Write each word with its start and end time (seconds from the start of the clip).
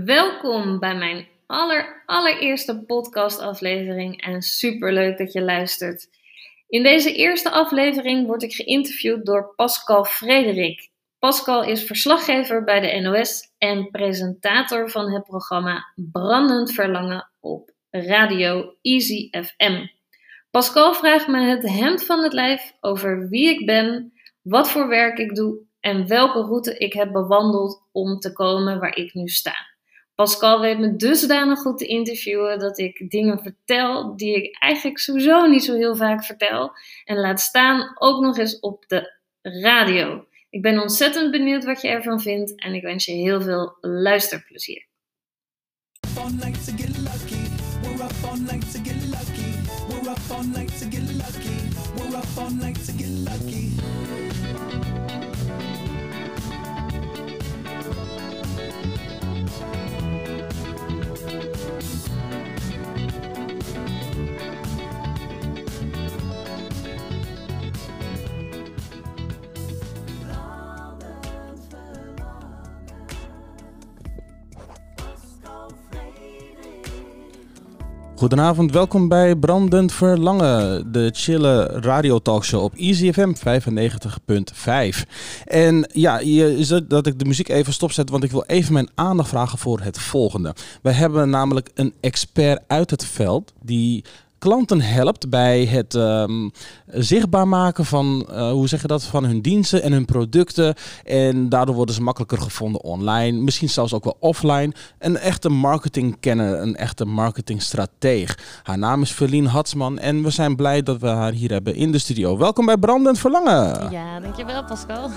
Welkom 0.00 0.78
bij 0.78 0.96
mijn 0.96 1.28
aller, 1.46 2.02
allereerste 2.06 2.84
podcastaflevering 2.86 4.22
en 4.22 4.42
superleuk 4.42 5.18
dat 5.18 5.32
je 5.32 5.42
luistert. 5.42 6.08
In 6.68 6.82
deze 6.82 7.14
eerste 7.14 7.50
aflevering 7.50 8.26
word 8.26 8.42
ik 8.42 8.52
geïnterviewd 8.52 9.26
door 9.26 9.54
Pascal 9.54 10.04
Frederik. 10.04 10.90
Pascal 11.18 11.64
is 11.64 11.84
verslaggever 11.84 12.64
bij 12.64 12.80
de 12.80 13.00
NOS 13.00 13.52
en 13.58 13.90
presentator 13.90 14.90
van 14.90 15.12
het 15.12 15.24
programma 15.24 15.92
Brandend 15.94 16.72
Verlangen 16.72 17.30
op 17.40 17.70
Radio 17.90 18.74
Easy 18.82 19.30
FM. 19.30 19.86
Pascal 20.50 20.94
vraagt 20.94 21.28
me 21.28 21.40
het 21.40 21.68
hemd 21.68 22.04
van 22.04 22.22
het 22.22 22.32
lijf 22.32 22.72
over 22.80 23.28
wie 23.28 23.48
ik 23.48 23.66
ben, 23.66 24.12
wat 24.42 24.70
voor 24.70 24.88
werk 24.88 25.18
ik 25.18 25.34
doe 25.34 25.58
en 25.80 26.06
welke 26.06 26.40
route 26.40 26.78
ik 26.78 26.92
heb 26.92 27.12
bewandeld 27.12 27.82
om 27.92 28.18
te 28.18 28.32
komen 28.32 28.80
waar 28.80 28.96
ik 28.96 29.14
nu 29.14 29.28
sta. 29.28 29.70
Pascal 30.14 30.60
weet 30.60 30.78
me 30.78 30.96
dusdanig 30.96 31.58
goed 31.58 31.78
te 31.78 31.86
interviewen 31.86 32.58
dat 32.58 32.78
ik 32.78 33.10
dingen 33.10 33.38
vertel 33.38 34.16
die 34.16 34.34
ik 34.34 34.56
eigenlijk 34.58 34.98
sowieso 34.98 35.46
niet 35.46 35.64
zo 35.64 35.74
heel 35.74 35.96
vaak 35.96 36.24
vertel. 36.24 36.72
En 37.04 37.20
laat 37.20 37.40
staan 37.40 37.92
ook 37.98 38.22
nog 38.22 38.38
eens 38.38 38.60
op 38.60 38.84
de 38.86 39.20
radio. 39.42 40.26
Ik 40.50 40.62
ben 40.62 40.80
ontzettend 40.80 41.30
benieuwd 41.30 41.64
wat 41.64 41.80
je 41.80 41.88
ervan 41.88 42.20
vindt 42.20 42.60
en 42.60 42.74
ik 42.74 42.82
wens 42.82 43.04
je 43.04 43.12
heel 43.12 43.42
veel 43.42 43.76
luisterplezier. 43.80 44.86
Goedenavond, 78.22 78.72
welkom 78.72 79.08
bij 79.08 79.36
Brandend 79.36 79.92
Verlangen, 79.92 80.92
de 80.92 81.10
chille 81.14 81.64
radiotalkshow 81.64 82.62
op 82.62 82.74
Easy 82.74 83.12
FM 83.12 83.32
95.5. 85.02 85.08
En 85.44 85.90
ja, 85.92 86.18
je, 86.18 86.84
dat 86.88 87.06
ik 87.06 87.18
de 87.18 87.24
muziek 87.24 87.48
even 87.48 87.72
stopzet, 87.72 88.10
want 88.10 88.24
ik 88.24 88.30
wil 88.30 88.44
even 88.46 88.72
mijn 88.72 88.90
aandacht 88.94 89.28
vragen 89.28 89.58
voor 89.58 89.80
het 89.80 89.98
volgende. 89.98 90.54
We 90.82 90.90
hebben 90.90 91.30
namelijk 91.30 91.70
een 91.74 91.94
expert 92.00 92.62
uit 92.66 92.90
het 92.90 93.04
veld 93.04 93.52
die 93.62 94.04
klanten 94.42 94.80
helpt 94.80 95.30
bij 95.30 95.64
het 95.64 95.94
um, 95.94 96.50
zichtbaar 96.86 97.48
maken 97.48 97.84
van, 97.84 98.26
uh, 98.30 98.50
hoe 98.50 98.68
zeg 98.68 98.80
je 98.80 98.86
dat, 98.86 99.04
van 99.04 99.24
hun 99.24 99.40
diensten 99.40 99.82
en 99.82 99.92
hun 99.92 100.04
producten. 100.04 100.74
En 101.04 101.48
daardoor 101.48 101.74
worden 101.74 101.94
ze 101.94 102.02
makkelijker 102.02 102.40
gevonden 102.40 102.82
online, 102.82 103.40
misschien 103.40 103.68
zelfs 103.68 103.94
ook 103.94 104.04
wel 104.04 104.16
offline. 104.20 104.72
Een 104.98 105.16
echte 105.16 105.48
marketingkenner, 105.48 106.60
een 106.60 106.76
echte 106.76 107.04
marketingstrateeg. 107.04 108.38
Haar 108.62 108.78
naam 108.78 109.02
is 109.02 109.12
Verlien 109.12 109.46
Hatsman 109.46 109.98
en 109.98 110.22
we 110.22 110.30
zijn 110.30 110.56
blij 110.56 110.82
dat 110.82 111.00
we 111.00 111.08
haar 111.08 111.32
hier 111.32 111.50
hebben 111.50 111.74
in 111.74 111.92
de 111.92 111.98
studio. 111.98 112.38
Welkom 112.38 112.66
bij 112.66 112.76
Brandend 112.76 113.18
Verlangen. 113.18 113.90
Ja, 113.90 114.20
dankjewel 114.20 114.64
Pascal. 114.64 115.10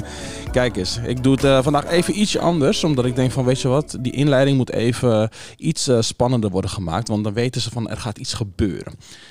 Kijk 0.52 0.76
eens, 0.76 0.98
ik 1.06 1.22
doe 1.22 1.34
het 1.34 1.44
uh, 1.44 1.62
vandaag 1.62 1.86
even 1.86 2.20
ietsje 2.20 2.38
anders, 2.38 2.84
omdat 2.84 3.04
ik 3.04 3.16
denk 3.16 3.30
van, 3.32 3.44
weet 3.44 3.60
je 3.60 3.68
wat, 3.68 3.96
die 4.00 4.12
inleiding 4.12 4.56
moet 4.56 4.72
even 4.72 5.30
iets 5.56 5.88
uh, 5.88 6.00
spannender 6.00 6.50
worden 6.50 6.70
gemaakt, 6.70 7.08
want 7.08 7.24
dan 7.24 7.32
weten 7.32 7.60
ze 7.60 7.70
van, 7.70 7.88
er 7.88 7.96
gaat 7.96 8.18
iets 8.18 8.34
gebeuren. 8.34 8.64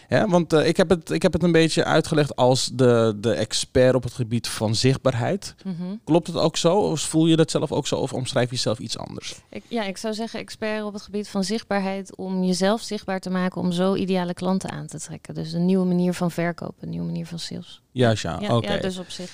Ja, 0.09 0.27
want 0.27 0.53
uh, 0.53 0.67
ik, 0.67 0.77
heb 0.77 0.89
het, 0.89 1.09
ik 1.09 1.21
heb 1.21 1.33
het 1.33 1.43
een 1.43 1.51
beetje 1.51 1.83
uitgelegd 1.83 2.35
als 2.35 2.69
de, 2.73 3.17
de 3.19 3.33
expert 3.33 3.95
op 3.95 4.03
het 4.03 4.13
gebied 4.13 4.47
van 4.47 4.75
zichtbaarheid. 4.75 5.55
Mm 5.63 5.75
-hmm. 5.77 6.01
Klopt 6.03 6.27
het 6.27 6.35
ook 6.35 6.57
zo? 6.57 6.77
Of 6.77 7.01
voel 7.01 7.25
je 7.25 7.35
dat 7.35 7.51
zelf 7.51 7.71
ook 7.71 7.87
zo? 7.87 7.95
Of 7.95 8.13
omschrijf 8.13 8.49
je 8.49 8.55
jezelf 8.55 8.79
iets 8.79 8.97
anders? 8.97 9.35
Ik, 9.49 9.63
ja, 9.67 9.83
ik 9.83 9.97
zou 9.97 10.13
zeggen 10.13 10.39
expert 10.39 10.83
op 10.83 10.93
het 10.93 11.01
gebied 11.01 11.27
van 11.27 11.43
zichtbaarheid 11.43 12.15
om 12.15 12.43
jezelf 12.43 12.81
zichtbaar 12.81 13.19
te 13.19 13.29
maken 13.29 13.61
om 13.61 13.71
zo 13.71 13.95
ideale 13.95 14.33
klanten 14.33 14.71
aan 14.71 14.87
te 14.87 14.99
trekken. 14.99 15.33
Dus 15.33 15.53
een 15.53 15.65
nieuwe 15.65 15.85
manier 15.85 16.13
van 16.13 16.31
verkopen, 16.31 16.83
een 16.83 16.89
nieuwe 16.89 17.05
manier 17.05 17.25
van 17.25 17.39
sales. 17.39 17.81
Juist, 17.91 18.23
ja. 18.23 18.37
ja, 18.39 18.55
Oké. 18.55 18.73
ja 18.73 18.81
dus 18.81 18.97
op 18.97 19.09
zich. 19.09 19.31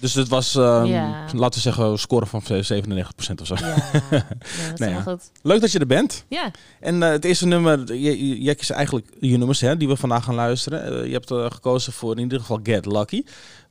Dus 0.00 0.14
het 0.14 0.28
was, 0.28 0.54
um, 0.54 0.84
ja. 0.84 1.24
laten 1.34 1.54
we 1.54 1.60
zeggen, 1.60 1.98
score 1.98 2.26
van 2.26 2.42
97% 2.42 2.48
of 3.40 3.46
zo. 3.46 3.54
Ja, 3.58 3.76
ja 4.76 4.94
dat 4.94 5.02
goed. 5.02 5.30
Leuk 5.42 5.60
dat 5.60 5.72
je 5.72 5.78
er 5.78 5.86
bent. 5.86 6.24
Ja. 6.28 6.50
En 6.80 6.94
uh, 6.94 7.08
het 7.08 7.24
eerste 7.24 7.46
nummer, 7.46 7.94
je, 7.94 8.42
je 8.42 8.54
kiest 8.54 8.70
eigenlijk 8.70 9.06
je 9.20 9.36
nummers 9.36 9.60
hè, 9.60 9.76
die 9.76 9.88
we 9.88 9.96
vandaag 9.96 10.24
gaan 10.24 10.34
luisteren. 10.34 10.92
Uh, 10.92 11.06
je 11.06 11.12
hebt 11.12 11.30
uh, 11.30 11.50
gekozen 11.50 11.92
voor 11.92 12.16
in 12.16 12.22
ieder 12.22 12.40
geval 12.40 12.60
Get 12.62 12.86
Lucky. 12.86 13.22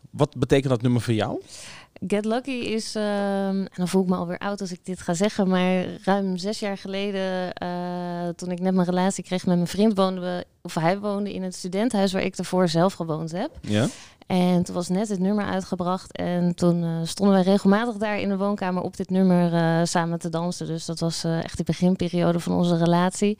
Wat 0.10 0.36
betekent 0.38 0.70
dat 0.70 0.82
nummer 0.82 1.02
voor 1.02 1.14
jou? 1.14 1.42
Get 2.08 2.26
Lucky 2.26 2.52
is, 2.52 2.96
uh, 2.96 3.48
en 3.48 3.70
dan 3.76 3.88
voel 3.88 4.02
ik 4.02 4.10
me 4.10 4.16
alweer 4.16 4.38
oud 4.38 4.62
als 4.62 4.72
ik 4.72 4.86
dit 4.86 5.02
ga 5.02 5.14
zeggen, 5.14 5.48
maar 5.48 5.86
ruim 6.04 6.38
zes 6.38 6.60
jaar 6.60 6.78
geleden, 6.78 7.54
uh, 7.64 8.28
toen 8.36 8.52
ik 8.52 8.60
net 8.60 8.74
mijn 8.74 8.88
relatie 8.88 9.24
kreeg 9.24 9.46
met 9.46 9.56
mijn 9.56 9.68
vriend, 9.68 9.98
woonden 9.98 10.24
we, 10.24 10.46
of 10.62 10.74
hij 10.74 11.00
woonde 11.00 11.34
in 11.34 11.44
het 11.44 11.56
studentenhuis 11.56 12.14
waar 12.14 12.22
ik 12.22 12.38
daarvoor 12.38 12.68
zelf 12.68 12.94
gewoond 12.94 13.32
heb. 13.32 13.52
Ja. 13.62 13.88
En 14.28 14.64
toen 14.64 14.76
was 14.76 14.88
net 14.88 15.10
het 15.10 15.20
nummer 15.20 15.46
uitgebracht 15.46 16.12
en 16.12 16.56
toen 16.56 16.84
uh, 16.84 17.00
stonden 17.04 17.36
wij 17.36 17.44
regelmatig 17.44 17.96
daar 17.96 18.20
in 18.20 18.30
de 18.30 18.38
woonkamer 18.38 18.84
op 18.84 18.98
dit 18.98 19.10
nummer 19.10 19.54
uh, 19.54 19.80
samen 19.84 20.20
te 20.20 20.30
dansen. 20.30 20.68
Dus 20.68 20.86
dat 20.86 21.00
was 21.00 21.24
echt 21.24 21.58
de 21.58 21.64
beginperiode 21.64 22.40
van 22.40 22.54
onze 22.54 22.78
relatie. 22.78 23.38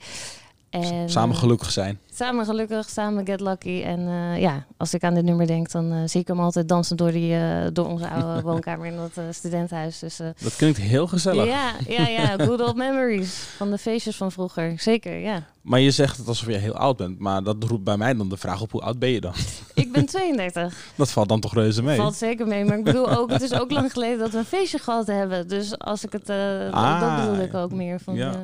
En, 0.70 1.10
samen 1.10 1.36
gelukkig 1.36 1.70
zijn. 1.70 1.98
Samen 2.14 2.44
gelukkig, 2.44 2.88
samen 2.88 3.26
get 3.26 3.40
lucky. 3.40 3.82
En 3.82 4.00
uh, 4.00 4.40
ja, 4.40 4.66
als 4.76 4.94
ik 4.94 5.04
aan 5.04 5.14
dit 5.14 5.24
nummer 5.24 5.46
denk, 5.46 5.70
dan 5.70 5.92
uh, 5.92 5.98
zie 6.04 6.20
ik 6.20 6.28
hem 6.28 6.40
altijd 6.40 6.68
dansen 6.68 6.96
door, 6.96 7.12
die, 7.12 7.32
uh, 7.32 7.66
door 7.72 7.86
onze 7.86 8.08
oude 8.08 8.42
woonkamer 8.48 8.86
in 8.86 8.96
dat 8.96 9.34
studentenhuis. 9.34 9.98
Dus, 9.98 10.16
dat 10.16 10.56
klinkt 10.56 10.78
heel 10.78 11.06
gezellig. 11.06 11.46
Ja, 11.46 11.72
ja, 11.88 12.08
ja. 12.08 12.36
Good 12.46 12.60
old 12.60 12.76
memories 12.76 13.34
van 13.34 13.70
de 13.70 13.78
feestjes 13.78 14.16
van 14.16 14.32
vroeger. 14.32 14.78
Zeker, 14.78 15.18
ja. 15.18 15.46
Maar 15.62 15.80
je 15.80 15.90
zegt 15.90 16.16
het 16.16 16.28
alsof 16.28 16.48
je 16.48 16.56
heel 16.56 16.74
oud 16.74 16.96
bent. 16.96 17.18
Maar 17.18 17.42
dat 17.42 17.64
roept 17.64 17.84
bij 17.84 17.96
mij 17.96 18.14
dan 18.14 18.28
de 18.28 18.36
vraag 18.36 18.60
op, 18.60 18.72
hoe 18.72 18.80
oud 18.80 18.98
ben 18.98 19.10
je 19.10 19.20
dan? 19.20 19.34
Ik 19.74 19.92
ben 19.92 20.06
32. 20.06 20.76
Dat 20.94 21.10
valt 21.10 21.28
dan 21.28 21.40
toch 21.40 21.54
reuze 21.54 21.82
mee? 21.82 21.96
Valt 21.96 22.16
zeker 22.16 22.46
mee. 22.46 22.64
Maar 22.64 22.78
ik 22.78 22.84
bedoel 22.84 23.10
ook, 23.10 23.30
het 23.30 23.42
is 23.42 23.52
ook 23.52 23.70
lang 23.70 23.92
geleden 23.92 24.18
dat 24.18 24.30
we 24.30 24.38
een 24.38 24.44
feestje 24.44 24.78
gehad 24.78 25.06
hebben. 25.06 25.48
Dus 25.48 25.78
als 25.78 26.04
ik 26.04 26.12
het, 26.12 26.30
ah, 26.70 27.00
dat 27.00 27.26
bedoel 27.26 27.44
ik 27.44 27.54
ook 27.54 27.72
meer. 27.72 28.00
Van, 28.00 28.14
ja. 28.14 28.42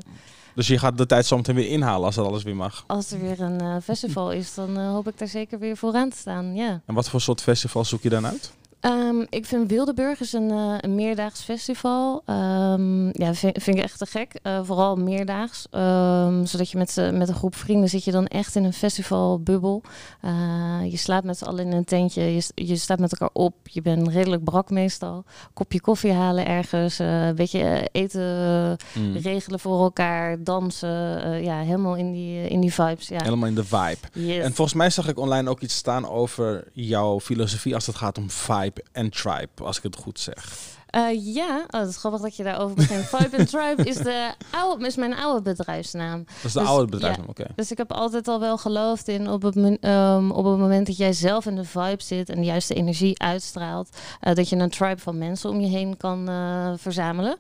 Dus 0.55 0.67
je 0.67 0.79
gaat 0.79 0.99
de 0.99 1.07
tijd 1.07 1.27
zometeen 1.27 1.55
weer 1.55 1.69
inhalen 1.69 2.07
als 2.07 2.15
dat 2.15 2.27
alles 2.27 2.43
weer 2.43 2.57
mag. 2.57 2.85
Als 2.87 3.11
er 3.11 3.21
weer 3.21 3.41
een 3.41 3.63
uh, 3.63 3.77
festival 3.83 4.33
is, 4.33 4.55
dan 4.55 4.79
uh, 4.79 4.91
hoop 4.91 5.09
ik 5.09 5.19
daar 5.19 5.29
zeker 5.29 5.59
weer 5.59 5.77
vooraan 5.77 6.11
te 6.11 6.17
staan. 6.17 6.55
Ja. 6.55 6.81
En 6.87 6.95
wat 6.95 7.09
voor 7.09 7.21
soort 7.21 7.41
festival 7.41 7.85
zoek 7.85 8.03
je 8.03 8.09
dan 8.09 8.27
uit? 8.27 8.53
Um, 8.87 9.27
ik 9.29 9.47
vind 9.47 9.71
Wildeburg 9.71 10.21
is 10.21 10.33
een, 10.33 10.51
uh, 10.51 10.75
een 10.81 10.95
meerdaags 10.95 11.41
festival. 11.41 12.23
Um, 12.27 13.07
ja, 13.13 13.35
vind, 13.35 13.63
vind, 13.63 13.77
ik 13.77 13.83
echt 13.83 13.99
te 13.99 14.07
gek. 14.07 14.41
Uh, 14.43 14.61
vooral 14.63 14.97
meerdaags. 14.97 15.67
Um, 15.71 16.47
zodat 16.47 16.71
je 16.71 16.79
met, 16.79 17.11
met 17.13 17.29
een 17.29 17.35
groep 17.35 17.57
vrienden 17.57 17.89
zit 17.89 18.05
je 18.05 18.11
dan 18.11 18.27
echt 18.27 18.55
in 18.55 18.65
een 18.65 18.73
festivalbubbel. 18.73 19.83
Uh, 20.25 20.91
je 20.91 20.97
slaapt 20.97 21.25
met 21.25 21.39
z'n 21.39 21.45
allen 21.45 21.67
in 21.67 21.73
een 21.73 21.85
tentje. 21.85 22.23
Je, 22.23 22.45
je 22.55 22.77
staat 22.77 22.99
met 22.99 23.13
elkaar 23.13 23.31
op. 23.33 23.55
Je 23.63 23.83
bent 23.83 24.09
redelijk 24.09 24.45
brak 24.45 24.71
meestal. 24.71 25.25
Kopje 25.53 25.81
koffie 25.81 26.13
halen 26.13 26.47
ergens. 26.47 26.99
een 26.99 27.35
beetje 27.35 27.89
eten 27.93 28.77
mm. 28.95 29.17
regelen 29.17 29.61
voor 29.61 29.83
elkaar. 29.83 30.43
Dansen. 30.43 31.43
ja, 31.43 31.59
helemaal 31.59 31.97
in 31.97 32.13
die, 32.13 32.49
in 32.49 32.61
die 32.61 32.73
vibes. 32.73 33.09
Ja. 33.09 33.23
Helemaal 33.23 33.49
in 33.49 33.55
de 33.55 33.65
vibe. 33.65 33.99
Yes. 34.13 34.45
En 34.45 34.55
volgens 34.55 34.77
mij 34.77 34.91
zag 34.91 35.09
ik 35.09 35.19
online 35.19 35.51
ook 35.51 35.61
iets 35.61 35.75
staan 35.75 36.09
over 36.09 36.65
jouw 36.73 37.21
filosofie 37.21 37.75
als 37.75 37.87
het 37.87 37.97
gaat 37.97 38.19
om 38.19 38.31
vibe 38.31 38.74
en 38.93 39.11
Tribe, 39.11 39.63
als 39.63 39.77
ik 39.77 39.83
het 39.83 39.97
goed 39.97 40.21
zeg. 40.21 40.73
Uh, 40.97 41.35
ja, 41.35 41.59
oh, 41.61 41.81
dat 41.81 41.89
is 41.89 41.97
grappig 41.97 42.21
dat 42.21 42.37
je 42.37 42.43
daarover 42.43 42.77
begint. 42.77 43.05
Vibe 43.05 43.39
and 43.39 43.49
Tribe 43.49 43.85
is, 43.85 43.97
de 43.97 44.35
oude, 44.51 44.87
is 44.87 44.97
mijn 44.97 45.15
oude 45.15 45.43
bedrijfsnaam. 45.43 46.25
Dat 46.25 46.45
is 46.45 46.53
de 46.53 46.59
dus, 46.59 46.69
oude 46.69 46.91
bedrijfsnaam, 46.91 47.27
ja, 47.27 47.31
oké. 47.31 47.41
Okay. 47.43 47.53
Dus 47.57 47.71
ik 47.71 47.77
heb 47.79 47.93
altijd 47.93 48.29
al 48.29 48.41
wel 48.41 48.59
geloofd 48.59 49.09
in 49.09 49.29
op 49.29 49.43
het, 49.43 49.57
um, 49.57 50.31
op 50.31 50.45
het 50.45 50.59
moment 50.59 50.87
dat 50.87 50.97
jij 50.97 51.13
zelf 51.13 51.47
in 51.47 51.57
de 51.57 51.65
vibe 51.65 52.03
zit 52.03 52.29
en 52.29 52.37
de 52.37 52.45
juiste 52.45 52.75
energie 52.75 53.21
uitstraalt, 53.23 53.97
uh, 54.23 54.35
dat 54.35 54.49
je 54.49 54.57
een 54.57 54.71
tribe 54.71 55.01
van 55.01 55.19
mensen 55.19 55.51
om 55.51 55.61
je 55.61 55.69
heen 55.69 55.97
kan 55.97 56.31
uh, 56.31 56.73
verzamelen. 56.77 57.37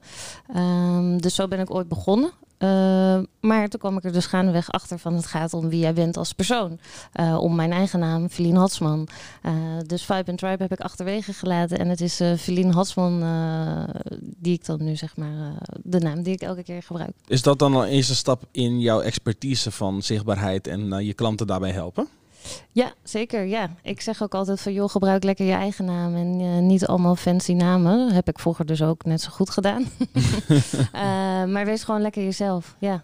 Um, 0.56 1.20
dus 1.20 1.34
zo 1.34 1.48
ben 1.48 1.60
ik 1.60 1.74
ooit 1.74 1.88
begonnen. 1.88 2.30
Uh, 2.64 3.22
maar 3.40 3.68
toen 3.68 3.80
kwam 3.80 3.96
ik 3.96 4.04
er 4.04 4.12
dus 4.12 4.26
gaandeweg 4.26 4.70
achter 4.70 4.98
van 4.98 5.14
het 5.14 5.26
gaat 5.26 5.54
om 5.54 5.68
wie 5.68 5.80
jij 5.80 5.94
bent 5.94 6.16
als 6.16 6.32
persoon. 6.32 6.78
Uh, 7.20 7.38
om 7.40 7.54
mijn 7.54 7.72
eigen 7.72 7.98
naam, 7.98 8.28
Feline 8.28 8.58
Hatsman. 8.58 9.08
Uh, 9.42 9.52
dus 9.86 10.04
Vibe 10.04 10.30
and 10.30 10.38
Tribe 10.38 10.62
heb 10.62 10.72
ik 10.72 10.80
achterwege 10.80 11.32
gelaten. 11.32 11.78
En 11.78 11.88
het 11.88 12.00
is 12.00 12.20
uh, 12.20 12.34
Feline 12.34 12.72
Hatsman 12.72 13.22
die 14.18 14.52
ik 14.52 14.64
dan 14.64 14.84
nu 14.84 14.96
zeg 14.96 15.16
maar, 15.16 15.52
de 15.82 15.98
naam 15.98 16.22
die 16.22 16.34
ik 16.34 16.40
elke 16.40 16.62
keer 16.62 16.82
gebruik. 16.82 17.12
Is 17.26 17.42
dat 17.42 17.58
dan 17.58 17.74
al 17.74 17.84
eerste 17.84 18.14
stap 18.14 18.42
in 18.50 18.80
jouw 18.80 19.00
expertise 19.00 19.70
van 19.70 20.02
zichtbaarheid 20.02 20.66
en 20.66 21.04
je 21.04 21.14
klanten 21.14 21.46
daarbij 21.46 21.72
helpen? 21.72 22.08
Ja, 22.72 22.92
zeker. 23.02 23.44
Ja. 23.44 23.70
Ik 23.82 24.00
zeg 24.00 24.22
ook 24.22 24.34
altijd 24.34 24.60
van 24.60 24.72
joh, 24.72 24.88
gebruik 24.88 25.24
lekker 25.24 25.46
je 25.46 25.52
eigen 25.52 25.84
naam 25.84 26.14
en 26.14 26.40
uh, 26.40 26.58
niet 26.58 26.86
allemaal 26.86 27.16
fancy 27.16 27.52
namen. 27.52 28.12
Heb 28.12 28.28
ik 28.28 28.38
vroeger 28.38 28.66
dus 28.66 28.82
ook 28.82 29.04
net 29.04 29.20
zo 29.20 29.30
goed 29.30 29.50
gedaan. 29.50 29.88
uh, 30.12 30.58
maar 31.52 31.64
wees 31.64 31.84
gewoon 31.84 32.00
lekker 32.00 32.22
jezelf. 32.22 32.76
Ja. 32.78 33.02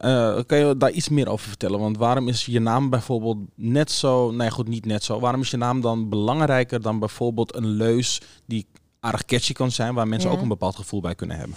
Uh, 0.00 0.38
kan 0.46 0.58
je 0.58 0.76
daar 0.76 0.90
iets 0.90 1.08
meer 1.08 1.28
over 1.28 1.48
vertellen? 1.48 1.80
Want 1.80 1.96
waarom 1.96 2.28
is 2.28 2.46
je 2.46 2.60
naam 2.60 2.90
bijvoorbeeld 2.90 3.38
net 3.54 3.90
zo, 3.90 4.30
nee 4.30 4.50
goed, 4.50 4.68
niet 4.68 4.86
net 4.86 5.04
zo. 5.04 5.20
Waarom 5.20 5.40
is 5.40 5.50
je 5.50 5.56
naam 5.56 5.80
dan 5.80 6.08
belangrijker 6.08 6.82
dan 6.82 6.98
bijvoorbeeld 6.98 7.54
een 7.54 7.66
leus 7.66 8.20
die 8.46 8.66
aardig 9.00 9.24
catchy 9.24 9.52
kan 9.52 9.70
zijn, 9.70 9.94
waar 9.94 10.08
mensen 10.08 10.30
ja. 10.30 10.36
ook 10.36 10.42
een 10.42 10.48
bepaald 10.48 10.76
gevoel 10.76 11.00
bij 11.00 11.14
kunnen 11.14 11.36
hebben? 11.36 11.56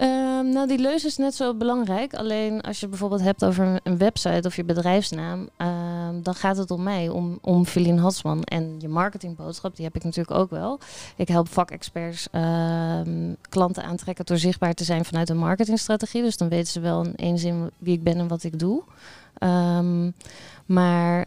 Um, 0.00 0.48
nou, 0.52 0.66
die 0.66 0.78
leus 0.78 1.04
is 1.04 1.16
net 1.16 1.34
zo 1.34 1.54
belangrijk. 1.54 2.14
Alleen 2.14 2.60
als 2.60 2.80
je 2.80 2.88
bijvoorbeeld 2.88 3.20
hebt 3.20 3.44
over 3.44 3.80
een 3.82 3.98
website 3.98 4.48
of 4.48 4.56
je 4.56 4.64
bedrijfsnaam, 4.64 5.48
um, 5.58 6.22
dan 6.22 6.34
gaat 6.34 6.56
het 6.56 6.70
om 6.70 6.82
mij, 6.82 7.08
om, 7.08 7.38
om 7.40 7.64
Feline 7.64 8.00
Hatsman. 8.00 8.42
En 8.44 8.76
je 8.78 8.88
marketingboodschap, 8.88 9.76
die 9.76 9.84
heb 9.84 9.96
ik 9.96 10.04
natuurlijk 10.04 10.38
ook 10.38 10.50
wel. 10.50 10.78
Ik 11.16 11.28
help 11.28 11.48
vakexperts 11.48 12.28
um, 12.32 13.36
klanten 13.48 13.84
aantrekken 13.84 14.24
door 14.24 14.38
zichtbaar 14.38 14.74
te 14.74 14.84
zijn 14.84 15.04
vanuit 15.04 15.28
een 15.28 15.36
marketingstrategie. 15.36 16.22
Dus 16.22 16.36
dan 16.36 16.48
weten 16.48 16.72
ze 16.72 16.80
wel 16.80 17.04
in 17.04 17.16
één 17.16 17.38
zin 17.38 17.70
wie 17.78 17.94
ik 17.94 18.02
ben 18.02 18.18
en 18.18 18.28
wat 18.28 18.44
ik 18.44 18.58
doe. 18.58 18.82
maar 20.66 21.26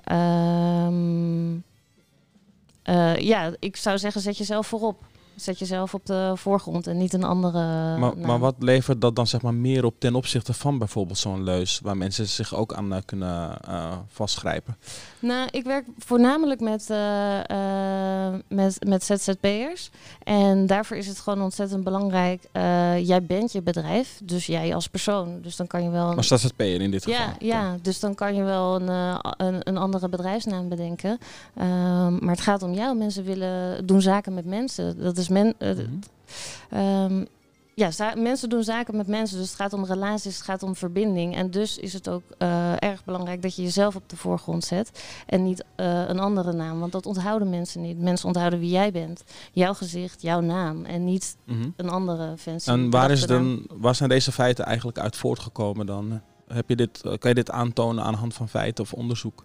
uh, 2.90 3.18
ja, 3.18 3.54
ik 3.60 3.76
zou 3.76 3.98
zeggen, 3.98 4.22
zet 4.22 4.38
jezelf 4.38 4.68
voorop. 4.68 5.04
Zet 5.36 5.60
jezelf 5.60 5.94
op 5.94 6.06
de 6.06 6.34
voorgrond 6.36 6.88
en 6.88 6.98
niet 6.98 7.14
een 7.14 7.24
andere. 7.24 7.98
Maar, 7.98 8.18
maar 8.18 8.40
wat 8.40 8.56
levert 8.60 9.02
dat 9.02 9.16
dan 9.16 9.28
zeg 9.28 9.42
maar 9.42 9.54
meer 9.54 9.86
op 9.86 9.96
ten 10.00 10.16
opzichte 10.16 10.54
van 10.54 10.78
bijvoorbeeld 10.78 11.18
zo'n 11.18 11.44
leus, 11.44 11.80
waar 11.84 11.98
mensen 11.98 12.28
zich 12.28 12.56
ook 12.56 12.74
aan 12.74 12.94
uh, 12.94 12.98
kunnen 13.06 13.58
uh, 13.70 13.92
vastgrijpen? 14.08 14.78
Nou, 15.20 15.48
ik 15.52 15.64
werk 15.64 15.86
voornamelijk 15.98 16.60
met, 16.60 16.88
uh, 16.92 18.34
met, 18.48 18.78
met 18.88 19.04
ZZP'ers. 19.04 19.90
En 20.24 20.66
daarvoor 20.66 20.98
is 20.98 21.08
het 21.08 21.20
gewoon 21.20 21.42
ontzettend 21.42 21.84
belangrijk. 21.84 22.48
jij 23.04 23.24
bent 23.24 23.52
je 23.52 23.62
bedrijf, 23.62 24.20
dus 24.24 24.46
jij 24.46 24.76
als 24.76 24.88
persoon. 24.88 25.42
Dus 25.42 25.56
dan 25.56 25.68
kan 25.68 25.84
je 25.84 25.90
wel. 25.90 26.12
Een... 26.12 26.18
Als 26.18 26.28
ZZP'er 26.28 26.82
in 26.82 26.92
dit 26.92 27.04
geval. 27.04 27.26
Ja, 27.40 27.78
dus 27.82 28.00
dan 28.00 28.16
kan 28.16 28.36
je 28.36 28.44
wel 28.44 28.82
een, 28.82 29.18
een, 29.38 29.60
een 29.64 29.78
andere 29.78 30.10
bedrijfsnaam 30.10 30.70
bedenken. 30.70 31.12
Um, 31.58 32.18
maar 32.20 32.36
het 32.36 32.42
gaat 32.42 32.64
om 32.64 32.74
jou. 32.74 32.98
Mensen 32.98 33.24
willen 33.24 33.86
doen 33.86 34.02
zaken 34.02 34.34
met 34.34 34.46
mensen. 34.46 35.00
Dat 35.00 35.18
is 35.18 35.23
men. 35.28 35.54
Uh, 35.60 35.70
mm 35.70 36.02
-hmm. 36.70 36.80
um, 36.80 37.28
ja, 37.76 38.14
mensen 38.18 38.50
doen 38.50 38.64
zaken 38.64 38.96
met 38.98 39.08
mensen. 39.08 39.38
Dus 39.38 39.48
het 39.48 39.56
gaat 39.56 39.74
om 39.74 39.86
relaties, 39.86 40.36
het 40.36 40.46
gaat 40.46 40.64
om 40.64 40.76
verbinding. 40.76 41.36
En 41.36 41.52
dus 41.52 41.78
is 41.78 41.94
het 41.94 42.10
ook 42.10 42.24
uh, 42.40 42.72
erg 42.84 43.04
belangrijk 43.04 43.42
dat 43.42 43.56
je 43.56 43.62
jezelf 43.62 43.96
op 43.96 44.10
de 44.10 44.18
voorgrond 44.18 44.64
zet. 44.64 45.04
En 45.26 45.44
niet 45.44 45.64
uh, 45.78 46.08
een 46.08 46.20
andere 46.20 46.54
naam. 46.54 46.80
Want 46.80 46.92
dat 46.92 47.06
onthouden 47.06 47.50
mensen 47.50 47.82
niet. 47.82 48.00
Mensen 48.00 48.28
onthouden 48.28 48.60
wie 48.60 48.70
jij 48.70 48.92
bent. 48.92 49.24
Jouw 49.52 49.74
gezicht, 49.74 50.22
jouw 50.22 50.40
naam. 50.40 50.86
En 50.86 51.04
niet 51.04 51.38
-hmm. 51.46 51.74
een 51.76 51.90
andere 51.90 52.38
fancy. 52.38 52.70
En 52.70 52.90
waar, 52.90 53.12
is 53.12 53.26
dan, 53.26 53.66
waar 53.70 53.96
zijn 53.96 54.10
deze 54.10 54.32
feiten 54.32 54.66
eigenlijk 54.66 54.98
uit 54.98 55.16
voortgekomen 55.16 55.86
dan? 55.86 56.22
Heb 56.48 56.70
je 56.70 56.76
dit, 56.76 57.02
kan 57.02 57.30
je 57.30 57.34
dit 57.34 57.52
aantonen 57.52 58.04
aan 58.04 58.12
de 58.12 58.20
hand 58.20 58.34
van 58.34 58.50
feiten 58.50 58.84
of 58.84 58.94
onderzoek? 58.94 59.44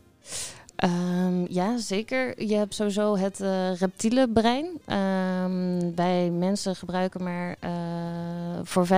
Um, 0.84 1.46
ja, 1.48 1.78
zeker. 1.78 2.42
Je 2.42 2.54
hebt 2.54 2.74
sowieso 2.74 3.16
het 3.16 3.40
uh, 3.40 3.74
reptiele 3.74 4.28
brein. 4.28 4.64
Um, 4.64 5.94
wij 5.94 6.30
mensen 6.30 6.76
gebruiken 6.76 7.22
maar 7.22 7.56
uh, 7.64 7.70
voor 8.62 8.86
95% 8.86 8.90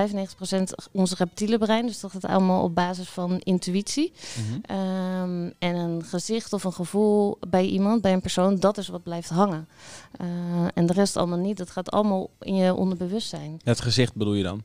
ons 0.91 1.17
reptiele 1.17 1.57
brein. 1.57 1.85
Dus 1.85 1.99
dat 1.99 2.11
gaat 2.11 2.25
allemaal 2.25 2.63
op 2.63 2.75
basis 2.75 3.09
van 3.09 3.39
intuïtie. 3.39 4.13
Mm 4.37 4.43
-hmm. 4.43 4.77
um, 4.77 5.53
en 5.59 5.75
een 5.75 6.03
gezicht 6.03 6.53
of 6.53 6.63
een 6.63 6.73
gevoel 6.73 7.37
bij 7.47 7.65
iemand, 7.65 8.01
bij 8.01 8.13
een 8.13 8.21
persoon, 8.21 8.55
dat 8.59 8.77
is 8.77 8.87
wat 8.87 9.03
blijft 9.03 9.29
hangen. 9.29 9.67
Uh, 10.21 10.27
en 10.73 10.85
de 10.85 10.93
rest 10.93 11.17
allemaal 11.17 11.37
niet. 11.37 11.57
Dat 11.57 11.71
gaat 11.71 11.91
allemaal 11.91 12.29
in 12.39 12.55
je 12.55 12.73
onderbewustzijn. 12.73 13.59
Het 13.63 13.81
gezicht 13.81 14.15
bedoel 14.15 14.33
je 14.33 14.43
dan? 14.43 14.63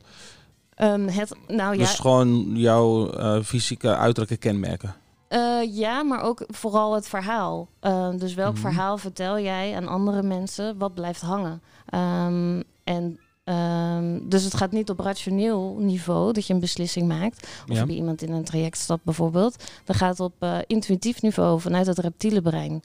het, 1.11 1.35
nou, 1.47 1.77
dus 1.77 1.89
ja, 1.91 1.95
gewoon 1.95 2.57
jouw 2.57 3.11
fysieke 3.43 3.95
uiterlijke 3.95 4.37
kenmerken? 4.37 4.95
Uh, 5.29 5.75
ja, 5.75 6.03
maar 6.03 6.21
ook 6.21 6.43
vooral 6.47 6.93
het 6.93 7.07
verhaal. 7.07 7.67
Uh, 7.81 8.09
dus 8.17 8.33
welk 8.33 8.55
mm 8.55 8.61
-hmm. 8.61 8.71
verhaal 8.71 8.97
vertel 8.97 9.39
jij 9.39 9.75
aan 9.75 9.87
andere 9.87 10.23
mensen? 10.23 10.77
Wat 10.77 10.93
blijft 10.93 11.21
hangen? 11.21 11.61
Um, 11.93 12.63
en 12.83 13.19
um, 13.43 14.29
dus 14.29 14.43
het 14.43 14.53
gaat 14.53 14.71
niet 14.71 14.89
op 14.89 14.99
rationeel 14.99 15.75
niveau 15.79 16.33
dat 16.33 16.47
je 16.47 16.53
een 16.53 16.59
beslissing 16.59 17.07
maakt. 17.07 17.43
Of 17.43 17.73
ja. 17.73 17.79
je 17.79 17.85
bij 17.85 17.95
iemand 17.95 18.21
in 18.21 18.31
een 18.31 18.43
traject 18.43 18.77
stapt 18.77 19.03
bijvoorbeeld. 19.03 19.63
Dat 19.83 19.95
gaat 19.95 20.19
op 20.19 20.33
uh, 20.39 20.57
intuïtief 20.67 21.21
niveau 21.21 21.61
vanuit 21.61 21.87
het 21.87 21.99
reptiele 21.99 22.41
brein. 22.41 22.81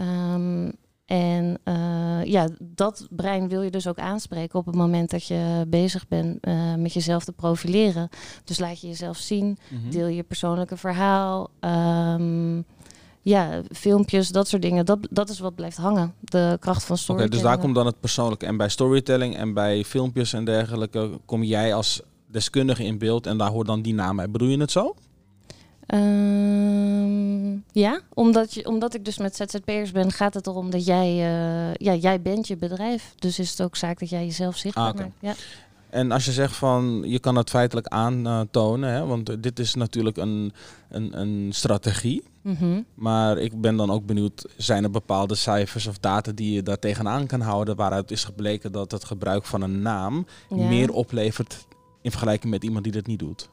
Um, 0.00 0.72
en 1.04 1.58
uh, 1.64 2.24
ja, 2.24 2.48
dat 2.60 3.06
brein 3.10 3.48
wil 3.48 3.62
je 3.62 3.70
dus 3.70 3.86
ook 3.86 3.98
aanspreken 3.98 4.58
op 4.58 4.66
het 4.66 4.74
moment 4.74 5.10
dat 5.10 5.26
je 5.26 5.64
bezig 5.68 6.08
bent 6.08 6.46
uh, 6.46 6.74
met 6.74 6.92
jezelf 6.92 7.24
te 7.24 7.32
profileren. 7.32 8.08
Dus 8.44 8.58
laat 8.58 8.80
je 8.80 8.86
jezelf 8.86 9.16
zien, 9.16 9.46
mm 9.46 9.80
-hmm. 9.80 9.90
deel 9.90 10.06
je 10.06 10.22
persoonlijke 10.22 10.76
verhaal. 10.76 11.50
Um, 11.60 12.64
ja, 13.24 13.62
filmpjes, 13.72 14.28
dat 14.28 14.48
soort 14.48 14.62
dingen. 14.62 14.86
Dat, 14.86 14.98
dat 15.10 15.28
is 15.28 15.38
wat 15.38 15.54
blijft 15.54 15.76
hangen. 15.76 16.14
De 16.20 16.56
kracht 16.60 16.84
van 16.84 16.98
storytelling. 16.98 17.08
Oké, 17.08 17.12
okay, 17.12 17.28
dus 17.28 17.40
daar 17.40 17.58
komt 17.58 17.74
dan 17.74 17.86
het 17.86 18.00
persoonlijke. 18.00 18.46
En 18.46 18.56
bij 18.56 18.68
storytelling 18.68 19.36
en 19.36 19.54
bij 19.54 19.84
filmpjes 19.84 20.32
en 20.32 20.44
dergelijke 20.44 21.20
kom 21.24 21.42
jij 21.42 21.74
als 21.74 22.02
deskundige 22.26 22.84
in 22.84 22.98
beeld 22.98 23.26
en 23.26 23.38
daar 23.38 23.50
hoort 23.50 23.66
dan 23.66 23.82
die 23.82 23.94
naam 23.94 24.16
bij. 24.16 24.30
Bedoel 24.30 24.48
je 24.48 24.58
het 24.58 24.70
zo? 24.70 24.94
Um, 25.86 27.64
ja, 27.72 28.00
omdat, 28.14 28.54
je, 28.54 28.66
omdat 28.66 28.94
ik 28.94 29.04
dus 29.04 29.18
met 29.18 29.36
ZZP'ers 29.36 29.92
ben, 29.92 30.12
gaat 30.12 30.34
het 30.34 30.46
erom 30.46 30.70
dat 30.70 30.86
jij, 30.86 31.10
uh, 31.10 31.74
ja, 31.74 31.94
jij 31.94 32.22
bent 32.22 32.46
je 32.46 32.56
bedrijf. 32.56 33.14
Dus 33.18 33.38
is 33.38 33.50
het 33.50 33.62
ook 33.62 33.76
zaak 33.76 33.98
dat 33.98 34.10
jij 34.10 34.24
jezelf 34.24 34.56
zichtbaar 34.56 34.84
ah, 34.84 34.94
okay. 34.94 35.12
maakt. 35.20 35.38
Ja. 35.38 35.44
En 35.90 36.12
als 36.12 36.24
je 36.24 36.32
zegt 36.32 36.56
van 36.56 37.02
je 37.04 37.18
kan 37.18 37.36
het 37.36 37.50
feitelijk 37.50 37.86
aantonen, 37.86 38.90
hè, 38.90 39.06
want 39.06 39.42
dit 39.42 39.58
is 39.58 39.74
natuurlijk 39.74 40.16
een, 40.16 40.52
een, 40.88 41.20
een 41.20 41.52
strategie. 41.52 42.24
Mm 42.42 42.56
-hmm. 42.58 42.84
Maar 42.94 43.38
ik 43.38 43.60
ben 43.60 43.76
dan 43.76 43.90
ook 43.90 44.06
benieuwd, 44.06 44.46
zijn 44.56 44.84
er 44.84 44.90
bepaalde 44.90 45.34
cijfers 45.34 45.86
of 45.86 45.98
data 45.98 46.32
die 46.32 46.52
je 46.52 46.62
daar 46.62 46.78
tegenaan 46.78 47.26
kan 47.26 47.40
houden, 47.40 47.76
waaruit 47.76 48.10
is 48.10 48.24
gebleken 48.24 48.72
dat 48.72 48.90
het 48.90 49.04
gebruik 49.04 49.44
van 49.44 49.62
een 49.62 49.82
naam 49.82 50.26
ja. 50.48 50.56
meer 50.56 50.92
oplevert 50.92 51.66
in 52.02 52.10
vergelijking 52.10 52.52
met 52.52 52.64
iemand 52.64 52.84
die 52.84 52.92
dat 52.92 53.06
niet 53.06 53.18
doet? 53.18 53.48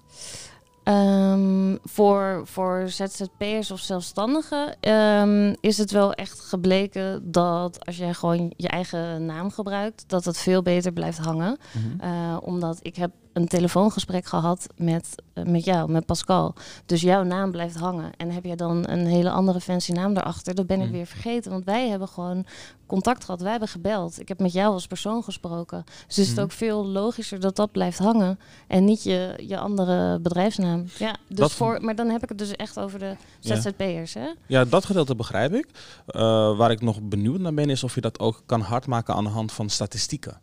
Um, 0.83 1.79
voor, 1.83 2.41
voor 2.43 2.83
ZZP'ers 2.87 3.71
of 3.71 3.79
zelfstandigen 3.79 4.91
um, 4.91 5.55
is 5.59 5.77
het 5.77 5.91
wel 5.91 6.13
echt 6.13 6.39
gebleken 6.39 7.31
dat 7.31 7.85
als 7.85 7.97
jij 7.97 8.13
gewoon 8.13 8.53
je 8.55 8.67
eigen 8.67 9.25
naam 9.25 9.51
gebruikt, 9.51 10.03
dat 10.07 10.25
het 10.25 10.37
veel 10.37 10.61
beter 10.61 10.91
blijft 10.91 11.17
hangen. 11.17 11.57
Mm 11.71 11.81
-hmm. 11.81 12.09
uh, 12.09 12.37
omdat 12.41 12.79
ik 12.81 12.95
heb 12.95 13.11
een 13.33 13.47
telefoongesprek 13.47 14.25
gehad 14.25 14.67
met, 14.75 15.15
uh, 15.33 15.45
met 15.45 15.65
jou, 15.65 15.91
met 15.91 16.05
Pascal. 16.05 16.53
Dus 16.85 17.01
jouw 17.01 17.23
naam 17.23 17.51
blijft 17.51 17.75
hangen. 17.75 18.11
En 18.17 18.31
heb 18.31 18.45
jij 18.45 18.55
dan 18.55 18.89
een 18.89 19.05
hele 19.05 19.31
andere 19.31 19.61
fancy 19.61 19.91
naam 19.91 20.13
daarachter, 20.13 20.55
dat 20.55 20.67
ben 20.67 20.79
ik 20.79 20.85
mm. 20.85 20.91
weer 20.91 21.05
vergeten. 21.05 21.51
Want 21.51 21.65
wij 21.65 21.89
hebben 21.89 22.07
gewoon 22.07 22.45
contact 22.85 23.23
gehad, 23.25 23.41
wij 23.41 23.51
hebben 23.51 23.69
gebeld. 23.69 24.19
Ik 24.19 24.27
heb 24.27 24.39
met 24.39 24.53
jou 24.53 24.73
als 24.73 24.87
persoon 24.87 25.23
gesproken. 25.23 25.83
Dus 26.07 26.17
is 26.17 26.27
het 26.27 26.37
mm. 26.37 26.43
ook 26.43 26.51
veel 26.51 26.85
logischer 26.85 27.39
dat 27.39 27.55
dat 27.55 27.71
blijft 27.71 27.97
hangen 27.97 28.39
en 28.67 28.85
niet 28.85 29.03
je, 29.03 29.33
je 29.47 29.57
andere 29.57 30.19
bedrijfsnaam. 30.19 30.85
Ja, 30.97 31.15
dus 31.27 31.37
dat 31.37 31.51
voor, 31.51 31.81
maar 31.81 31.95
dan 31.95 32.09
heb 32.09 32.23
ik 32.23 32.29
het 32.29 32.37
dus 32.37 32.51
echt 32.51 32.79
over 32.79 32.99
de 32.99 33.15
ZZP'ers. 33.39 34.13
Ja. 34.13 34.35
ja, 34.47 34.65
dat 34.65 34.85
gedeelte 34.85 35.15
begrijp 35.15 35.53
ik. 35.53 35.65
Uh, 36.07 36.21
waar 36.57 36.71
ik 36.71 36.81
nog 36.81 37.01
benieuwd 37.01 37.39
naar 37.39 37.53
ben, 37.53 37.69
is 37.69 37.83
of 37.83 37.95
je 37.95 38.01
dat 38.01 38.19
ook 38.19 38.43
kan 38.45 38.61
hardmaken 38.61 39.15
aan 39.15 39.23
de 39.23 39.29
hand 39.29 39.51
van 39.51 39.69
statistieken 39.69 40.41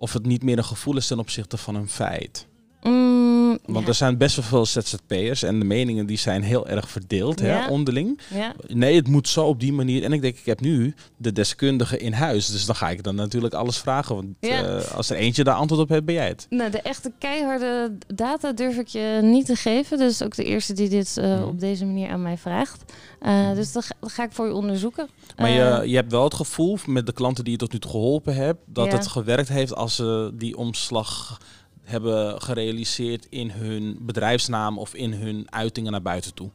of 0.00 0.12
het 0.12 0.26
niet 0.26 0.42
meer 0.42 0.58
een 0.58 0.64
gevoel 0.64 0.96
is 0.96 1.06
ten 1.06 1.18
opzichte 1.18 1.56
van 1.56 1.74
een 1.74 1.88
feit. 1.88 2.46
Mm, 2.82 3.58
Want 3.66 3.80
ja. 3.80 3.86
er 3.86 3.94
zijn 3.94 4.16
best 4.16 4.36
wel 4.36 4.44
veel 4.44 4.66
ZZP'ers 4.66 5.42
en 5.42 5.58
de 5.58 5.64
meningen 5.64 6.06
die 6.06 6.18
zijn 6.18 6.42
heel 6.42 6.66
erg 6.66 6.90
verdeeld, 6.90 7.40
ja. 7.40 7.46
hè, 7.46 7.68
onderling. 7.68 8.20
Ja. 8.34 8.54
Nee, 8.66 8.96
het 8.96 9.08
moet 9.08 9.28
zo 9.28 9.44
op 9.44 9.60
die 9.60 9.72
manier. 9.72 10.04
En 10.04 10.12
ik 10.12 10.22
denk, 10.22 10.36
ik 10.36 10.46
heb 10.46 10.60
nu 10.60 10.94
de 11.16 11.32
deskundige 11.32 11.98
in 11.98 12.12
huis. 12.12 12.46
Dus 12.46 12.66
dan 12.66 12.74
ga 12.74 12.90
ik 12.90 13.02
dan 13.02 13.14
natuurlijk 13.14 13.54
alles 13.54 13.78
vragen. 13.78 14.14
Want 14.14 14.26
uh, 14.40 14.94
als 14.94 15.10
er 15.10 15.16
eentje 15.16 15.44
daar 15.44 15.54
antwoord 15.54 15.82
op 15.82 15.88
heeft, 15.88 16.04
ben 16.04 16.14
jij 16.14 16.28
het. 16.28 16.46
Nou, 16.50 16.70
de 16.70 16.80
echte 16.80 17.12
keiharde 17.18 17.92
data 18.14 18.52
durf 18.52 18.76
ik 18.76 18.88
je 18.88 19.18
niet 19.22 19.46
te 19.46 19.56
geven. 19.56 19.98
Dus 19.98 20.22
ook 20.22 20.34
de 20.34 20.44
eerste 20.44 20.72
die 20.72 20.88
dit 20.88 21.16
uh, 21.18 21.36
mm. 21.36 21.42
op 21.42 21.60
deze 21.60 21.84
manier 21.84 22.10
aan 22.10 22.22
mij 22.22 22.38
vraagt. 22.38 22.92
Uh, 23.22 23.48
mm. 23.48 23.54
Dus 23.54 23.72
dat 23.72 23.84
ga, 23.84 23.94
dat 24.00 24.12
ga, 24.12 24.24
ik 24.24 24.32
voor 24.32 24.46
je 24.46 24.54
onderzoeken. 24.54 25.08
Maar 25.36 25.50
je, 25.50 25.88
je 25.88 25.96
hebt 25.96 26.12
wel 26.12 26.24
het 26.24 26.34
gevoel 26.34 26.78
met 26.86 27.06
de 27.06 27.12
klanten 27.12 27.44
die 27.44 27.52
je 27.52 27.58
tot 27.58 27.72
nu 27.72 27.78
toe 27.78 27.90
geholpen 27.90 28.34
hebt, 28.34 28.58
dat 28.66 28.92
het 28.92 29.06
gewerkt 29.06 29.48
heeft 29.48 29.74
als 29.74 29.94
ze 29.94 30.32
die 30.34 30.56
omslag 30.56 31.38
hebben 31.90 32.42
gerealiseerd 32.42 33.26
in 33.30 33.50
hun 33.50 33.98
bedrijfsnaam 34.00 34.78
of 34.78 34.94
in 34.94 35.12
hun 35.12 35.46
uitingen 35.50 35.92
naar 35.92 36.02
buiten 36.02 36.34
toe? 36.34 36.50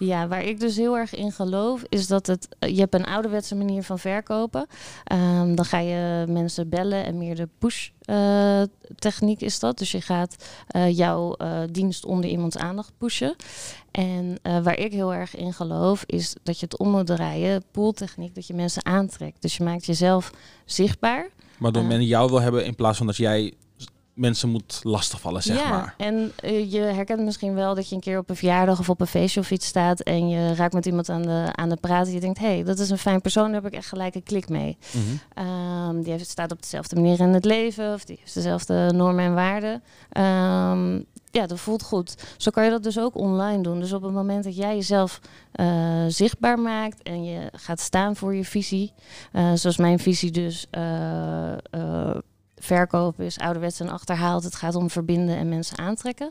Ja, 0.00 0.28
waar 0.28 0.44
ik 0.44 0.60
dus 0.60 0.76
heel 0.76 0.96
erg 0.96 1.14
in 1.14 1.32
geloof, 1.32 1.82
is 1.88 2.06
dat 2.06 2.26
het. 2.26 2.48
Je 2.58 2.80
hebt 2.80 2.94
een 2.94 3.04
ouderwetse 3.04 3.54
manier 3.54 3.82
van 3.82 3.98
verkopen. 3.98 4.66
Um, 5.12 5.54
dan 5.54 5.64
ga 5.64 5.78
je 5.78 6.24
mensen 6.28 6.68
bellen 6.68 7.04
en 7.04 7.18
meer 7.18 7.36
de 7.36 7.48
push-techniek 7.58 9.40
is 9.40 9.58
dat. 9.58 9.78
Dus 9.78 9.90
je 9.90 10.00
gaat 10.00 10.36
uh, 10.76 10.96
jouw 10.96 11.34
uh, 11.38 11.60
dienst 11.70 12.04
onder 12.04 12.30
iemands 12.30 12.56
aandacht 12.56 12.92
pushen. 12.98 13.36
En 13.90 14.38
waar 14.42 14.78
ik 14.78 14.92
heel 14.92 15.14
erg 15.14 15.36
in 15.36 15.52
geloof, 15.52 16.04
is 16.06 16.34
dat 16.42 16.60
je 16.60 16.64
het 16.64 16.78
om 16.78 16.90
moet 16.90 17.06
draaien, 17.06 17.62
pooltechniek, 17.70 18.34
dat 18.34 18.46
je 18.46 18.54
mensen 18.54 18.84
aantrekt. 18.84 19.42
Dus 19.42 19.56
je 19.56 19.64
maakt 19.64 19.86
jezelf 19.86 20.30
zichtbaar. 20.64 21.28
Waardoor 21.58 21.84
men 21.84 22.04
jou 22.04 22.30
wil 22.30 22.40
hebben 22.40 22.64
in 22.64 22.74
plaats 22.74 22.98
van 22.98 23.06
dat 23.06 23.16
jij 23.16 23.54
mensen 24.18 24.48
moet 24.48 24.80
lastigvallen, 24.82 25.42
zeg 25.42 25.58
ja, 25.58 25.70
maar. 25.70 25.94
en 25.96 26.32
uh, 26.44 26.72
je 26.72 26.80
herkent 26.80 27.20
misschien 27.20 27.54
wel 27.54 27.74
dat 27.74 27.88
je 27.88 27.94
een 27.94 28.00
keer 28.00 28.18
op 28.18 28.30
een 28.30 28.36
verjaardag 28.36 28.78
of 28.78 28.88
op 28.88 29.00
een 29.00 29.06
feestje 29.06 29.40
of 29.40 29.50
iets 29.50 29.66
staat 29.66 30.00
en 30.00 30.28
je 30.28 30.54
raakt 30.54 30.72
met 30.72 30.86
iemand 30.86 31.08
aan 31.08 31.22
de, 31.22 31.48
aan 31.52 31.68
de 31.68 31.76
praat 31.76 32.06
en 32.06 32.12
je 32.12 32.20
denkt, 32.20 32.38
hé, 32.38 32.46
hey, 32.46 32.64
dat 32.64 32.78
is 32.78 32.90
een 32.90 32.98
fijn 32.98 33.20
persoon, 33.20 33.52
daar 33.52 33.62
heb 33.62 33.72
ik 33.72 33.78
echt 33.78 33.88
gelijk 33.88 34.14
een 34.14 34.22
klik 34.22 34.48
mee. 34.48 34.78
Mm 34.92 35.02
-hmm. 35.02 35.46
um, 35.88 36.02
die 36.02 36.12
heeft, 36.12 36.28
staat 36.28 36.52
op 36.52 36.62
dezelfde 36.62 36.96
manier 36.96 37.20
in 37.20 37.28
het 37.28 37.44
leven 37.44 37.94
of 37.94 38.04
die 38.04 38.16
heeft 38.20 38.34
dezelfde 38.34 38.92
normen 38.92 39.24
en 39.24 39.34
waarden. 39.34 39.82
Um, 40.12 41.06
ja, 41.30 41.46
dat 41.46 41.60
voelt 41.60 41.82
goed. 41.82 42.14
Zo 42.36 42.50
kan 42.50 42.64
je 42.64 42.70
dat 42.70 42.82
dus 42.82 42.98
ook 42.98 43.16
online 43.16 43.62
doen. 43.62 43.80
Dus 43.80 43.92
op 43.92 44.02
het 44.02 44.12
moment 44.12 44.44
dat 44.44 44.56
jij 44.56 44.74
jezelf 44.74 45.20
uh, 45.54 46.04
zichtbaar 46.08 46.58
maakt 46.58 47.02
en 47.02 47.24
je 47.24 47.50
gaat 47.52 47.80
staan 47.80 48.16
voor 48.16 48.34
je 48.34 48.44
visie, 48.44 48.92
uh, 49.32 49.52
zoals 49.54 49.76
mijn 49.76 49.98
visie 49.98 50.30
dus 50.30 50.66
uh, 50.78 52.16
verkopen 52.60 53.24
is 53.24 53.38
ouderwets 53.38 53.80
en 53.80 53.88
achterhaald. 53.88 54.44
Het 54.44 54.54
gaat 54.54 54.74
om 54.74 54.90
verbinden 54.90 55.36
en 55.36 55.48
mensen 55.48 55.78
aantrekken. 55.78 56.26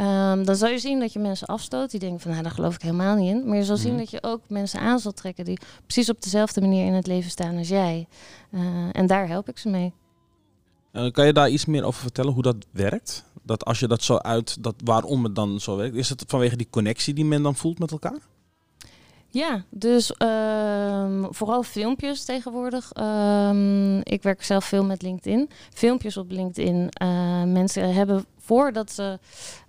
Um, 0.00 0.44
dan 0.44 0.56
zal 0.56 0.68
je 0.68 0.78
zien 0.78 1.00
dat 1.00 1.12
je 1.12 1.18
mensen 1.18 1.46
afstoot 1.46 1.90
die 1.90 2.00
denken 2.00 2.20
van 2.20 2.30
nou 2.30 2.42
daar 2.42 2.52
geloof 2.52 2.74
ik 2.74 2.82
helemaal 2.82 3.16
niet 3.16 3.30
in. 3.30 3.46
Maar 3.46 3.56
je 3.56 3.64
zal 3.64 3.76
zien 3.76 3.96
dat 3.96 4.10
je 4.10 4.22
ook 4.22 4.40
mensen 4.48 4.80
aan 4.80 4.98
zal 4.98 5.12
trekken 5.12 5.44
die 5.44 5.58
precies 5.84 6.10
op 6.10 6.22
dezelfde 6.22 6.60
manier 6.60 6.86
in 6.86 6.92
het 6.92 7.06
leven 7.06 7.30
staan 7.30 7.56
als 7.56 7.68
jij. 7.68 8.06
en 8.92 9.06
daar 9.06 9.28
help 9.28 9.48
ik 9.48 9.58
ze 9.58 9.68
mee. 9.68 9.92
kan 11.12 11.26
je 11.26 11.32
daar 11.32 11.50
iets 11.50 11.64
meer 11.64 11.84
over 11.84 12.00
vertellen 12.00 12.32
hoe 12.32 12.42
dat 12.42 12.56
werkt? 12.70 13.24
Dat 13.42 13.64
als 13.64 13.78
je 13.80 13.88
dat 13.88 14.02
zo 14.02 14.16
uit, 14.16 14.62
dat 14.62 14.74
waarom 14.84 15.24
het 15.24 15.34
dan 15.34 15.60
zo 15.60 15.76
werkt, 15.76 15.96
is 15.96 16.08
het 16.08 16.24
vanwege 16.26 16.56
die 16.56 16.70
connectie 16.70 17.14
die 17.14 17.24
men 17.24 17.42
dan 17.42 17.56
voelt 17.56 17.78
met 17.78 17.90
elkaar? 17.90 18.18
Ja, 19.32 19.64
dus 19.68 20.12
um, 20.18 21.26
vooral 21.30 21.62
filmpjes 21.62 22.24
tegenwoordig. 22.24 22.92
Um, 23.00 24.00
ik 24.02 24.22
werk 24.22 24.42
zelf 24.42 24.64
veel 24.64 24.84
met 24.84 25.02
LinkedIn. 25.02 25.50
Filmpjes 25.74 26.16
op 26.16 26.30
LinkedIn. 26.30 26.88
Uh, 27.02 27.42
mensen 27.42 27.94
hebben 27.94 28.24
voordat 28.38 28.92
ze. 28.92 29.18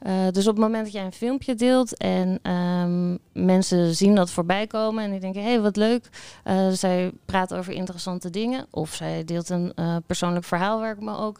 Uh, 0.08 0.14
dus 0.32 0.48
op 0.48 0.54
het 0.54 0.64
moment 0.64 0.84
dat 0.84 0.94
jij 0.94 1.06
een 1.06 1.12
filmpje 1.12 1.56
deelt 1.56 1.98
en 1.98 2.52
um, 2.52 3.20
mensen 3.34 3.96
zien 3.96 4.16
dat 4.16 4.32
voorbij 4.32 4.68
komen 4.68 5.04
en 5.04 5.12
die 5.12 5.20
denken: 5.20 5.42
hé, 5.42 5.50
hey, 5.50 5.62
wat 5.62 5.76
leuk. 5.76 6.10
Uh, 6.46 6.70
zij 6.70 7.12
praat 7.26 7.54
over 7.54 7.74
interessante 7.74 8.30
dingen. 8.30 8.66
Of 8.70 8.94
zij 8.94 9.24
deelt 9.24 9.50
een 9.50 9.74
persoonlijk 10.06 10.46
verhaal 10.46 10.80
waar 10.80 10.94
ik 10.94 11.02
me 11.02 11.18
ook 11.18 11.40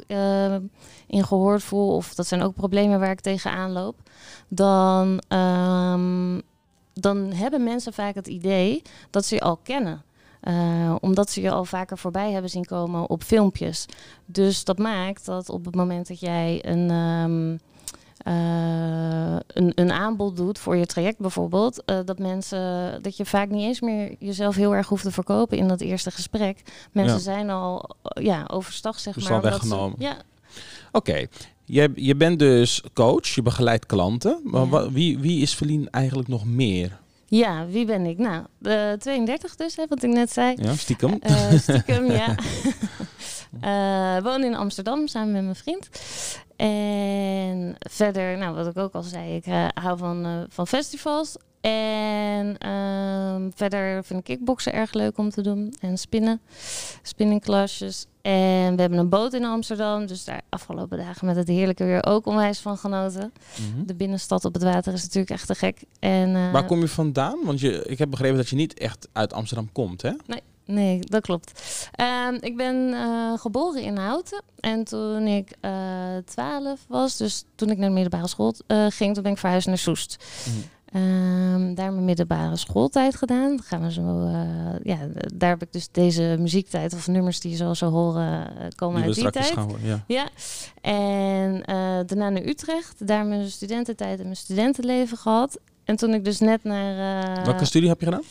in 1.08 1.26
gehoord 1.26 1.64
voel. 1.64 1.96
Of 1.96 2.14
dat 2.14 2.28
zijn 2.28 2.42
ook 2.42 2.54
problemen 2.54 3.00
waar 3.00 3.12
ik 3.12 3.22
tegenaan 3.22 3.72
loop. 3.72 3.96
Dan 4.48 5.22
dan 6.94 7.32
hebben 7.32 7.64
mensen 7.64 7.94
vaak 7.94 8.16
het 8.16 8.28
idee 8.28 8.82
dat 9.10 9.26
ze 9.26 9.36
je 9.36 9.42
al 9.42 9.60
kennen. 9.64 10.04
Uh, 10.44 10.96
omdat 11.00 11.30
ze 11.30 11.42
je 11.42 11.52
al 11.52 11.66
vaker 11.66 11.98
voorbij 11.98 12.32
hebben 12.32 12.52
zien 12.52 12.66
komen 12.66 13.10
op 13.10 13.24
filmpjes. 13.24 13.86
Dus 14.26 14.64
dat 14.64 14.78
maakt 14.78 15.26
dat 15.26 15.50
op 15.50 15.66
het 15.66 15.76
moment 15.76 16.08
dat 16.08 16.20
jij 16.20 16.60
een, 16.66 16.90
um, 16.92 17.60
uh, 18.28 19.40
een, 19.48 19.72
een, 19.76 19.92
aanbod 19.92 20.36
doet 20.36 20.60
voor 20.60 20.76
je 20.76 20.86
traject 20.86 21.18
bijvoorbeeld, 21.18 21.84
uh, 21.86 22.00
dat 22.06 22.20
mensen 22.20 23.04
dat 23.04 23.18
je 23.18 23.26
vaak 23.26 23.50
niet 23.50 23.64
eens 23.64 23.82
meer 23.82 24.16
jezelf 24.20 24.56
heel 24.56 24.76
erg 24.76 24.88
hoeft 24.88 25.04
te 25.04 25.12
verkopen 25.12 25.58
in 25.58 25.68
dat 25.68 25.82
eerste 25.82 26.12
gesprek. 26.12 26.62
Mensen 26.92 27.18
ja. 27.18 27.24
zijn 27.24 27.50
al 27.50 27.96
ja, 28.02 28.48
overstag, 28.52 29.00
zeg 29.00 29.14
dus 29.14 29.24
maar. 29.24 29.34
al 29.34 29.42
weggenomen. 29.42 29.96
Ze, 29.98 30.04
ja. 30.04 30.18
Oké, 30.92 31.10
okay. 31.12 31.30
Je, 31.72 31.92
je 31.96 32.16
bent 32.16 32.40
dus 32.40 32.84
coach, 32.94 33.28
je 33.28 33.42
begeleidt 33.42 33.86
klanten. 33.86 34.40
Maar 34.44 34.68
ja. 34.72 34.92
wie, 34.92 35.20
wie 35.20 35.42
is 35.42 35.56
Verlien 35.56 35.90
eigenlijk 35.90 36.28
nog 36.28 36.46
meer? 36.46 37.00
Ja, 37.28 37.66
wie 37.68 37.86
ben 37.86 38.06
ik? 38.06 38.18
Nou, 38.18 38.46
uh, 38.62 38.92
32 38.92 39.56
dus, 39.56 39.76
hè, 39.76 39.84
wat 39.88 40.04
ik 40.04 40.10
net 40.10 40.32
zei. 40.32 40.56
Ja, 40.62 40.76
stiekem. 40.76 41.20
Uh, 41.30 41.52
stiekem, 41.52 42.12
ja. 42.12 42.36
uh, 43.64 44.24
woon 44.26 44.44
in 44.44 44.56
Amsterdam 44.56 45.08
samen 45.08 45.32
met 45.32 45.44
mijn 45.44 45.56
vriend. 45.56 45.90
En 46.62 47.76
verder, 47.80 48.38
nou, 48.38 48.56
wat 48.56 48.68
ik 48.68 48.78
ook 48.78 48.94
al 48.94 49.04
zei, 49.04 49.36
ik 49.36 49.48
uh, 49.48 49.68
hou 49.74 49.98
van, 49.98 50.46
van 50.50 50.68
festivals. 50.68 51.38
En 51.62 52.70
um, 52.70 53.52
verder 53.56 54.04
vind 54.04 54.20
ik 54.20 54.26
kickboksen 54.26 54.74
erg 54.74 54.94
leuk 54.94 55.18
om 55.18 55.30
te 55.30 55.42
doen. 55.42 55.74
En 55.80 55.98
spinnen, 55.98 56.42
spinningklasjes. 57.02 58.06
En 58.22 58.76
we 58.76 58.82
hebben 58.82 59.00
een 59.00 59.10
boot 59.10 59.34
in 59.34 59.46
Amsterdam. 59.46 60.06
Dus 60.06 60.24
daar 60.24 60.42
afgelopen 60.50 60.98
dagen 60.98 61.26
met 61.26 61.36
het 61.36 61.48
heerlijke 61.48 61.84
weer 61.84 62.06
ook 62.06 62.26
onwijs 62.26 62.60
van 62.60 62.78
genoten. 62.78 63.34
Mm 63.60 63.74
-hmm. 63.74 63.88
De 63.88 63.96
binnenstad 63.96 64.46
op 64.46 64.54
het 64.54 64.64
water 64.64 64.94
is 64.94 65.02
natuurlijk 65.02 65.32
echt 65.32 65.48
te 65.48 65.56
gek. 65.56 65.84
En, 66.00 66.30
uh, 66.30 66.52
Waar 66.52 66.66
kom 66.66 66.80
je 66.80 66.88
vandaan? 66.88 67.40
Want 67.44 67.60
je, 67.60 67.84
ik 67.86 67.98
heb 67.98 68.10
begrepen 68.10 68.38
dat 68.38 68.50
je 68.50 68.56
niet 68.56 68.80
echt 68.80 69.08
uit 69.12 69.34
Amsterdam 69.34 69.72
komt, 69.72 70.02
hè? 70.02 70.12
Nee. 70.26 70.42
Nee, 70.72 71.00
dat 71.00 71.22
klopt. 71.22 71.62
Um, 72.28 72.38
ik 72.40 72.58
ben 72.58 72.76
uh, 72.76 73.34
geboren 73.38 73.82
in 73.82 73.98
Houten. 73.98 74.42
En 74.60 74.84
toen 74.84 75.28
ik 75.28 75.56
uh, 75.62 75.72
12 76.26 76.86
was, 76.88 77.18
dus 77.18 77.44
toen 77.56 77.70
ik 77.70 77.78
naar 77.78 77.88
de 77.88 77.94
middelbare 77.94 78.28
school 78.28 78.54
uh, 78.68 78.86
ging, 78.90 79.14
toen 79.14 79.24
ben 79.24 79.32
ik 79.32 79.38
verhuisd 79.38 79.68
naar 79.68 79.78
Soest. 79.78 80.18
Mm. 80.48 80.64
Um, 80.96 81.76
daar 81.76 81.94
mijn 81.94 82.06
middelbare 82.06 82.56
schooltijd 82.56 83.16
gedaan. 83.16 83.48
Dan 83.48 83.64
gaan 83.64 83.82
we 83.82 83.92
zo, 83.92 84.26
uh, 84.26 84.36
ja, 84.84 84.98
daar 85.34 85.50
heb 85.50 85.62
ik 85.62 85.72
dus 85.72 85.88
deze 85.92 86.36
muziektijd 86.40 86.94
of 86.94 87.08
nummers 87.08 87.40
die 87.40 87.52
je 87.52 87.58
zo, 87.58 87.74
zo 87.74 87.90
horen 87.90 88.54
uh, 88.58 88.68
komen 88.76 88.96
die 88.96 89.06
uit 89.06 89.34
die 89.34 89.42
tijd. 89.42 89.54
Ja. 89.84 90.04
ja. 90.08 90.28
En 90.82 91.54
uh, 91.56 91.66
daarna 92.06 92.30
naar 92.30 92.44
Utrecht. 92.44 93.08
Daar 93.08 93.26
mijn 93.26 93.50
studententijd 93.50 94.18
en 94.20 94.24
mijn 94.24 94.36
studentenleven 94.36 95.18
gehad. 95.18 95.60
En 95.84 95.96
toen 95.96 96.14
ik 96.14 96.26
dus 96.26 96.40
net 96.40 96.64
naar... 96.64 97.46
Welke 97.46 97.66
studie 97.66 97.90
heb 97.90 98.00
je 98.00 98.06
gedaan? 98.06 98.24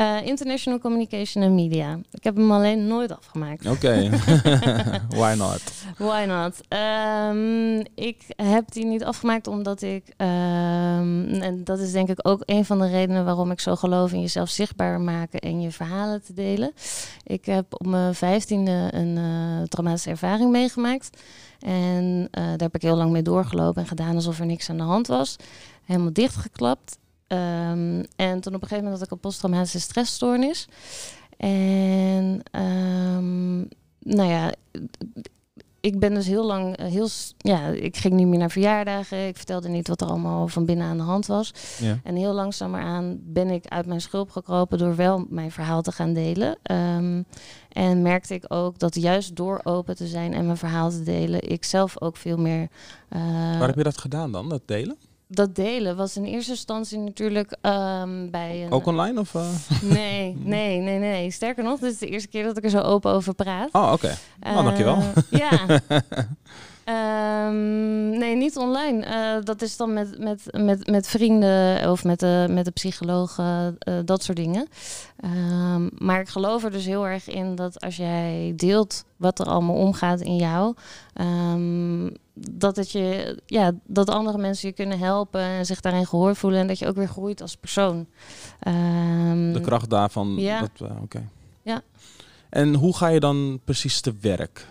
Uh, 0.00 0.26
International 0.26 0.78
Communication 0.78 1.44
and 1.44 1.52
Media. 1.52 1.98
Ik 2.10 2.24
heb 2.24 2.36
hem 2.36 2.52
alleen 2.52 2.86
nooit 2.86 3.16
afgemaakt. 3.16 3.66
Oké, 3.66 3.74
okay. 3.74 4.10
why 5.20 5.34
not? 5.36 5.62
Why 5.98 6.24
not? 6.26 6.60
Um, 6.68 7.84
ik 7.94 8.24
heb 8.36 8.72
die 8.72 8.84
niet 8.84 9.04
afgemaakt 9.04 9.46
omdat 9.46 9.82
ik, 9.82 10.04
um, 10.16 11.28
en 11.28 11.60
dat 11.64 11.78
is 11.78 11.92
denk 11.92 12.08
ik 12.08 12.28
ook 12.28 12.42
een 12.44 12.64
van 12.64 12.78
de 12.78 12.88
redenen 12.88 13.24
waarom 13.24 13.50
ik 13.50 13.60
zo 13.60 13.76
geloof 13.76 14.12
in 14.12 14.20
jezelf 14.20 14.48
zichtbaar 14.48 15.00
maken 15.00 15.40
en 15.40 15.60
je 15.60 15.70
verhalen 15.70 16.22
te 16.22 16.32
delen. 16.32 16.72
Ik 17.24 17.44
heb 17.44 17.66
op 17.68 17.86
mijn 17.86 18.14
vijftiende 18.14 18.88
een 18.90 19.16
uh, 19.16 19.62
traumatische 19.68 20.10
ervaring 20.10 20.50
meegemaakt. 20.50 21.22
En 21.58 22.28
daar 22.30 22.58
heb 22.58 22.74
ik 22.74 22.82
heel 22.82 22.96
lang 22.96 23.10
mee 23.10 23.22
doorgelopen 23.22 23.82
en 23.82 23.88
gedaan 23.88 24.14
alsof 24.14 24.38
er 24.38 24.46
niks 24.46 24.70
aan 24.70 24.76
de 24.76 24.82
hand 24.82 25.06
was. 25.06 25.36
Helemaal 25.84 26.12
dichtgeklapt. 26.12 26.98
Um, 27.28 28.04
en 28.16 28.40
toen 28.40 28.54
op 28.54 28.62
een 28.62 28.68
gegeven 28.68 28.76
moment 28.76 28.94
had 28.94 29.02
ik 29.02 29.10
een 29.10 29.20
posttraumatische 29.20 29.80
stressstoornis. 29.80 30.68
En 31.36 32.42
um, 32.52 33.68
nou 33.98 34.28
ja, 34.28 34.52
ik 35.80 35.98
ben 35.98 36.14
dus 36.14 36.26
heel 36.26 36.44
lang, 36.44 36.80
heel, 36.80 37.08
ja, 37.38 37.66
ik 37.68 37.96
ging 37.96 38.14
niet 38.14 38.26
meer 38.26 38.38
naar 38.38 38.50
verjaardagen. 38.50 39.26
Ik 39.26 39.36
vertelde 39.36 39.68
niet 39.68 39.88
wat 39.88 40.00
er 40.00 40.06
allemaal 40.06 40.48
van 40.48 40.64
binnen 40.64 40.86
aan 40.86 40.96
de 40.96 41.02
hand 41.02 41.26
was. 41.26 41.52
Ja. 41.80 41.98
En 42.04 42.16
heel 42.16 42.34
aan 42.80 43.18
ben 43.22 43.50
ik 43.50 43.66
uit 43.66 43.86
mijn 43.86 44.00
schulp 44.00 44.30
gekropen 44.30 44.78
door 44.78 44.96
wel 44.96 45.26
mijn 45.28 45.50
verhaal 45.50 45.82
te 45.82 45.92
gaan 45.92 46.12
delen. 46.12 46.58
Um, 46.70 47.24
en 47.68 48.02
merkte 48.02 48.34
ik 48.34 48.44
ook 48.48 48.78
dat 48.78 48.94
juist 48.94 49.36
door 49.36 49.60
open 49.62 49.96
te 49.96 50.06
zijn 50.06 50.34
en 50.34 50.44
mijn 50.44 50.56
verhaal 50.56 50.90
te 50.90 51.02
delen, 51.02 51.50
ik 51.50 51.64
zelf 51.64 52.00
ook 52.00 52.16
veel 52.16 52.38
meer. 52.38 52.68
Uh, 53.10 53.58
Waar 53.58 53.66
heb 53.66 53.76
je 53.76 53.82
dat 53.82 53.98
gedaan 53.98 54.32
dan, 54.32 54.48
dat 54.48 54.62
delen? 54.64 54.96
Dat 55.34 55.54
delen 55.54 55.96
was 55.96 56.16
in 56.16 56.24
eerste 56.24 56.50
instantie 56.50 56.98
natuurlijk 56.98 57.56
um, 57.62 58.30
bij 58.30 58.64
een... 58.64 58.72
Ook 58.72 58.86
online 58.86 59.20
of? 59.20 59.34
Uh? 59.34 59.46
Nee, 59.82 60.36
nee, 60.54 60.80
nee, 60.80 60.98
nee. 60.98 61.30
Sterker 61.30 61.64
nog, 61.64 61.78
dit 61.80 61.92
is 61.92 61.98
de 61.98 62.06
eerste 62.06 62.28
keer 62.28 62.44
dat 62.44 62.56
ik 62.56 62.64
er 62.64 62.70
zo 62.70 62.80
open 62.80 63.12
over 63.12 63.34
praat. 63.34 63.68
Oh, 63.72 63.82
oké. 63.82 63.92
Okay. 63.92 64.14
Nou, 64.40 64.56
uh, 64.56 64.64
dankjewel. 64.64 65.02
Ja. 65.30 65.80
um, 67.46 68.08
nee, 68.22 68.36
niet 68.36 68.56
online. 68.56 69.06
Uh, 69.06 69.44
dat 69.44 69.62
is 69.62 69.76
dan 69.76 69.92
met, 69.92 70.18
met, 70.18 70.42
met, 70.52 70.86
met 70.90 71.06
vrienden 71.06 71.90
of 71.90 72.04
met 72.04 72.20
de, 72.20 72.46
met 72.50 72.64
de 72.64 72.70
psycholoog, 72.70 73.40
dat 74.04 74.22
soort 74.22 74.36
dingen. 74.36 74.68
Um, 75.24 75.90
maar 75.98 76.20
ik 76.20 76.28
geloof 76.28 76.64
er 76.64 76.70
dus 76.70 76.84
heel 76.84 77.06
erg 77.06 77.28
in 77.28 77.54
dat 77.54 77.80
als 77.80 77.96
jij 77.96 78.52
deelt 78.56 79.04
wat 79.16 79.38
er 79.38 79.46
allemaal 79.46 79.76
omgaat 79.76 80.20
in 80.20 80.36
jou 80.36 80.74
dat, 82.34 82.76
het 82.76 82.90
je, 82.90 83.38
ja, 83.46 83.72
dat 83.86 84.10
andere 84.10 84.38
mensen 84.38 84.68
je 84.68 84.74
kunnen 84.74 84.98
helpen 84.98 85.40
en 85.40 85.66
zich 85.66 85.80
daarin 85.80 86.06
gehoord 86.06 86.38
voelen 86.38 86.60
en 86.60 86.66
dat 86.66 86.78
je 86.78 86.86
ook 86.86 86.96
weer 86.96 87.08
groeit 87.08 87.40
als 87.40 87.56
persoon. 87.56 88.06
Um, 88.66 89.52
de 89.52 89.60
kracht 89.60 89.90
daarvan. 89.90 90.34
Ja. 90.36 90.60
Dat, 90.60 90.90
uh, 90.90 91.02
Oké. 91.02 91.28
Ja. 91.62 91.82
En 92.50 92.74
hoe 92.74 92.96
ga 92.96 93.08
je 93.08 93.20
dan 93.20 93.60
precies 93.64 94.00
te 94.00 94.14
werk? 94.20 94.66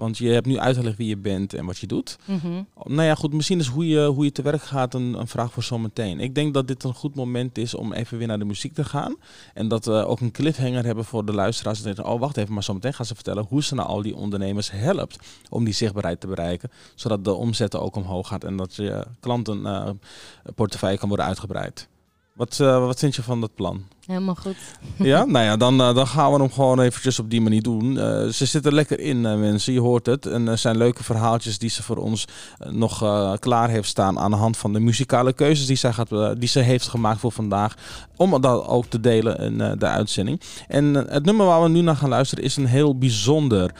Want 0.00 0.18
je 0.18 0.28
hebt 0.28 0.46
nu 0.46 0.58
uitgelegd 0.58 0.96
wie 0.96 1.08
je 1.08 1.16
bent 1.16 1.54
en 1.54 1.66
wat 1.66 1.78
je 1.78 1.86
doet. 1.86 2.18
Mhm. 2.24 2.62
Nou 2.84 3.02
ja, 3.02 3.14
goed, 3.14 3.32
misschien 3.32 3.58
is 3.58 3.66
hoe 3.66 3.88
je, 3.88 4.06
hoe 4.06 4.24
je 4.24 4.32
te 4.32 4.42
werk 4.42 4.62
gaat 4.62 4.94
een, 4.94 5.14
een 5.14 5.28
vraag 5.28 5.52
voor 5.52 5.62
zometeen. 5.62 6.20
Ik 6.20 6.34
denk 6.34 6.54
dat 6.54 6.68
dit 6.68 6.84
een 6.84 6.94
goed 6.94 7.14
moment 7.14 7.58
is 7.58 7.74
om 7.74 7.92
even 7.92 8.18
weer 8.18 8.26
naar 8.26 8.38
de 8.38 8.44
muziek 8.44 8.74
te 8.74 8.84
gaan. 8.84 9.16
En 9.54 9.68
dat 9.68 9.84
we 9.84 10.06
ook 10.06 10.20
een 10.20 10.30
cliffhanger 10.30 10.84
hebben 10.84 11.04
voor 11.04 11.24
de 11.24 11.32
luisteraars. 11.32 11.82
Die 11.82 11.94
denken, 11.94 12.12
oh 12.12 12.20
wacht 12.20 12.36
even, 12.36 12.54
maar 12.54 12.62
zometeen 12.62 12.94
gaan 12.94 13.06
ze 13.06 13.14
vertellen 13.14 13.46
hoe 13.48 13.62
ze 13.62 13.74
nou 13.74 13.88
al 13.88 14.02
die 14.02 14.16
ondernemers 14.16 14.70
helpt 14.70 15.18
om 15.48 15.64
die 15.64 15.74
zichtbaarheid 15.74 16.20
te 16.20 16.26
bereiken. 16.26 16.70
Zodat 16.94 17.24
de 17.24 17.32
omzetten 17.32 17.80
ook 17.80 17.96
omhoog 17.96 18.28
gaat 18.28 18.44
en 18.44 18.56
dat 18.56 18.74
je 18.74 19.06
klantenportefeuille 19.20 20.98
kan 20.98 21.08
worden 21.08 21.26
uitgebreid. 21.26 21.88
Wat, 22.32 22.60
eh, 22.60 22.86
wat 22.86 22.98
vind 22.98 23.14
je 23.14 23.22
van 23.22 23.40
dat 23.40 23.54
plan? 23.54 23.84
Helemaal 24.10 24.34
goed. 24.34 24.56
Ja, 24.96 25.24
nou 25.34 25.44
ja, 25.44 25.56
dan, 25.56 25.80
eh, 25.80 25.94
dan 25.94 26.06
gaan 26.06 26.32
we 26.32 26.38
hem 26.38 26.52
gewoon 26.52 26.80
eventjes 26.80 27.18
op 27.18 27.30
die 27.30 27.40
manier 27.40 27.62
doen. 27.62 27.98
Eh, 27.98 28.26
ze 28.26 28.46
zitten 28.46 28.74
lekker 28.74 29.00
in, 29.00 29.26
eh, 29.26 29.36
mensen. 29.36 29.72
Je 29.72 29.80
hoort 29.80 30.06
het. 30.06 30.26
En 30.26 30.48
er 30.48 30.58
zijn 30.58 30.76
leuke 30.76 31.04
verhaaltjes 31.04 31.58
die 31.58 31.70
ze 31.70 31.82
voor 31.82 31.96
ons 31.96 32.24
nog 32.70 32.98
klaar 33.38 33.68
heeft 33.68 33.88
staan 33.88 34.18
aan 34.18 34.30
de 34.30 34.36
hand 34.36 34.56
van 34.56 34.72
de 34.72 34.80
muzikale 34.80 35.32
keuzes 35.32 35.66
die, 35.66 35.76
zij 35.76 35.92
gaat, 35.92 36.08
die 36.38 36.48
ze 36.48 36.60
heeft 36.60 36.88
gemaakt 36.88 37.20
voor 37.20 37.32
vandaag. 37.32 37.74
Om 38.16 38.40
dat 38.40 38.66
ook 38.66 38.86
te 38.86 39.00
delen 39.00 39.38
in 39.38 39.58
de 39.58 39.86
uitzending. 39.86 40.40
En 40.68 40.94
het 40.94 41.24
nummer 41.24 41.46
waar 41.46 41.62
we 41.62 41.68
nu 41.68 41.80
naar 41.80 41.96
gaan 41.96 42.08
luisteren 42.08 42.44
is 42.44 42.56
een 42.56 42.66
heel 42.66 42.98
bijzonder 42.98 43.74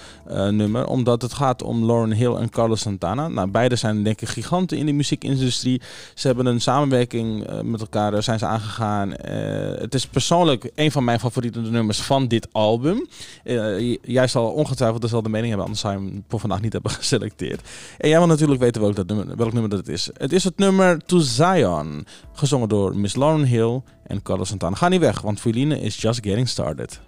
nummer. 0.50 0.86
Omdat 0.86 1.22
het 1.22 1.32
gaat 1.32 1.62
om 1.62 1.86
Lauren 1.86 2.12
Hill 2.12 2.34
en 2.34 2.50
Carlos 2.50 2.80
Santana. 2.80 3.28
Nou, 3.28 3.50
beide 3.50 3.76
zijn 3.76 4.02
denk 4.02 4.20
ik 4.20 4.28
giganten 4.28 4.78
in 4.78 4.86
de 4.86 4.92
muziekindustrie. 4.92 5.80
Ze 6.14 6.26
hebben 6.26 6.46
een 6.46 6.60
samenwerking 6.60 7.46
met 7.62 7.80
elkaar, 7.80 8.10
daar 8.10 8.22
zijn 8.22 8.38
ze 8.38 8.46
aangegaan. 8.46 9.10
Het 9.80 9.94
is 9.94 10.06
persoonlijk 10.20 10.70
een 10.74 10.90
van 10.90 11.04
mijn 11.04 11.20
favoriete 11.20 11.60
nummers 11.60 12.00
van 12.00 12.28
dit 12.28 12.48
album. 12.52 13.06
Eh, 13.44 13.96
jij 14.02 14.26
zal 14.26 14.50
ongetwijfeld 14.50 15.02
dezelfde 15.02 15.28
mening 15.28 15.48
hebben, 15.48 15.64
anders 15.64 15.82
zou 15.82 15.94
je 15.94 16.10
hem 16.10 16.24
voor 16.28 16.40
vandaag 16.40 16.60
niet 16.60 16.72
hebben 16.72 16.90
geselecteerd. 17.00 17.68
En 17.98 18.08
jij 18.08 18.18
wil 18.18 18.26
natuurlijk 18.26 18.60
weten 18.60 18.82
welk, 18.82 18.96
dat 18.96 19.06
nummer, 19.06 19.36
welk 19.36 19.52
nummer 19.52 19.70
dat 19.70 19.88
is. 19.88 20.10
Het 20.14 20.32
is 20.32 20.44
het 20.44 20.58
nummer 20.58 20.98
To 21.04 21.18
Zion, 21.18 22.06
gezongen 22.32 22.68
door 22.68 22.96
Miss 22.96 23.16
Lauren 23.16 23.44
Hill 23.44 23.82
en 24.06 24.22
Carlos 24.22 24.48
Santana. 24.48 24.76
Ga 24.76 24.88
niet 24.88 25.00
weg, 25.00 25.20
want 25.20 25.40
Feline 25.40 25.80
is 25.80 26.00
just 26.00 26.24
getting 26.24 26.48
started. 26.48 27.00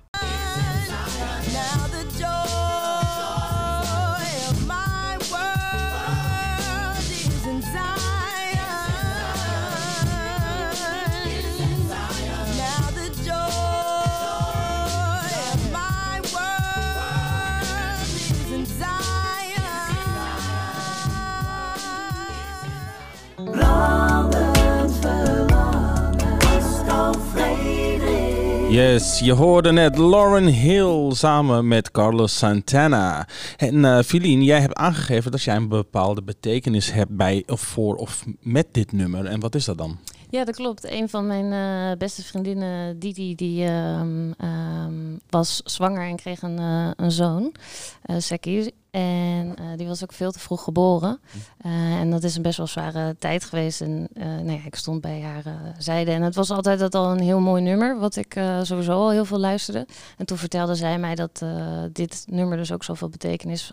Yes, 28.73 29.19
je 29.19 29.33
hoorde 29.33 29.73
net 29.73 29.99
Lauren 29.99 30.47
Hill 30.47 31.11
samen 31.15 31.69
met 31.69 31.91
Carlos 31.91 32.39
Santana. 32.39 33.29
En 33.57 34.05
Feline, 34.05 34.45
jij 34.45 34.61
hebt 34.61 34.75
aangegeven 34.75 35.31
dat 35.31 35.43
jij 35.43 35.57
een 35.57 35.69
bepaalde 35.69 36.23
betekenis 36.23 36.93
hebt 36.93 37.17
bij 37.17 37.43
of 37.47 37.61
voor 37.61 37.95
of 37.95 38.25
met 38.41 38.67
dit 38.73 38.93
nummer. 38.93 39.25
En 39.27 39.41
wat 39.41 39.55
is 39.55 39.65
dat 39.65 39.79
dan? 39.79 39.99
Ja, 40.33 40.45
dat 40.45 40.55
klopt. 40.55 40.91
Een 40.91 41.09
van 41.09 41.27
mijn 41.27 41.53
eh, 41.53 41.99
beste 41.99 42.25
vriendinnen, 42.25 42.99
Didi, 42.99 43.35
die 43.35 43.65
ehm, 43.65 44.33
ehm, 44.39 45.17
was 45.31 45.61
zwanger 45.65 46.09
en 46.09 46.17
kreeg 46.17 46.43
een, 46.43 46.59
eh, 46.59 46.91
een 46.97 47.11
zoon, 47.11 47.55
eh 48.03 48.17
Seki. 48.19 48.71
En 48.91 49.55
die 49.77 49.87
was 49.87 50.03
ook 50.03 50.13
veel 50.13 50.33
te 50.33 50.39
vroeg 50.39 50.63
geboren. 50.63 51.21
Eh, 51.59 51.73
en 51.73 52.11
dat 52.11 52.23
is 52.23 52.37
een 52.37 52.43
best 52.43 52.57
wel 52.57 52.67
zware 52.67 53.17
tijd 53.19 53.45
geweest. 53.45 53.81
En 53.81 54.09
nou 54.15 54.53
ja, 54.53 54.65
ik 54.65 54.75
stond 54.75 55.01
bij 55.01 55.21
haar 55.21 55.75
zijde. 55.79 56.11
En 56.11 56.23
het 56.23 56.35
was 56.35 56.51
altijd 56.51 56.79
dat 56.79 56.95
al 56.95 57.11
een 57.11 57.21
heel 57.21 57.41
mooi 57.41 57.63
nummer, 57.63 57.99
wat 57.99 58.17
ik 58.17 58.41
sowieso 58.63 58.93
al 58.93 59.11
heel 59.11 59.25
veel 59.25 59.39
luisterde. 59.39 59.87
En 60.17 60.27
toen 60.27 60.39
vertelde 60.39 60.75
zij 60.75 60.99
mij 60.99 61.15
dat 61.15 61.45
dit 61.93 62.25
nummer 62.27 62.57
dus 62.57 62.73
ook 62.73 62.85
zoveel 62.85 63.09
betekenis 63.09 63.71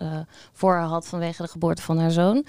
voor 0.53 0.73
haar 0.73 0.87
had 0.87 1.07
vanwege 1.07 1.41
de 1.41 1.47
geboorte 1.47 1.81
van 1.81 1.99
haar 1.99 2.11
zoon. 2.11 2.45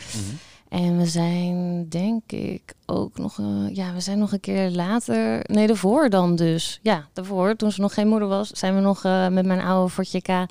En 0.70 0.98
we 0.98 1.06
zijn, 1.06 1.86
denk 1.88 2.32
ik, 2.32 2.74
ook 2.86 3.18
nog, 3.18 3.38
eh, 3.38 3.74
ja, 3.74 3.92
we 3.92 4.00
zijn 4.00 4.18
nog 4.18 4.32
een 4.32 4.40
keer 4.40 4.70
later, 4.70 5.40
nee, 5.42 5.66
daarvoor 5.66 6.08
dan 6.08 6.36
dus. 6.36 6.78
Ja, 6.82 7.06
daarvoor, 7.12 7.56
toen 7.56 7.72
ze 7.72 7.80
nog 7.80 7.94
geen 7.94 8.08
moeder 8.08 8.28
was, 8.28 8.48
zijn 8.48 8.74
we 8.74 8.80
nog 8.80 9.04
eh, 9.04 9.28
met 9.28 9.46
mijn 9.46 9.60
oude 9.60 9.90
Fortje 9.90 10.20
K 10.20 10.28
eh, 10.28 10.46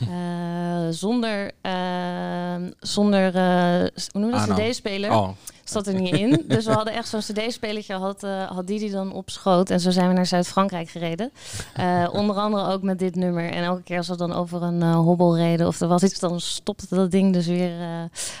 zonder, 0.90 1.50
eh, 1.60 2.54
zonder 2.80 3.34
uh, 3.34 3.88
hoe 4.12 4.20
noem 4.20 4.24
je 4.24 4.30
dat, 4.30 4.40
Aanhang. 4.40 4.68
cd-speler. 4.68 5.10
Oh, 5.10 5.28
Zat 5.70 5.86
er 5.86 6.00
niet 6.00 6.14
in. 6.14 6.44
Dus 6.46 6.64
we 6.64 6.72
hadden 6.72 6.94
echt 6.94 7.08
zo'n 7.08 7.20
cd-spelertje, 7.20 7.94
had, 7.94 8.24
uh, 8.24 8.50
had 8.50 8.66
Didi 8.66 8.90
dan 8.90 9.12
op 9.12 9.30
schoot. 9.30 9.70
En 9.70 9.80
zo 9.80 9.90
zijn 9.90 10.08
we 10.08 10.14
naar 10.14 10.26
Zuid-Frankrijk 10.26 10.88
gereden. 10.88 11.30
Uh, 11.80 12.08
onder 12.12 12.36
andere 12.36 12.72
ook 12.72 12.82
met 12.82 12.98
dit 12.98 13.14
nummer. 13.14 13.50
En 13.50 13.62
elke 13.62 13.82
keer 13.82 13.96
als 13.96 14.08
we 14.08 14.16
dan 14.16 14.32
over 14.32 14.62
een 14.62 14.80
uh, 14.80 14.94
hobbel 14.94 15.36
reden 15.36 15.66
of 15.66 15.80
er 15.80 15.88
was 15.88 16.02
iets, 16.02 16.18
dan 16.18 16.40
stopte 16.40 16.86
dat 16.88 17.10
ding 17.10 17.32
dus 17.32 17.46
weer 17.46 17.72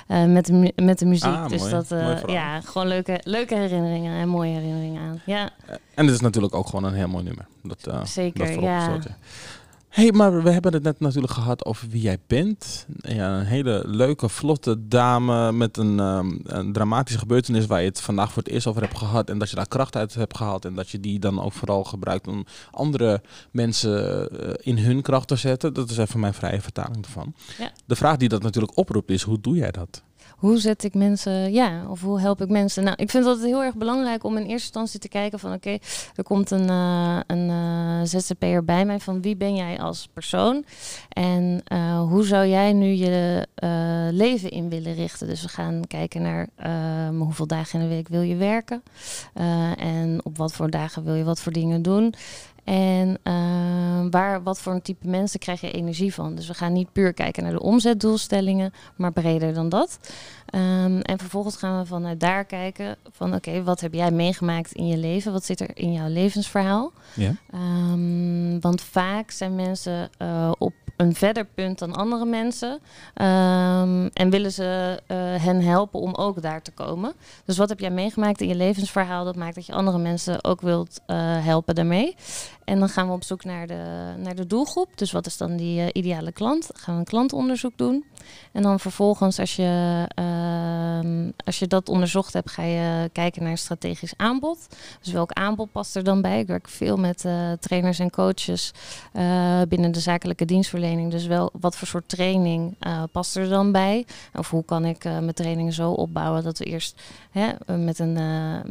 met, 0.06 0.46
de 0.46 0.72
met 0.76 0.98
de 0.98 1.06
muziek. 1.06 1.32
Ah, 1.32 1.48
dus 1.48 1.60
mooi. 1.60 1.70
dat, 1.70 1.88
ja, 2.26 2.60
gewoon 2.60 2.88
leuke, 2.88 3.20
leuke 3.22 3.54
herinneringen 3.54 4.20
en 4.20 4.28
mooie 4.28 4.52
herinneringen 4.52 5.02
aan. 5.02 5.20
Ja, 5.26 5.50
en 5.94 6.06
het 6.06 6.14
is 6.14 6.20
natuurlijk 6.20 6.54
ook 6.54 6.66
gewoon 6.66 6.84
een 6.84 6.94
heel 6.94 7.08
mooi 7.08 7.24
nummer. 7.24 7.46
Dat, 7.62 8.08
Zeker, 8.08 8.46
dat 8.46 8.62
ja. 8.62 8.98
Hey, 9.90 10.12
maar 10.12 10.42
we 10.42 10.50
hebben 10.50 10.72
het 10.72 10.82
net 10.82 11.00
natuurlijk 11.00 11.32
gehad 11.32 11.64
over 11.64 11.88
wie 11.88 12.00
jij 12.00 12.18
bent. 12.26 12.86
Ja, 13.00 13.38
een 13.38 13.46
hele 13.46 13.82
leuke, 13.86 14.28
vlotte 14.28 14.88
dame 14.88 15.52
met 15.52 15.76
een, 15.76 15.98
um, 15.98 16.40
een 16.44 16.72
dramatische 16.72 17.18
gebeurtenis 17.18 17.66
waar 17.66 17.80
je 17.80 17.88
het 17.88 18.00
vandaag 18.00 18.32
voor 18.32 18.42
het 18.42 18.52
eerst 18.52 18.66
over 18.66 18.82
hebt 18.82 18.98
gehad. 18.98 19.30
En 19.30 19.38
dat 19.38 19.50
je 19.50 19.56
daar 19.56 19.68
kracht 19.68 19.96
uit 19.96 20.14
hebt 20.14 20.36
gehaald. 20.36 20.64
En 20.64 20.74
dat 20.74 20.90
je 20.90 21.00
die 21.00 21.18
dan 21.18 21.42
ook 21.42 21.52
vooral 21.52 21.84
gebruikt 21.84 22.26
om 22.26 22.44
andere 22.70 23.22
mensen 23.50 24.28
uh, 24.32 24.50
in 24.60 24.78
hun 24.78 25.02
kracht 25.02 25.28
te 25.28 25.36
zetten. 25.36 25.74
Dat 25.74 25.90
is 25.90 25.98
even 25.98 26.20
mijn 26.20 26.34
vrije 26.34 26.60
vertaling 26.60 27.04
ervan. 27.04 27.34
Ja. 27.58 27.72
De 27.86 27.96
vraag 27.96 28.16
die 28.16 28.28
dat 28.28 28.42
natuurlijk 28.42 28.76
oproept 28.76 29.10
is, 29.10 29.22
hoe 29.22 29.40
doe 29.40 29.56
jij 29.56 29.70
dat? 29.70 30.02
Hoe 30.40 30.58
zet 30.58 30.84
ik 30.84 30.94
mensen, 30.94 31.52
ja, 31.52 31.86
of 31.88 32.00
hoe 32.00 32.20
help 32.20 32.40
ik 32.40 32.48
mensen? 32.48 32.84
Nou, 32.84 32.96
ik 32.96 33.10
vind 33.10 33.24
dat 33.24 33.40
heel 33.40 33.62
erg 33.62 33.74
belangrijk 33.74 34.24
om 34.24 34.36
in 34.36 34.42
eerste 34.42 34.54
instantie 34.54 35.00
te 35.00 35.08
kijken 35.08 35.38
van, 35.38 35.52
oké, 35.52 35.78
er 36.14 36.22
komt 36.22 36.50
een, 36.50 36.68
uh, 36.68 37.20
een 37.26 37.48
uh, 37.48 38.00
ZZP'er 38.02 38.64
bij 38.64 38.84
mij 38.84 39.00
van 39.00 39.22
wie 39.22 39.36
ben 39.36 39.54
jij 39.54 39.80
als 39.80 40.08
persoon 40.12 40.64
en 41.08 41.62
uh, 41.72 42.02
hoe 42.02 42.24
zou 42.24 42.46
jij 42.46 42.72
nu 42.72 42.86
je 42.86 43.46
leven 44.12 44.50
in 44.50 44.68
willen 44.68 44.94
richten? 44.94 45.26
Dus 45.26 45.42
we 45.42 45.48
gaan 45.48 45.82
kijken 45.86 46.22
naar 46.22 46.48
hoeveel 47.18 47.46
dagen 47.46 47.80
in 47.80 47.88
de 47.88 47.94
week 47.94 48.08
wil 48.08 48.22
je 48.22 48.36
werken 48.36 48.82
en 49.76 50.20
op 50.22 50.36
wat 50.36 50.52
voor 50.52 50.70
dagen 50.70 51.04
wil 51.04 51.14
je 51.14 51.24
wat 51.24 51.40
voor 51.40 51.52
dingen 51.52 51.82
doen. 51.82 52.14
En 52.70 53.18
uh, 53.24 54.10
waar, 54.10 54.42
wat 54.42 54.60
voor 54.60 54.72
een 54.72 54.82
type 54.82 55.08
mensen 55.08 55.40
krijg 55.40 55.60
je 55.60 55.70
energie 55.70 56.14
van? 56.14 56.34
Dus 56.34 56.46
we 56.46 56.54
gaan 56.54 56.72
niet 56.72 56.92
puur 56.92 57.12
kijken 57.12 57.42
naar 57.42 57.52
de 57.52 57.62
omzetdoelstellingen, 57.62 58.72
maar 58.96 59.12
breder 59.12 59.54
dan 59.54 59.68
dat. 59.68 59.98
Um, 60.54 61.00
en 61.00 61.18
vervolgens 61.18 61.56
gaan 61.56 61.80
we 61.80 61.86
vanuit 61.86 62.20
daar 62.20 62.44
kijken 62.44 62.96
van 63.10 63.34
oké, 63.34 63.48
okay, 63.48 63.62
wat 63.62 63.80
heb 63.80 63.94
jij 63.94 64.10
meegemaakt 64.10 64.72
in 64.72 64.86
je 64.86 64.96
leven? 64.96 65.32
Wat 65.32 65.44
zit 65.44 65.60
er 65.60 65.70
in 65.74 65.92
jouw 65.92 66.08
levensverhaal? 66.08 66.92
Ja. 67.14 67.32
Um, 67.54 68.60
want 68.60 68.82
vaak 68.82 69.30
zijn 69.30 69.54
mensen 69.54 70.10
uh, 70.18 70.52
op 70.58 70.72
een 70.96 71.14
verder 71.14 71.44
punt 71.44 71.78
dan 71.78 71.94
andere 71.94 72.24
mensen. 72.24 72.70
Um, 72.70 74.06
en 74.06 74.30
willen 74.30 74.52
ze 74.52 75.00
uh, 75.08 75.16
hen 75.42 75.62
helpen 75.62 76.00
om 76.00 76.14
ook 76.14 76.42
daar 76.42 76.62
te 76.62 76.70
komen. 76.70 77.12
Dus 77.44 77.56
wat 77.56 77.68
heb 77.68 77.80
jij 77.80 77.90
meegemaakt 77.90 78.40
in 78.40 78.48
je 78.48 78.54
levensverhaal? 78.54 79.24
Dat 79.24 79.36
maakt 79.36 79.54
dat 79.54 79.66
je 79.66 79.72
andere 79.72 79.98
mensen 79.98 80.44
ook 80.44 80.60
wilt 80.60 81.00
uh, 81.06 81.16
helpen 81.44 81.74
daarmee. 81.74 82.16
En 82.70 82.78
dan 82.78 82.88
gaan 82.88 83.06
we 83.06 83.12
op 83.12 83.24
zoek 83.24 83.44
naar 83.44 83.66
de, 83.66 84.14
naar 84.16 84.34
de 84.34 84.46
doelgroep. 84.46 84.88
Dus 84.94 85.12
wat 85.12 85.26
is 85.26 85.36
dan 85.36 85.56
die 85.56 85.80
uh, 85.80 85.86
ideale 85.92 86.32
klant? 86.32 86.66
Dan 86.72 86.82
gaan 86.82 86.94
we 86.94 87.00
een 87.00 87.06
klantonderzoek 87.06 87.72
doen. 87.76 88.04
En 88.52 88.62
dan 88.62 88.80
vervolgens, 88.80 89.38
als 89.38 89.56
je, 89.56 90.06
uh, 90.18 91.30
als 91.44 91.58
je 91.58 91.66
dat 91.66 91.88
onderzocht 91.88 92.32
hebt, 92.32 92.50
ga 92.50 92.62
je 92.62 93.10
kijken 93.12 93.42
naar 93.42 93.50
een 93.50 93.58
strategisch 93.58 94.14
aanbod. 94.16 94.58
Dus 95.02 95.12
welk 95.12 95.32
aanbod 95.32 95.72
past 95.72 95.96
er 95.96 96.04
dan 96.04 96.22
bij? 96.22 96.40
Ik 96.40 96.46
werk 96.46 96.68
veel 96.68 96.96
met 96.96 97.24
uh, 97.24 97.52
trainers 97.60 97.98
en 97.98 98.10
coaches 98.10 98.72
uh, 99.12 99.60
binnen 99.68 99.92
de 99.92 100.00
zakelijke 100.00 100.44
dienstverlening. 100.44 101.10
Dus 101.10 101.26
wel, 101.26 101.50
wat 101.60 101.76
voor 101.76 101.88
soort 101.88 102.08
training 102.08 102.76
past 103.12 103.36
er 103.36 103.48
dan 103.48 103.72
bij? 103.72 104.06
Of 104.34 104.50
hoe 104.50 104.64
kan 104.64 104.84
ik 104.84 105.04
mijn 105.04 105.34
trainingen 105.34 105.72
zo 105.72 105.90
opbouwen 105.90 106.44
dat 106.44 106.58
we 106.58 106.64
eerst 106.64 107.00
hè, 107.30 107.76
met, 107.76 107.98
een, 107.98 108.12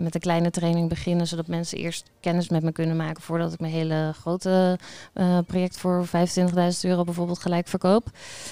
met 0.01 0.15
een 0.15 0.21
kleine 0.21 0.49
training 0.51 0.89
beginnen, 0.89 1.27
zodat 1.27 1.47
mensen 1.47 1.77
eerst 1.77 2.09
kennis 2.19 2.49
met 2.49 2.63
me 2.63 2.71
kunnen 2.71 2.95
maken 2.95 3.23
voordat 3.23 3.53
ik 3.53 3.59
mijn 3.59 3.73
hele 3.73 3.88
hele 3.89 4.13
grote 4.13 4.80
eh, 5.13 5.38
project 5.47 5.78
voor 5.78 6.06
25.000 6.08 6.12
euro 6.82 7.04
bijvoorbeeld 7.04 7.39
gelijk 7.39 7.67
verkoop. 7.67 8.08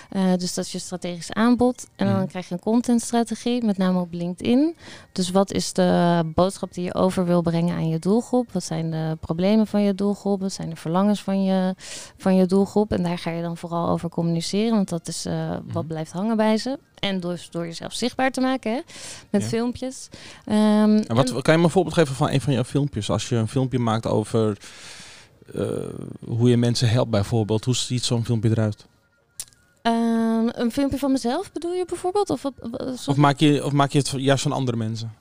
Eh, 0.09 0.21
dus 0.37 0.53
dat 0.53 0.65
is 0.65 0.71
je 0.71 0.79
strategisch 0.79 1.31
aanbod. 1.33 1.87
En 1.95 2.05
dan 2.07 2.15
Mhm. 2.15 2.27
krijg 2.27 2.47
je 2.47 2.53
een 2.53 2.59
contentstrategie, 2.59 3.63
met 3.65 3.77
name 3.77 3.99
op 3.99 4.13
LinkedIn. 4.13 4.75
Dus 5.11 5.29
wat 5.31 5.51
is 5.51 5.73
de 5.73 6.21
boodschap 6.35 6.73
die 6.73 6.83
je 6.83 6.93
over 6.93 7.25
wil 7.25 7.41
brengen 7.41 7.75
aan 7.75 7.89
je 7.89 7.99
doelgroep? 7.99 8.51
Wat 8.51 8.63
zijn 8.63 8.91
de 8.91 9.17
problemen 9.19 9.67
van 9.67 9.81
je 9.81 9.95
doelgroep? 9.95 10.41
Wat 10.41 10.53
zijn 10.53 10.69
de 10.69 10.75
verlangens 10.75 11.23
van 11.23 11.43
je, 11.43 11.75
van 12.17 12.35
je 12.35 12.45
doelgroep? 12.45 12.91
En 12.91 13.03
daar 13.03 13.17
ga 13.17 13.29
je 13.31 13.41
dan 13.41 13.57
vooral 13.57 13.89
over 13.89 14.09
communiceren, 14.09 14.75
want 14.75 14.89
dat 14.89 15.07
is 15.07 15.25
eh, 15.25 15.49
wat 15.49 15.63
Mhm. 15.73 15.87
blijft 15.87 16.11
hangen 16.11 16.37
bij 16.37 16.57
ze. 16.57 16.79
En 16.99 17.19
dus 17.19 17.49
door 17.49 17.65
jezelf 17.65 17.93
zichtbaar 17.93 18.31
te 18.31 18.41
maken 18.41 18.71
hè? 18.73 18.79
met 19.29 19.41
Ja. 19.41 19.47
filmpjes. 19.47 20.09
Ehm, 20.45 20.57
En 21.07 21.15
wat, 21.15 21.41
kan 21.41 21.53
je 21.53 21.59
me 21.59 21.65
een 21.65 21.69
voorbeeld 21.71 21.95
geven 21.95 22.15
van 22.15 22.29
een 22.29 22.41
van 22.41 22.53
jouw 22.53 22.63
filmpjes? 22.63 23.09
Als 23.09 23.29
je 23.29 23.35
een 23.35 23.47
filmpje 23.47 23.79
maakt 23.79 24.05
over 24.07 24.57
hoe 26.25 26.49
je 26.49 26.57
mensen 26.57 26.89
helpt 26.89 27.11
bijvoorbeeld. 27.11 27.65
Hoe 27.65 27.75
ziet 27.75 28.03
zo'n 28.03 28.25
filmpje 28.25 28.49
eruit? 28.49 28.85
Ehm, 29.81 30.47
een 30.51 30.71
filmpje 30.71 30.97
van 30.97 31.11
mezelf 31.11 31.51
bedoel 31.51 31.73
je 31.73 31.85
bijvoorbeeld? 31.85 32.29
Of, 32.29 32.39
sorry? 32.39 32.95
Of 33.07 33.15
maak, 33.15 33.39
je, 33.39 33.65
of 33.65 33.71
maak 33.71 33.91
je 33.91 33.97
het 33.97 34.13
juist 34.15 34.43
van 34.43 34.51
andere 34.51 34.77
mensen? 34.77 35.13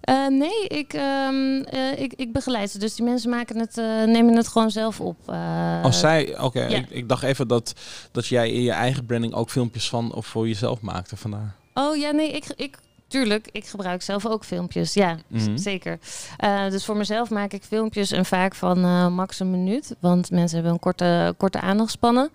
Eh, 0.00 0.26
nee, 0.26 0.66
ik, 0.66 0.92
ehm, 0.92 1.60
eh, 1.62 2.00
ik, 2.00 2.12
ik 2.12 2.32
begeleid 2.32 2.70
ze. 2.70 2.78
Dus 2.78 2.94
die 2.94 3.04
mensen 3.04 3.30
maken 3.30 3.58
het, 3.58 3.78
eh, 3.78 3.84
nemen 4.04 4.36
het 4.36 4.48
gewoon 4.48 4.70
zelf 4.70 5.00
op. 5.00 5.16
Eh, 5.26 5.82
Als 5.82 5.98
zij, 6.00 6.38
oké, 6.40 6.66
ja. 6.66 6.76
ik, 6.76 6.90
ik 6.90 7.08
dacht 7.08 7.22
even 7.22 7.48
dat, 7.48 7.72
dat 8.12 8.26
jij 8.26 8.50
in 8.50 8.62
je 8.62 8.72
eigen 8.72 9.06
branding 9.06 9.34
ook 9.34 9.50
filmpjes 9.50 9.88
van 9.88 10.14
of 10.14 10.26
voor 10.26 10.48
jezelf 10.48 10.80
maakte 10.80 11.16
vandaar. 11.16 11.54
Oh 11.74 11.96
ja, 11.96 12.10
nee, 12.10 12.30
ik, 12.30 12.44
ik, 12.56 12.78
tuurlijk, 13.14 13.48
ik 13.52 13.66
gebruik 13.66 14.02
zelf 14.02 14.26
ook 14.26 14.44
filmpjes. 14.44 14.94
Ja, 14.94 15.16
Mhm. 15.28 15.56
zeker. 15.56 15.98
Eh, 16.36 16.70
dus 16.70 16.84
voor 16.84 16.96
mezelf 16.96 17.30
maak 17.30 17.52
ik 17.52 17.62
filmpjes 17.62 18.10
en 18.10 18.24
vaak 18.24 18.54
van 18.54 18.84
eh, 18.84 19.08
max 19.08 19.40
een 19.40 19.50
minuut. 19.50 19.96
Want 20.00 20.30
mensen 20.30 20.54
hebben 20.54 20.72
een 20.72 20.78
korte, 20.80 21.34
korte 21.36 21.60
aandachtspannen. 21.60 22.30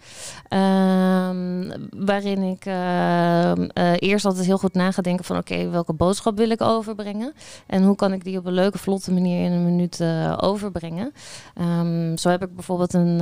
Ehm, 0.47 1.71
waarin 2.05 2.41
ik 2.43 2.65
ehm, 2.65 3.63
eh, 3.73 3.91
eerst 3.99 4.25
altijd 4.25 4.45
heel 4.45 4.57
goed 4.57 4.73
na 4.73 4.91
ga 4.91 5.01
denken 5.01 5.25
van... 5.25 5.37
oké, 5.37 5.69
welke 5.69 5.93
boodschap 5.93 6.37
wil 6.37 6.49
ik 6.49 6.61
overbrengen? 6.61 7.33
En 7.67 7.83
hoe 7.83 7.95
kan 7.95 8.13
ik 8.13 8.23
die 8.23 8.37
op 8.37 8.45
een 8.45 8.53
leuke, 8.53 8.77
vlotte 8.77 9.11
manier 9.11 9.45
in 9.45 9.51
een 9.51 9.65
minuut 9.65 10.03
overbrengen? 10.41 11.11
Ehm, 11.55 12.17
zo 12.17 12.29
heb 12.29 12.43
ik 12.43 12.55
bijvoorbeeld 12.55 12.93
een, 12.93 13.19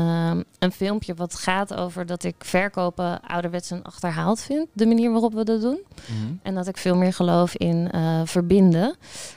een 0.60 0.72
filmpje 0.72 1.14
wat 1.14 1.36
gaat 1.36 1.74
over 1.76 2.06
dat 2.06 2.24
ik 2.24 2.36
verkopen 2.38 3.20
ouderwets 3.22 3.72
en 3.72 3.84
achterhaald 3.84 4.40
vind. 4.42 4.68
De 4.74 4.86
manier 4.86 5.12
waarop 5.12 5.34
we 5.34 5.44
dat 5.44 5.62
doen. 5.62 5.80
En 6.44 6.56
dat 6.56 6.68
ik 6.68 6.78
veel 6.78 6.96
meer 6.96 7.14
geloof 7.14 7.47
in 7.56 7.92
eh, 7.92 8.22
verbinden. 8.24 8.96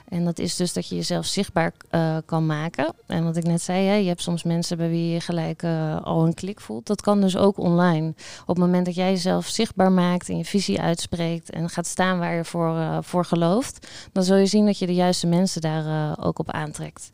En 0.09 0.25
dat 0.25 0.39
is 0.39 0.57
dus 0.57 0.73
dat 0.73 0.89
je 0.89 0.95
jezelf 0.95 1.27
zichtbaar 1.27 1.73
eh, 1.91 2.17
kan 2.27 2.47
maken. 2.47 2.95
En 3.07 3.25
wat 3.25 3.37
ik 3.37 3.45
net 3.45 3.63
zei, 3.63 3.87
hè, 3.87 3.95
je 3.95 4.09
hebt 4.09 4.23
soms 4.23 4.43
mensen 4.43 4.77
bij 4.77 4.89
wie 4.89 5.13
je 5.13 5.21
gelijk 5.21 5.63
eh, 5.63 6.03
al 6.03 6.27
een 6.27 6.35
klik 6.35 6.61
voelt. 6.61 6.87
Dat 6.87 7.01
kan 7.01 7.21
dus 7.21 7.37
ook 7.37 7.59
online. 7.59 8.09
Op 8.41 8.47
het 8.47 8.59
moment 8.59 8.87
dat 8.87 8.95
jij 8.95 9.11
jezelf 9.11 9.47
zichtbaar 9.47 9.93
maakt 9.93 10.29
en 10.29 10.37
je 10.37 10.45
visie 10.45 10.81
uitspreekt 10.81 11.51
en 11.51 11.69
gaat 11.69 11.87
staan 11.87 12.19
waar 12.19 12.35
je 12.35 12.45
voor, 12.45 13.05
voor 13.05 13.25
gelooft, 13.25 13.87
dan 14.13 14.25
zul 14.25 14.37
je 14.37 14.47
zien 14.47 14.67
dat 14.67 14.79
je 14.79 14.87
de 14.87 14.95
juiste 14.95 15.27
mensen 15.27 15.61
daar 15.61 16.17
ook 16.21 16.39
op 16.39 16.51
aantrekt. 16.51 17.11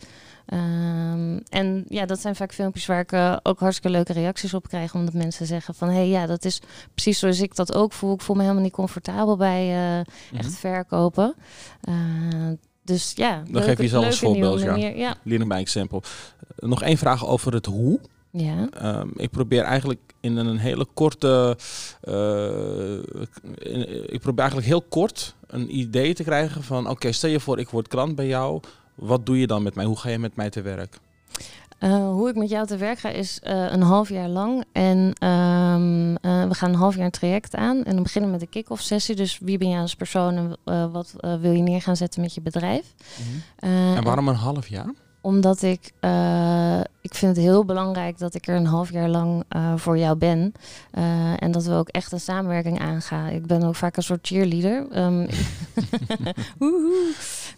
Ehm, 0.47 1.39
en 1.49 1.85
ja, 1.89 2.07
dat 2.07 2.21
zijn 2.21 2.37
vaak 2.37 2.53
filmpjes 2.55 2.87
waar 2.87 3.01
ik 3.01 3.13
eh, 3.13 3.37
ook 3.43 3.61
hartstikke 3.61 3.97
leuke 3.97 4.13
reacties 4.13 4.55
op 4.55 4.69
krijg. 4.69 4.95
Omdat 4.95 5.15
mensen 5.15 5.47
zeggen 5.47 5.75
van, 5.75 5.89
hé 5.89 5.95
hey, 5.95 6.09
ja, 6.09 6.27
dat 6.27 6.45
is 6.45 6.61
precies 6.95 7.19
zoals 7.19 7.41
ik 7.41 7.55
dat 7.55 7.75
ook 7.75 7.93
voel. 7.93 8.15
Ik 8.15 8.21
voel 8.21 8.37
me 8.37 8.43
helemaal 8.43 8.63
niet 8.63 8.73
comfortabel 8.73 9.37
bij 9.37 9.69
eh, 9.69 10.05
Mhm. 10.31 10.37
echt 10.37 10.55
verkopen. 10.55 11.35
Eh, 11.81 11.95
dus 12.83 13.13
ja, 13.15 13.43
Dan 13.51 13.63
geef 13.63 13.77
je 13.77 13.83
jezelf 13.83 14.05
als 14.05 14.19
voorbeeld, 14.19 14.61
ja. 14.61 14.71
manier. 14.71 14.97
Ja. 14.97 15.17
Leer 15.23 15.47
bij 15.47 15.61
example. 15.61 16.03
Uh, 16.03 16.69
nog 16.69 16.83
één 16.83 16.97
vraag 16.99 17.27
over 17.27 17.53
het 17.53 17.67
hoe. 17.67 18.01
Ja. 18.31 18.69
Um, 18.83 19.13
ik 19.17 19.31
probeer 19.31 19.63
eigenlijk 19.63 20.01
in 20.21 20.37
een 20.37 20.59
hele 20.59 20.87
korte. 20.95 21.57
Uh, 22.05 22.93
in, 23.73 24.13
ik 24.13 24.21
probeer 24.21 24.41
eigenlijk 24.41 24.69
heel 24.69 24.83
kort 24.83 25.35
een 25.47 25.77
idee 25.79 26.15
te 26.15 26.23
krijgen 26.23 26.63
van: 26.63 26.83
oké, 26.83 26.91
okay, 26.91 27.13
stel 27.13 27.31
je 27.31 27.41
voor, 27.41 27.59
ik 27.59 27.69
word 27.69 27.89
klant 27.89 28.15
bij 28.15 28.27
jou. 28.27 28.61
Wat 28.97 29.27
doe 29.27 29.41
je 29.41 29.47
dan 29.47 29.63
met 29.63 29.75
mij? 29.75 29.85
Hoe 29.85 29.99
ga 29.99 30.09
je 30.09 30.19
met 30.19 30.37
mij 30.37 30.51
te 30.51 30.63
werk? 30.63 30.99
Uh, 31.81 32.09
hoe 32.09 32.29
ik 32.29 32.37
met 32.37 32.49
jou 32.49 32.67
te 32.67 32.77
werk 32.77 32.99
ga 32.99 33.09
is 33.09 33.41
uh, 33.45 33.73
een 33.73 33.83
half 33.83 34.09
jaar 34.09 34.29
lang. 34.29 34.65
En 34.73 34.99
um, 34.99 36.11
uh, 36.11 36.49
we 36.49 36.55
gaan 36.55 36.69
een 36.69 36.79
half 36.79 36.95
jaar 36.97 37.05
een 37.05 37.11
traject 37.11 37.55
aan. 37.55 37.85
En 37.85 37.95
dan 37.95 38.03
beginnen 38.03 38.31
we 38.31 38.37
met 38.37 38.45
de 38.47 38.59
kick-off 38.59 38.83
sessie. 38.83 39.15
Dus 39.15 39.39
wie 39.39 39.59
ben 39.59 39.69
jij 39.69 39.81
als 39.81 39.95
persoon 39.95 40.57
en 40.65 40.91
wat 40.93 41.15
wil 41.41 41.53
je 41.53 41.63
neer 41.63 41.83
gaan 41.83 41.97
zetten 41.97 42.21
met 42.21 42.35
je 42.35 42.41
bedrijf? 42.41 42.95
-hmm. 43.17 43.97
en 43.97 44.05
waarom 44.05 44.29
een 44.29 44.35
half 44.35 44.69
jaar? 44.69 44.93
Omdat 45.21 45.63
ik, 45.63 45.93
ik 47.01 47.15
vind 47.15 47.37
het 47.37 47.45
heel 47.45 47.65
belangrijk 47.65 48.19
dat 48.19 48.35
ik 48.35 48.47
er 48.47 48.57
een 48.57 48.67
half 48.67 48.93
jaar 48.93 49.09
lang 49.09 49.45
voor 49.77 49.99
jou 49.99 50.17
ben. 50.17 50.53
En 51.39 51.51
dat 51.51 51.65
we 51.65 51.73
ook 51.73 51.89
echt 51.89 52.13
een 52.13 52.21
samenwerking 52.21 52.81
aangaan. 52.81 53.29
Ik 53.29 53.47
ben 53.47 53.63
ook 53.63 53.75
vaak 53.75 53.97
een 53.97 54.03
soort 54.03 54.27
cheerleader. 54.27 54.87
Um, 55.03 55.29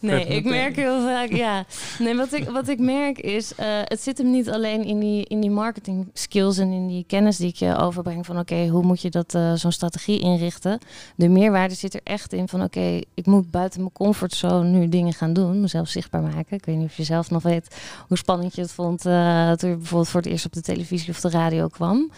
nee, 0.01 0.27
ik 0.27 0.45
merk 0.45 0.77
heel 0.77 1.01
vaak, 1.01 1.29
ja. 1.29 1.65
Nee, 1.99 2.17
wat 2.17 2.33
ik, 2.33 2.49
wat 2.49 2.69
ik 2.69 2.79
merk 2.79 3.19
is, 3.19 3.53
uh, 3.61 3.67
het 3.85 4.01
zit 4.01 4.19
hem 4.19 4.31
niet 4.31 4.51
alleen 4.51 4.85
in 4.85 4.99
die, 4.99 5.25
in 5.25 5.41
die 5.41 5.51
marketing 5.51 6.11
skills 6.13 6.59
en 6.59 6.73
in 6.73 6.87
die 6.87 7.05
kennis 7.07 7.37
die 7.37 7.49
ik 7.49 7.57
je 7.57 7.77
overbreng. 7.77 8.27
Van 8.27 8.39
oké, 8.39 8.55
okay, 8.55 8.69
hoe 8.69 8.83
moet 8.83 9.01
je 9.01 9.11
dat 9.11 9.35
uh, 9.35 9.53
zo'n 9.55 9.73
strategie 9.73 10.21
inrichten? 10.21 10.79
De 11.17 11.29
meerwaarde 11.29 11.75
zit 11.75 11.95
er 11.95 12.01
echt 12.05 12.33
in 12.33 12.49
van 12.49 12.63
oké, 12.63 12.79
okay, 12.79 13.05
ik 13.15 13.27
moet 13.27 13.51
buiten 13.51 13.81
mijn 13.81 13.93
comfortzone 13.93 14.69
nu 14.69 14.89
dingen 14.89 15.13
gaan 15.13 15.33
doen. 15.33 15.61
Mezelf 15.61 15.89
zichtbaar 15.89 16.23
maken. 16.23 16.57
Ik 16.57 16.65
weet 16.65 16.77
niet 16.77 16.89
of 16.89 16.97
je 16.97 17.05
zelf 17.05 17.31
nog 17.31 17.43
weet 17.43 17.77
hoe 18.09 18.17
spannend 18.17 18.55
je 18.55 18.61
het 18.61 18.73
vond 18.73 19.07
uh, 19.07 19.53
toen 19.53 19.71
je 19.71 19.77
bijvoorbeeld 19.77 20.09
voor 20.09 20.21
het 20.21 20.31
eerst 20.31 20.47
op 20.47 20.53
de 20.53 20.63
televisie 20.63 21.11
of 21.11 21.21
de 21.21 21.31
radio 21.31 21.69
kwam. 21.69 22.11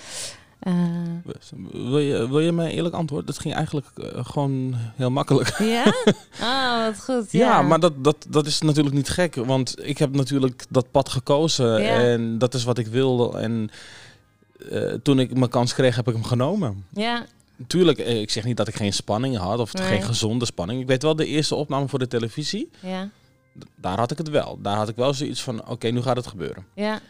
Uh, 0.63 0.75
wil, 1.73 1.99
je, 1.99 2.29
wil 2.29 2.41
je 2.41 2.53
mij 2.53 2.71
eerlijk 2.71 2.95
antwoorden? 2.95 3.27
Dat 3.27 3.39
ging 3.39 3.55
eigenlijk 3.55 3.87
uh, 3.97 4.07
gewoon 4.25 4.75
heel 4.97 5.11
makkelijk. 5.11 5.59
Ja? 5.59 5.85
Ah, 6.41 6.85
wat 6.85 7.05
goed. 7.05 7.33
Ja, 7.33 7.47
ja, 7.47 7.63
maar 7.63 7.81
dat, 7.81 8.05
dat, 8.05 8.27
dat 8.29 8.47
is 8.47 8.61
natuurlijk 8.61 8.95
niet 8.95 9.09
gek. 9.09 9.35
Want 9.35 9.87
ik 9.87 9.99
heb 9.99 10.15
natuurlijk 10.15 10.65
dat 10.69 10.91
pad 10.91 11.09
gekozen. 11.09 11.83
Ja. 11.83 11.95
En 11.95 12.39
dat 12.39 12.55
is 12.55 12.65
wat 12.65 12.79
ik 12.79 12.87
wilde. 12.87 13.39
En 13.39 13.71
uh, 14.71 14.93
toen 15.03 15.19
ik 15.19 15.37
mijn 15.37 15.51
kans 15.51 15.75
kreeg, 15.75 15.97
heb 15.97 16.09
ik 16.09 16.15
hem 16.15 16.25
genomen. 16.25 16.85
Ja. 16.93 17.27
Tuurlijk, 17.67 17.99
eh, 17.99 18.21
ik 18.21 18.31
zeg 18.31 18.45
niet 18.45 18.57
dat 18.57 18.69
ik 18.69 18.75
geen 18.77 18.93
spanning 18.93 19.37
had. 19.37 19.59
Of 19.59 19.75
Nee. 19.75 19.87
geen 19.87 20.03
gezonde 20.03 20.45
spanning. 20.45 20.81
Ik 20.81 20.87
weet 20.87 21.03
wel, 21.03 21.17
de 21.17 21.27
eerste 21.27 21.55
opname 21.55 21.89
voor 21.89 21.99
de 21.99 22.07
televisie. 22.09 22.71
Ja. 22.81 23.09
Daar 23.77 23.99
had 23.99 24.11
ik 24.11 24.19
het 24.19 24.29
wel. 24.29 24.59
Daar 24.63 24.77
had 24.77 24.89
ik 24.89 24.97
wel 24.97 25.15
zoiets 25.15 25.43
van, 25.43 25.61
oké, 25.61 25.71
okay, 25.71 25.91
nu 25.91 26.03
gaat 26.03 26.17
het 26.17 26.27
gebeuren. 26.27 26.67
Ja. 26.75 27.01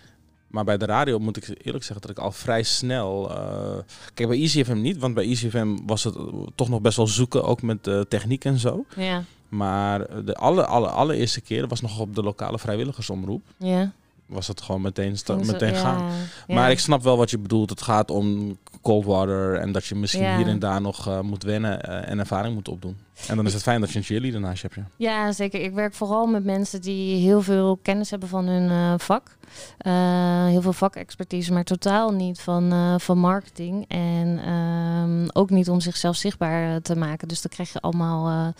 Maar 0.50 0.64
bij 0.64 0.78
de 0.78 0.84
radio 0.84 1.18
moet 1.18 1.36
ik 1.36 1.48
eerlijk 1.62 1.84
zeggen 1.84 2.00
dat 2.00 2.10
ik 2.10 2.18
al 2.18 2.32
vrij 2.32 2.62
snel... 2.62 3.30
Uh, 3.30 3.78
kijk, 4.14 4.28
bij 4.28 4.38
EasyFM 4.38 4.80
niet, 4.80 4.98
want 4.98 5.14
bij 5.14 5.24
EasyFM 5.24 5.76
was 5.86 6.04
het 6.04 6.14
toch 6.54 6.68
nog 6.68 6.80
best 6.80 6.96
wel 6.96 7.06
zoeken, 7.06 7.44
ook 7.44 7.62
met 7.62 7.86
uh, 7.86 8.00
techniek 8.00 8.44
en 8.44 8.58
zo. 8.58 8.84
Ja. 8.96 9.24
Maar 9.48 10.24
de 10.24 10.34
alle, 10.34 10.66
alle, 10.66 10.88
allereerste 10.88 11.40
keer 11.40 11.68
was 11.68 11.80
nog 11.80 12.00
op 12.00 12.14
de 12.14 12.22
lokale 12.22 12.58
vrijwilligersomroep. 12.58 13.42
Ja. 13.56 13.92
Was 14.26 14.48
het 14.48 14.60
gewoon 14.60 14.80
meteen, 14.80 15.18
sta, 15.18 15.34
meteen 15.34 15.72
ja, 15.72 15.80
gaan. 15.80 16.10
ja. 16.46 16.54
Maar 16.54 16.70
ik 16.70 16.78
snap 16.78 17.02
wel 17.02 17.16
wat 17.16 17.30
je 17.30 17.38
bedoelt. 17.38 17.70
Het 17.70 17.82
gaat 17.82 18.10
om 18.10 18.58
cold 18.82 19.04
water 19.04 19.54
en 19.54 19.72
dat 19.72 19.86
je 19.86 19.94
misschien 19.94 20.36
hier 20.36 20.46
en 20.46 20.58
daar 20.58 20.80
nog 20.80 21.08
uh, 21.08 21.20
moet 21.20 21.42
wennen 21.42 22.06
en 22.06 22.18
ervaring 22.18 22.54
moet 22.54 22.68
opdoen. 22.68 22.96
En 23.28 23.36
dan 23.36 23.46
is 23.46 23.52
het 23.52 23.62
fijn 23.62 23.80
dat 23.80 23.90
je 23.90 23.98
een 23.98 24.04
cheerleader 24.04 24.40
naast 24.40 24.62
je 24.62 24.68
hebt. 24.72 24.88
Ja. 24.96 25.10
Ja, 25.10 25.32
zeker. 25.32 25.60
Ik 25.60 25.72
werk 25.72 25.94
vooral 25.94 26.26
met 26.26 26.44
mensen 26.44 26.80
die 26.80 27.16
heel 27.16 27.42
veel 27.42 27.78
kennis 27.82 28.10
hebben 28.10 28.28
van 28.28 28.46
hun 28.46 28.70
eh, 28.70 28.94
vak. 28.96 29.38
Eh, 29.78 30.46
heel 30.46 30.62
veel 30.62 30.72
vakexpertise, 30.72 31.52
maar 31.52 31.64
totaal 31.64 32.10
niet 32.12 32.40
van, 32.40 32.72
eh, 32.72 32.94
van 32.98 33.18
marketing. 33.18 33.84
En 33.88 34.40
ehm, 34.44 35.28
ook 35.32 35.50
niet 35.50 35.70
om 35.70 35.80
zichzelf 35.80 36.16
zichtbaar 36.16 36.80
te 36.80 36.96
maken. 36.96 37.28
Dus 37.28 37.42
dan 37.42 37.50
krijg 37.50 37.72
je 37.72 37.80
allemaal, 37.80 38.52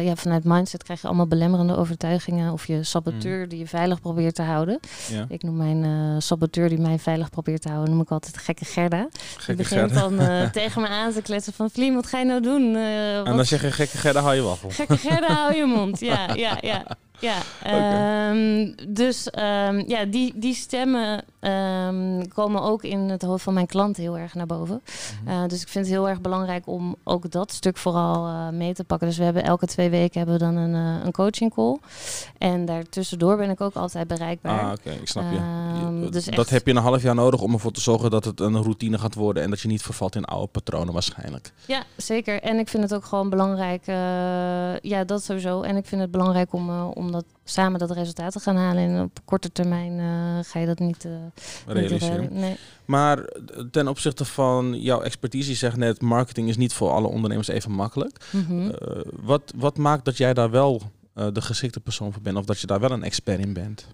ja, 0.00 0.16
vanuit 0.16 0.44
mindset 0.44 0.82
krijg 0.82 1.00
je 1.00 1.06
allemaal 1.06 1.26
belemmerende 1.26 1.76
overtuigingen. 1.76 2.52
Of 2.52 2.66
je 2.66 2.82
saboteur 2.82 3.48
die 3.48 3.58
je 3.58 3.66
veilig 3.66 4.00
probeert 4.00 4.34
te 4.34 4.42
houden. 4.42 4.80
Ja. 5.08 5.24
Ik 5.28 5.42
noem 5.42 5.56
mijn 5.56 6.22
saboteur 6.22 6.68
die 6.68 6.80
mij 6.80 6.98
veilig 6.98 7.30
probeert 7.30 7.62
te 7.62 7.68
houden, 7.68 7.90
noem 7.90 8.02
ik 8.02 8.10
altijd 8.10 8.38
gekke 8.38 8.64
Gerda. 8.64 9.08
Die 9.46 9.56
begint 9.56 9.92
Gerda. 9.92 10.08
dan 10.08 10.50
tegen 10.50 10.82
me 10.82 10.88
aan 10.88 11.12
te 11.12 11.22
kletsen 11.22 11.52
van 11.52 11.70
Vlien, 11.70 11.94
wat 11.94 12.06
ga 12.06 12.18
je 12.18 12.24
nou 12.24 12.40
doen? 12.40 12.76
En 12.76 13.36
dan 13.36 13.44
zeg 13.44 13.60
je 13.60 13.65
gekke 13.72 13.98
Gerda, 13.98 14.20
hou 14.20 14.34
je 14.34 14.42
waffel. 14.42 14.70
Gekke 14.70 14.96
Gerda, 14.98 15.34
hou 15.34 15.54
je 15.56 15.66
mond. 15.66 16.00
Ja, 16.00 16.34
ja, 16.34 16.58
ja. 16.60 16.84
Ja, 17.20 17.36
ehm, 17.62 18.72
dus 18.88 19.30
ehm, 19.30 19.82
ja, 19.86 20.04
die, 20.04 20.32
die 20.36 20.54
stemmen 20.54 21.24
ehm, 21.40 22.22
komen 22.34 22.62
ook 22.62 22.82
in 22.82 22.98
het 22.98 23.22
hoofd 23.22 23.42
van 23.42 23.54
mijn 23.54 23.66
klant 23.66 23.96
heel 23.96 24.18
erg 24.18 24.34
naar 24.34 24.46
boven. 24.46 24.82
Mhm. 25.24 25.30
Uh, 25.42 25.48
dus 25.48 25.62
ik 25.62 25.68
vind 25.68 25.84
het 25.86 25.94
heel 25.94 26.08
erg 26.08 26.20
belangrijk 26.20 26.66
om 26.66 26.96
ook 27.04 27.30
dat 27.30 27.52
stuk 27.52 27.76
vooral 27.76 28.26
uh, 28.28 28.48
mee 28.48 28.74
te 28.74 28.84
pakken. 28.84 29.08
Dus 29.08 29.16
we 29.18 29.24
hebben 29.24 29.44
elke 29.44 29.66
twee 29.66 29.90
weken 29.90 30.18
hebben 30.18 30.38
we 30.38 30.44
dan 30.44 30.56
een, 30.56 30.74
uh, 30.98 31.04
een 31.04 31.12
coaching 31.12 31.54
call. 31.54 31.76
En 32.38 32.64
daartussendoor 32.64 33.36
ben 33.36 33.50
ik 33.50 33.60
ook 33.60 33.74
altijd 33.74 34.06
bereikbaar. 34.06 34.60
Ah, 34.60 34.72
oké, 34.72 34.90
ik 34.90 35.08
snap 35.08 35.24
je. 35.32 35.34
Je- 36.04 36.10
dus 36.10 36.24
dat 36.24 36.38
echt- 36.38 36.50
heb 36.50 36.66
je 36.66 36.70
een 36.72 36.82
half 36.82 37.02
jaar 37.02 37.14
nodig 37.14 37.40
om 37.40 37.52
ervoor 37.52 37.72
te 37.72 37.80
zorgen 37.80 38.10
dat 38.10 38.24
het 38.24 38.40
een 38.40 38.62
routine 38.62 38.98
gaat 38.98 39.14
worden 39.14 39.42
en 39.42 39.50
dat 39.50 39.60
je 39.60 39.68
niet 39.68 39.82
vervalt 39.82 40.14
in 40.16 40.24
oude 40.24 40.46
patronen 40.46 40.92
waarschijnlijk. 40.92 41.52
Ja, 41.66 41.82
zeker. 41.96 42.42
En 42.42 42.58
ik 42.58 42.68
vind 42.68 42.82
het 42.82 42.94
ook 42.94 43.04
gewoon 43.04 43.30
belangrijk. 43.30 43.86
eh, 43.86 43.94
ja, 44.80 45.04
dat 45.04 45.22
sowieso. 45.22 45.62
En 45.62 45.76
ik 45.76 45.86
vind 45.86 46.00
het 46.00 46.10
belangrijk 46.10 46.52
om, 46.52 46.68
eh, 46.70 46.86
om 46.94 47.05
om 47.06 47.12
dat, 47.12 47.24
samen 47.44 47.78
dat 47.78 47.90
resultaat 47.90 48.32
te 48.32 48.40
gaan 48.40 48.56
halen. 48.56 48.82
En 48.82 49.02
op 49.02 49.18
korte 49.24 49.52
termijn 49.52 49.98
eh, 49.98 50.50
ga 50.50 50.58
je 50.58 50.66
dat 50.66 50.78
niet, 50.78 51.04
eh, 51.04 51.12
Realiseren. 51.66 52.28
Nee. 52.32 52.56
Maar 52.84 53.18
ten 53.70 53.88
opzichte 53.88 54.24
van 54.24 54.80
jouw 54.80 55.00
expertise, 55.00 55.50
je 55.50 55.56
zegt 55.56 55.76
net, 55.76 56.00
marketing 56.00 56.48
is 56.48 56.56
niet 56.56 56.72
voor 56.72 56.90
alle 56.90 57.06
ondernemers 57.06 57.48
even 57.48 57.70
makkelijk. 57.70 58.24
Mhm. 58.32 58.70
Eh, 58.70 59.00
wat, 59.22 59.52
wat 59.56 59.76
maakt 59.76 60.04
dat 60.04 60.16
jij 60.16 60.34
daar 60.34 60.50
wel 60.50 60.82
de 61.32 61.40
geschikte 61.40 61.80
persoon 61.80 62.12
voor 62.12 62.22
bent? 62.22 62.36
Of 62.36 62.44
dat 62.44 62.60
je 62.60 62.66
daar 62.66 62.80
wel 62.80 62.90
een 62.90 63.02
expert 63.02 63.38
in 63.38 63.52
bent? 63.52 63.86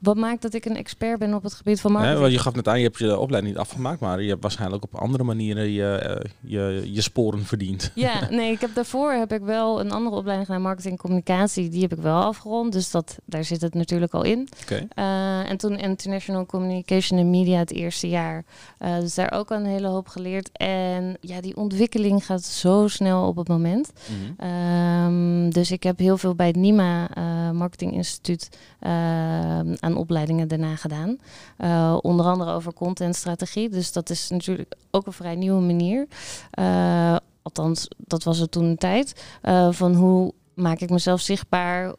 Wat 0.00 0.16
maakt 0.16 0.42
dat 0.42 0.54
ik 0.54 0.64
een 0.64 0.76
expert 0.76 1.18
ben 1.18 1.34
op 1.34 1.42
het 1.42 1.54
gebied 1.54 1.80
van 1.80 1.92
marketing? 1.92 2.20
want 2.20 2.32
je 2.32 2.38
gaf 2.38 2.54
net 2.54 2.68
aan, 2.68 2.78
je 2.78 2.84
hebt 2.84 2.98
je 2.98 3.18
opleiding 3.18 3.54
niet 3.54 3.62
afgemaakt, 3.62 4.00
maar 4.00 4.22
je 4.22 4.28
hebt 4.28 4.42
waarschijnlijk 4.42 4.82
op 4.82 4.94
andere 4.94 5.24
manieren 5.24 5.70
je, 5.70 5.94
eh, 5.94 6.30
je, 6.40 6.82
je 6.92 7.00
sporen 7.00 7.44
verdiend. 7.44 7.92
Ja, 7.94 8.12
nee, 8.30 8.52
ik 8.52 8.60
heb 8.60 8.74
daarvoor 8.74 9.12
heb 9.12 9.32
ik 9.32 9.40
wel 9.40 9.80
een 9.80 9.92
andere 9.92 10.16
opleiding 10.16 10.46
gedaan, 10.46 10.62
marketing 10.62 10.92
en 10.92 11.00
communicatie. 11.00 11.68
Die 11.68 11.82
heb 11.82 11.92
ik 11.92 11.98
wel 11.98 12.22
afgerond, 12.22 12.72
dus 12.72 12.90
dat, 12.90 13.18
daar 13.24 13.44
zit 13.44 13.60
het 13.60 13.74
natuurlijk 13.74 14.12
al 14.12 14.22
in. 14.22 14.48
Oké. 14.62 14.86
Eh, 14.94 15.50
en 15.50 15.56
toen 15.56 15.78
International 15.78 16.46
Communication 16.46 17.18
and 17.18 17.28
Media 17.28 17.58
het 17.58 17.72
eerste 17.72 18.08
jaar. 18.08 18.44
Eh, 18.78 18.98
dus 18.98 19.14
daar 19.14 19.32
ook 19.32 19.50
een 19.50 19.64
hele 19.64 19.86
hoop 19.86 20.08
geleerd. 20.08 20.50
En 20.52 21.16
ja, 21.20 21.40
die 21.40 21.56
ontwikkeling 21.56 22.26
gaat 22.26 22.44
zo 22.44 22.88
snel 22.88 23.26
op 23.26 23.36
het 23.36 23.48
moment. 23.48 23.92
Mhm. 24.08 24.48
Ehm, 24.48 25.50
dus 25.50 25.70
ik 25.70 25.82
heb 25.82 25.98
heel 25.98 26.18
veel 26.18 26.34
bij 26.34 26.46
het 26.46 26.56
NIMA 26.56 27.08
Marketing 27.52 27.92
Instituut 27.92 28.48
ehm, 28.80 29.74
aan 29.90 29.96
opleidingen 29.96 30.48
daarna 30.48 30.76
gedaan. 30.76 31.18
Eh, 31.56 31.96
onder 32.00 32.26
andere 32.26 32.52
over 32.52 32.72
contentstrategie. 32.72 33.68
Dus 33.68 33.92
dat 33.92 34.10
is 34.10 34.28
natuurlijk 34.30 34.74
ook 34.90 35.06
een 35.06 35.12
vrij 35.12 35.34
nieuwe 35.34 35.60
manier. 35.60 36.06
Eh, 36.50 37.16
althans, 37.42 37.88
dat 37.96 38.24
was 38.24 38.38
het 38.38 38.50
toen 38.50 38.64
een 38.64 38.76
tijd. 38.76 39.24
Eh, 39.42 39.72
van 39.72 39.94
hoe 39.94 40.32
maak 40.54 40.80
ik 40.80 40.90
mezelf 40.90 41.20
zichtbaar? 41.20 41.94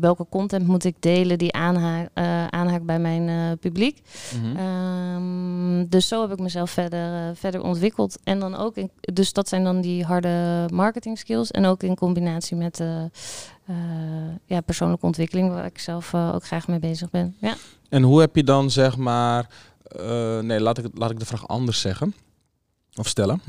Welke 0.00 0.26
content 0.30 0.66
moet 0.66 0.84
ik 0.84 0.96
delen 1.00 1.38
die 1.38 1.52
aanha 1.52 2.08
aanhaakt 2.50 2.84
bij 2.84 2.98
mijn 2.98 3.58
publiek? 3.58 4.00
Mhm. 4.34 4.56
Ehm, 4.56 5.88
dus 5.88 6.08
zo 6.08 6.20
heb 6.20 6.32
ik 6.32 6.38
mezelf 6.38 6.70
verder, 6.70 7.36
verder 7.36 7.62
ontwikkeld. 7.62 8.18
En 8.24 8.38
dan 8.38 8.56
ook, 8.56 8.76
in, 8.76 8.90
dus 9.00 9.32
dat 9.32 9.48
zijn 9.48 9.64
dan 9.64 9.80
die 9.80 10.04
harde 10.04 10.66
marketing 10.72 11.18
skills. 11.18 11.50
En 11.50 11.64
ook 11.64 11.82
in 11.82 11.94
combinatie 11.94 12.56
met 12.56 12.82
ja, 14.46 14.60
persoonlijke 14.60 15.06
ontwikkeling, 15.06 15.48
waar 15.48 15.64
ik 15.64 15.78
zelf 15.78 16.12
eh, 16.12 16.34
ook 16.34 16.44
graag 16.44 16.68
mee 16.68 16.78
bezig 16.78 17.10
ben. 17.10 17.36
Ja. 17.38 17.54
En 17.88 18.02
hoe 18.02 18.20
heb 18.20 18.36
je 18.36 18.44
dan 18.44 18.70
zeg 18.70 18.96
maar, 18.96 19.48
eh, 19.82 20.38
nee, 20.38 20.60
laat 20.60 20.78
ik, 20.78 20.86
laat 20.94 21.10
ik 21.10 21.18
de 21.18 21.26
vraag 21.26 21.48
anders 21.48 21.80
zeggen 21.80 22.14
of 22.94 23.08
stellen. 23.08 23.42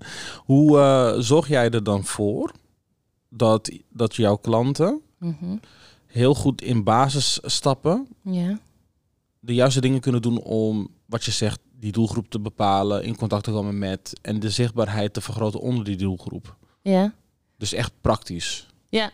hoe 0.50 0.78
eh, 0.78 1.14
zorg 1.18 1.48
jij 1.48 1.70
er 1.70 1.84
dan 1.84 2.04
voor 2.04 2.52
dat, 3.28 3.70
dat 3.88 4.14
jouw 4.14 4.36
klanten 4.36 5.00
Mhm. 5.20 5.56
heel 6.06 6.34
goed 6.34 6.62
in 6.62 6.84
basisstappen 6.84 8.08
ja. 8.22 8.58
de 9.40 9.54
juiste 9.54 9.80
dingen 9.80 10.00
kunnen 10.00 10.22
doen 10.22 10.42
om 10.42 10.88
wat 11.06 11.24
je 11.24 11.30
zegt, 11.30 11.60
die 11.72 11.92
doelgroep 11.92 12.30
te 12.30 12.40
bepalen, 12.40 13.04
in 13.04 13.16
contact 13.16 13.44
te 13.44 13.50
komen 13.50 13.78
met 13.78 14.18
en 14.22 14.40
de 14.40 14.50
zichtbaarheid 14.50 15.12
te 15.12 15.20
vergroten 15.20 15.60
onder 15.60 15.84
die 15.84 15.96
doelgroep. 15.96 16.56
Ja. 16.82 17.12
Dus 17.56 17.72
echt 17.72 17.92
praktisch. 18.00 18.66
Ja, 18.90 19.10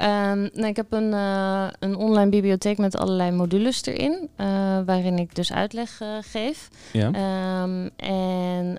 Ehm, 0.00 0.48
nee, 0.52 0.70
ik 0.70 0.76
heb 0.76 0.92
een, 0.92 1.12
eh, 1.12 1.66
een 1.78 1.96
online 1.96 2.30
bibliotheek 2.30 2.78
met 2.78 2.96
allerlei 2.96 3.30
modules 3.30 3.84
erin, 3.84 4.28
eh, 4.36 4.46
waarin 4.86 5.18
ik 5.18 5.34
dus 5.34 5.52
uitleg 5.52 6.00
eh, 6.00 6.08
geef. 6.20 6.68
Ja. 6.92 7.10
Ehm, 7.12 7.88
en 7.96 8.78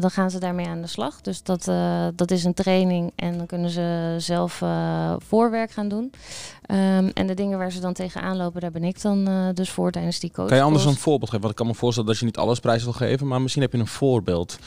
dan 0.00 0.10
gaan 0.10 0.30
ze 0.30 0.38
daarmee 0.38 0.66
aan 0.66 0.80
de 0.80 0.86
slag. 0.86 1.20
Dus 1.20 1.42
dat, 1.42 1.64
dat 2.16 2.30
is 2.30 2.44
een 2.44 2.54
training 2.54 3.12
en 3.16 3.36
dan 3.36 3.46
kunnen 3.46 3.70
ze 3.70 4.14
zelf 4.18 4.62
voorwerk 5.18 5.70
gaan 5.70 5.88
doen. 5.88 6.12
Ehm, 6.66 7.08
en 7.14 7.26
de 7.26 7.34
dingen 7.34 7.58
waar 7.58 7.72
ze 7.72 7.80
dan 7.80 7.92
tegenaan 7.92 8.36
lopen, 8.36 8.60
daar 8.60 8.70
ben 8.70 8.84
ik 8.84 9.02
dan 9.02 9.28
dus 9.54 9.70
voor 9.70 9.90
tijdens 9.90 10.20
die 10.20 10.30
coach. 10.30 10.48
Kan 10.48 10.56
je 10.56 10.62
anders 10.62 10.84
een 10.84 10.94
voorbeeld 10.94 11.30
geven? 11.30 11.40
Want 11.40 11.52
ik 11.52 11.58
kan 11.58 11.66
me 11.66 11.74
voorstellen 11.74 12.08
dat 12.08 12.18
je 12.18 12.24
niet 12.24 12.36
alles 12.36 12.60
prijs 12.60 12.84
wil 12.84 12.92
geven, 12.92 13.26
maar 13.26 13.42
misschien 13.42 13.62
heb 13.62 13.72
je 13.72 13.78
een 13.78 13.86
voorbeeld. 13.86 14.58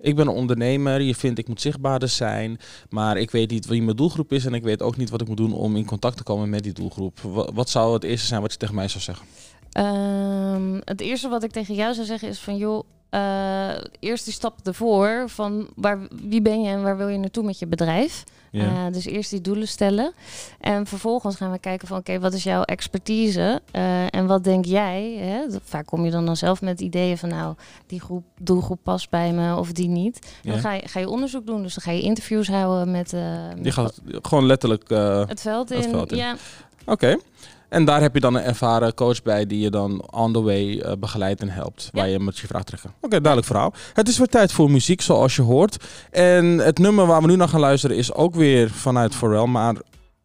Ik 0.00 0.16
ben 0.16 0.26
een 0.26 0.34
ondernemer, 0.34 1.00
je 1.00 1.14
vindt 1.14 1.38
ik 1.38 1.48
moet 1.48 1.60
zichtbaarder 1.60 2.08
zijn, 2.08 2.58
maar 2.90 3.16
ik 3.16 3.30
weet 3.30 3.50
niet 3.50 3.66
wie 3.66 3.82
mijn 3.82 3.96
doelgroep 3.96 4.32
is 4.32 4.44
en 4.46 4.54
ik 4.54 4.62
weet 4.62 4.82
ook 4.82 4.96
niet 4.96 5.10
wat 5.10 5.20
ik 5.20 5.28
moet 5.28 5.36
doen 5.36 5.52
om 5.52 5.76
in 5.76 5.84
contact 5.86 6.16
te 6.16 6.22
komen 6.22 6.50
met 6.50 6.62
die 6.62 6.72
doelgroep. 6.72 7.18
Wa- 7.20 7.52
Wat 7.52 7.70
zou 7.70 7.92
het 7.94 8.04
eerste 8.04 8.26
zijn 8.26 8.40
wat 8.40 8.52
je 8.52 8.58
tegen 8.58 8.74
mij 8.74 8.88
zou 8.88 9.02
zeggen? 9.02 9.26
Ehm, 9.72 10.80
het 10.84 11.00
eerste 11.00 11.28
wat 11.28 11.42
ik 11.42 11.50
tegen 11.50 11.74
jou 11.74 11.94
zou 11.94 12.06
zeggen 12.06 12.28
is 12.28 12.38
van 12.38 12.56
joh, 12.56 12.84
eh, 13.14 13.84
eerst 14.00 14.24
die 14.24 14.32
stap 14.34 14.66
ervoor 14.66 15.24
van 15.26 15.68
waar, 15.74 15.98
wie 16.10 16.42
ben 16.42 16.62
je 16.62 16.68
en 16.68 16.82
waar 16.82 16.96
wil 16.96 17.08
je 17.08 17.18
naartoe 17.18 17.44
met 17.44 17.58
je 17.58 17.66
bedrijf. 17.66 18.24
Eh, 18.52 18.84
dus 18.92 19.04
eerst 19.04 19.30
die 19.30 19.40
doelen 19.40 19.68
stellen. 19.68 20.12
En 20.60 20.86
vervolgens 20.86 21.36
gaan 21.36 21.50
we 21.50 21.58
kijken 21.58 21.88
van 21.88 21.98
oké, 21.98 22.18
wat 22.20 22.32
is 22.32 22.42
jouw 22.42 22.62
expertise 22.62 23.60
Eh, 23.70 24.14
en 24.14 24.26
wat 24.26 24.44
denk 24.44 24.64
jij? 24.64 25.16
Hè? 25.20 25.58
Vaak 25.64 25.86
kom 25.86 26.04
je 26.04 26.10
dan, 26.10 26.26
dan 26.26 26.36
zelf 26.36 26.62
met 26.62 26.80
ideeën 26.80 27.18
van 27.18 27.28
nou, 27.28 27.54
die 27.86 28.00
groep, 28.00 28.24
doelgroep 28.40 28.78
past 28.82 29.10
bij 29.10 29.32
me 29.32 29.56
of 29.56 29.72
die 29.72 29.88
niet. 29.88 30.36
Dan 30.42 30.58
ga 30.58 30.72
je, 30.72 30.88
ga 30.88 31.00
je 31.00 31.08
onderzoek 31.08 31.46
doen, 31.46 31.62
dus 31.62 31.74
dan 31.74 31.84
ga 31.84 31.90
je 31.90 32.02
interviews 32.02 32.48
houden 32.48 32.90
met, 32.90 33.10
Je 33.62 33.72
gaat 33.72 34.00
gewoon 34.22 34.46
letterlijk. 34.46 34.88
het 35.28 35.40
veld 35.40 35.70
in. 35.70 35.76
het 35.76 35.86
veld 35.86 36.12
in. 36.12 36.18
Ja, 36.18 36.36
Oké. 36.86 37.16
En 37.74 37.84
daar 37.84 38.00
heb 38.00 38.14
je 38.14 38.20
dan 38.20 38.34
een 38.34 38.42
ervaren 38.42 38.94
coach 38.94 39.22
bij 39.22 39.46
die 39.46 39.60
je 39.60 39.70
dan 39.70 40.04
on 40.10 40.32
the 40.32 40.42
way 40.42 40.78
eh, 40.78 40.92
begeleidt 40.98 41.40
en 41.40 41.48
helpt. 41.48 41.88
Waar 41.92 42.08
je 42.08 42.18
met 42.18 42.38
je 42.38 42.46
vraag 42.46 42.64
trekken. 42.64 42.92
Oké, 43.00 43.20
duidelijk 43.20 43.46
verhaal. 43.46 43.72
Het 43.92 44.08
is 44.08 44.18
weer 44.18 44.26
tijd 44.26 44.52
voor 44.52 44.70
muziek, 44.70 45.00
zoals 45.00 45.36
je 45.36 45.42
hoort. 45.42 45.84
En 46.10 46.58
het 46.58 46.78
nummer 46.78 47.06
waar 47.06 47.20
we 47.20 47.26
nu 47.26 47.36
naar 47.36 47.48
gaan 47.48 47.60
luisteren 47.60 47.96
is 47.96 48.14
ook 48.14 48.34
weer 48.34 48.70
vanuit 48.70 49.14
Pharrell, 49.14 49.46
maar 49.46 49.74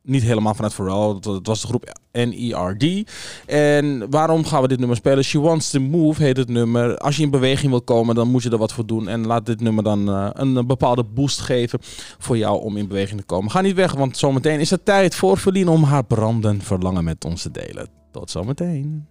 niet 0.10 0.24
helemaal 0.24 0.54
vanuit 0.54 0.74
Pharrell. 0.74 1.08
Het- 1.34 1.48
was 1.48 1.62
de 1.62 1.68
groep 1.68 1.98
NERD. 2.12 3.04
En 3.46 4.10
waarom 4.10 4.46
gaan 4.46 4.62
we 4.62 4.68
dit 4.68 4.80
nummer 4.80 4.98
spelen? 4.98 5.24
She 5.24 5.40
Wants 5.40 5.70
to 5.70 5.80
Move 5.80 6.24
heet 6.24 6.38
het 6.38 6.50
nummer. 6.50 6.98
Als 6.98 7.18
je 7.18 7.24
in 7.24 7.30
beweging 7.30 7.72
wil 7.72 7.82
komen, 7.82 8.16
dan 8.16 8.28
moet 8.28 8.44
je 8.44 8.50
er 8.50 8.58
wat 8.58 8.74
voor 8.74 8.86
doen. 8.86 9.08
En 9.08 9.26
laat 9.28 9.46
dit 9.46 9.62
nummer 9.62 9.84
dan 9.84 10.10
eh, 10.10 10.30
een 10.34 10.68
bepaalde 10.68 11.04
boost 11.04 11.40
geven 11.40 11.80
voor 12.18 12.38
jou 12.38 12.62
om 12.62 12.78
in 12.78 12.88
beweging 12.88 13.20
te 13.20 13.26
komen. 13.26 13.52
Ga 13.52 13.62
niet 13.62 13.76
weg, 13.76 13.94
want 13.94 14.18
zometeen 14.18 14.60
is 14.60 14.70
het 14.70 14.86
tijd 14.86 15.16
voor 15.16 15.38
Verlien 15.38 15.68
om 15.68 15.84
haar 15.84 16.04
brandend 16.06 16.64
verlangen 16.64 17.04
met 17.04 17.26
ons 17.26 17.42
te 17.42 17.52
delen. 17.52 17.88
Tot 18.12 18.32
zometeen. 18.32 19.06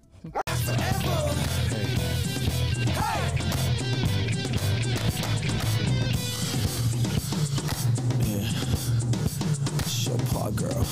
Part, 10.48 10.56
girl. 10.56 10.87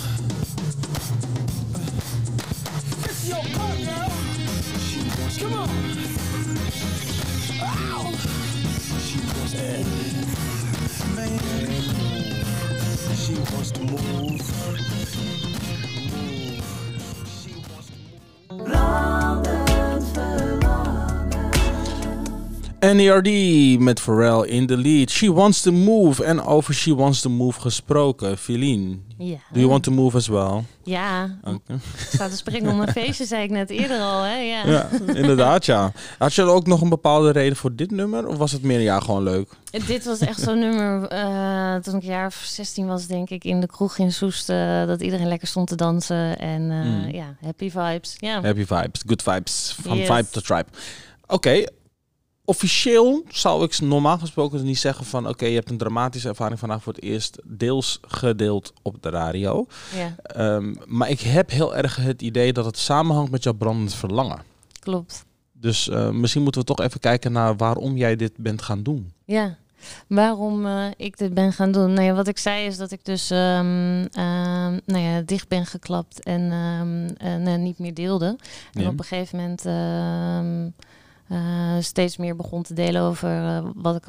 It's 3.04 3.26
your 3.26 3.42
part, 3.56 3.78
girl. 3.78 4.12
Come 5.38 5.54
on. 5.54 5.68
Ow. 7.62 8.12
She 9.00 9.18
wants. 9.18 9.54
Man. 11.14 11.32
She 13.16 13.34
wants 13.54 13.70
to 13.70 13.80
move. 13.80 15.75
NERD 22.94 23.78
met 23.80 24.00
Pharrell 24.00 24.42
in 24.48 24.66
the 24.66 24.76
lead. 24.76 25.10
She 25.10 25.32
wants 25.32 25.60
to 25.62 25.72
move. 25.72 26.24
En 26.24 26.44
over 26.44 26.74
She 26.74 26.94
wants 26.94 27.20
to 27.20 27.30
move 27.30 27.60
gesproken. 27.60 28.38
Filien, 28.38 29.04
ja. 29.18 29.36
do 29.52 29.58
you 29.60 29.68
want 29.68 29.82
to 29.82 29.92
move 29.92 30.16
as 30.16 30.28
well? 30.28 30.62
Ja, 30.84 31.38
Oké. 31.44 31.72
ik 31.74 32.06
sta 32.12 32.28
te 32.28 32.36
springen 32.36 32.72
om 32.72 32.80
een 32.80 32.88
feestje, 32.92 33.24
zei 33.24 33.42
ik 33.42 33.50
net 33.50 33.70
eerder 33.70 34.00
al. 34.00 34.22
Hè? 34.22 34.36
Ja. 34.36 34.66
Ja, 34.66 34.88
inderdaad 35.14 35.66
ja. 35.66 35.92
Had 36.18 36.34
je 36.34 36.42
ook 36.42 36.66
nog 36.66 36.80
een 36.80 36.88
bepaalde 36.88 37.30
reden 37.30 37.56
voor 37.56 37.74
dit 37.74 37.90
nummer? 37.90 38.26
Of 38.26 38.36
was 38.36 38.52
het 38.52 38.62
meer 38.62 38.80
ja, 38.80 39.00
gewoon 39.00 39.22
leuk? 39.22 39.48
Dit 39.86 40.04
was 40.04 40.18
echt 40.18 40.40
zo'n 40.40 40.58
nummer 40.58 41.08
eh, 41.08 41.74
toen 41.74 41.94
ik 41.94 42.02
een 42.02 42.08
jaar 42.08 42.26
of 42.26 42.34
16 42.44 42.86
was, 42.86 43.06
denk 43.06 43.30
ik, 43.30 43.44
in 43.44 43.60
de 43.60 43.66
kroeg 43.66 43.98
in 43.98 44.12
Soest. 44.12 44.48
eh, 44.48 44.86
dat 44.86 45.00
iedereen 45.00 45.28
lekker 45.28 45.48
stond 45.48 45.68
te 45.68 45.76
dansen. 45.76 46.38
En 46.38 46.70
eh, 46.70 46.84
Mm. 46.86 47.10
ja, 47.14 47.36
happy 47.44 47.70
vibes. 47.70 48.14
Ja. 48.18 48.32
Happy 48.42 48.64
vibes, 48.66 49.02
good 49.06 49.22
vibes. 49.22 49.76
Van 49.82 49.96
Yes. 49.96 50.06
vibe 50.06 50.26
to 50.30 50.40
tribe. 50.40 50.66
Oké, 51.28 51.64
officieel 52.46 53.22
zou 53.28 53.64
ik 53.64 53.80
normaal 53.80 54.18
gesproken 54.18 54.64
niet 54.64 54.78
zeggen 54.78 55.04
van... 55.04 55.28
oké, 55.28 55.46
je 55.46 55.54
hebt 55.54 55.70
een 55.70 55.76
dramatische 55.78 56.28
ervaring 56.28 56.58
vandaag 56.58 56.82
voor 56.82 56.92
het 56.92 57.02
eerst 57.02 57.38
deels 57.44 57.98
gedeeld 58.02 58.72
op 58.82 59.02
de 59.02 59.08
radio. 59.10 59.66
ja, 59.96 60.14
Ehm, 60.22 60.74
maar 60.86 61.10
ik 61.10 61.20
heb 61.20 61.50
heel 61.50 61.76
erg 61.76 61.96
het 61.96 62.22
idee 62.22 62.52
dat 62.52 62.64
het 62.64 62.78
samenhangt 62.78 63.30
met 63.30 63.42
jouw 63.42 63.52
brandend 63.52 63.94
verlangen. 63.94 64.42
klopt. 64.80 65.24
Dus 65.60 65.88
eh, 65.88 66.10
misschien 66.10 66.42
moeten 66.42 66.60
we 66.60 66.66
toch 66.66 66.80
even 66.80 67.00
kijken 67.00 67.32
naar 67.32 67.56
waarom 67.56 67.96
jij 67.96 68.16
dit 68.16 68.32
bent 68.36 68.62
gaan 68.62 68.82
doen. 68.82 69.12
Ja. 69.24 69.56
Waarom 70.08 70.66
eh, 70.66 70.84
ik 70.96 71.18
dit 71.18 71.34
ben 71.34 71.52
gaan 71.52 71.72
doen? 71.72 71.92
Nou 71.92 72.06
ja, 72.06 72.12
wat 72.14 72.28
ik 72.28 72.38
zei 72.38 72.66
is 72.66 72.76
dat 72.76 72.90
ik 72.90 73.04
dus 73.04 73.30
ehm, 73.30 74.04
ehm, 74.10 74.78
nou 74.84 74.98
ja, 74.98 75.20
dicht 75.20 75.48
ben 75.48 75.66
geklapt 75.66 76.22
en, 76.22 76.50
en 77.18 77.46
eh, 77.46 77.54
niet 77.56 77.78
meer 77.78 77.94
deelde. 77.94 78.36
En 78.72 78.82
Ja. 78.82 78.88
op 78.88 78.98
een 78.98 79.04
gegeven 79.04 79.38
moment 79.38 79.62
eh, 81.28 81.76
steeds 81.80 82.16
meer 82.16 82.36
begon 82.36 82.62
te 82.62 82.74
delen 82.74 83.02
over, 83.02 83.44
eh, 83.44 83.64
wat 83.74 83.96
ik, 83.96 84.04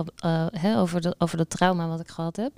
hè, 0.51 0.79
over, 0.79 1.01
de, 1.01 1.15
over 1.17 1.37
de 1.37 1.47
trauma 1.47 1.87
wat 1.87 1.99
ik 1.99 2.07
gehad 2.07 2.35
heb. 2.35 2.51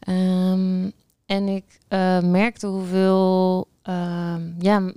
Ehm, 0.00 0.90
en 1.26 1.48
ik 1.48 1.64
eh, 1.88 2.20
merkte 2.20 2.66
hoeveel. 2.66 3.68
ehm, 3.82 4.42
ja, 4.58 4.92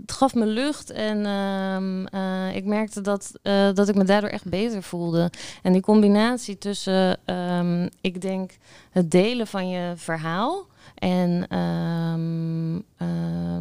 het 0.00 0.12
gaf 0.12 0.34
me 0.34 0.46
lucht 0.46 0.90
en 0.90 1.26
ehm, 1.26 2.06
eh, 2.06 2.56
ik 2.56 2.64
merkte 2.64 3.00
dat, 3.00 3.32
eh, 3.42 3.72
dat 3.74 3.88
ik 3.88 3.94
me 3.94 4.04
daardoor 4.04 4.30
echt 4.30 4.44
beter 4.48 4.82
voelde. 4.82 5.30
En 5.62 5.72
die 5.72 5.82
combinatie 5.82 6.58
tussen, 6.58 7.18
ehm, 7.24 7.88
ik 8.00 8.20
denk, 8.20 8.56
het 8.90 9.10
delen 9.10 9.46
van 9.46 9.68
je 9.68 9.92
verhaal 9.96 10.66
en 10.94 11.46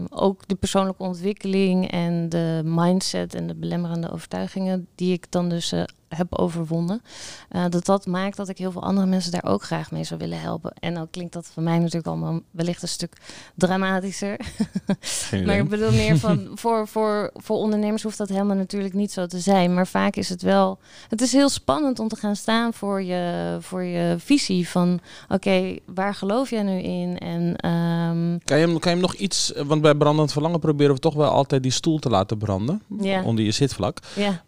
ook 0.10 0.48
de 0.48 0.56
persoonlijke 0.56 1.04
ontwikkeling 1.04 1.92
en 1.92 2.30
de 2.30 2.62
mindset 2.66 3.36
en 3.36 3.48
de 3.48 3.56
belemmerende 3.56 4.12
overtuigingen 4.12 4.88
die 4.96 5.14
ik 5.14 5.32
dan 5.32 5.50
dus 5.50 5.74
heb 6.10 6.38
overwonnen. 6.38 7.02
eh, 7.50 7.66
dat 7.70 7.86
dat 7.86 8.06
maakt 8.06 8.38
dat 8.38 8.50
ik 8.50 8.58
heel 8.58 8.72
veel 8.72 8.84
andere 8.84 9.08
mensen 9.08 9.32
daar 9.32 9.46
ook 9.46 9.64
graag 9.64 9.92
mee 9.92 10.04
zou 10.04 10.20
willen 10.20 10.42
helpen. 10.42 10.74
En 10.80 10.94
dan 10.94 11.10
klinkt 11.10 11.34
dat 11.34 11.50
voor 11.54 11.64
mij 11.64 11.78
natuurlijk 11.78 12.08
allemaal 12.08 12.40
wellicht 12.52 12.82
een 12.82 12.88
stuk 12.88 13.14
dramatischer. 13.56 14.40
Maar 15.46 15.58
ik 15.58 15.70
bedoel 15.70 15.92
meer 15.92 16.18
van 16.18 16.48
voor, 16.62 16.88
voor, 16.88 17.32
voor 17.36 17.58
ondernemers 17.58 18.04
hoeft 18.04 18.18
dat 18.18 18.30
helemaal 18.30 18.56
natuurlijk 18.56 18.94
niet 18.94 19.12
zo 19.12 19.26
te 19.26 19.40
zijn. 19.40 19.74
Maar 19.74 19.88
vaak 19.88 20.16
is 20.16 20.30
het 20.30 20.42
wel. 20.42 20.80
Het 21.10 21.22
is 21.22 21.32
heel 21.32 21.50
spannend 21.50 22.00
om 22.00 22.08
te 22.08 22.16
gaan 22.16 22.36
staan 22.36 22.74
voor 22.74 23.02
je, 23.02 23.58
voor 23.60 23.84
je 23.84 24.16
visie 24.20 24.70
van 24.70 25.00
oké, 25.30 25.76
waar 25.86 26.16
geloof 26.16 26.50
jij 26.50 26.64
nu 26.64 26.80
in? 26.80 27.18
En 27.18 27.56
ehm, 27.56 28.38
Kan 28.46 28.58
je, 28.60 28.66
hem, 28.68 28.80
kan 28.80 28.92
je 28.92 28.98
hem 28.98 29.00
nog 29.00 29.14
iets, 29.14 29.54
want 29.66 29.82
bij 29.82 29.96
brandend 29.96 30.32
verlangen 30.32 30.60
proberen 30.60 30.94
we 30.94 31.00
toch 31.00 31.14
wel 31.16 31.30
altijd 31.30 31.64
die 31.64 31.72
stoel 31.72 32.00
te 32.00 32.10
laten 32.10 32.38
branden. 32.38 32.82
Ja. 33.00 33.24
Onder 33.24 33.46
je 33.46 33.52
zitvlak. 33.52 33.98
ja, 34.16 34.44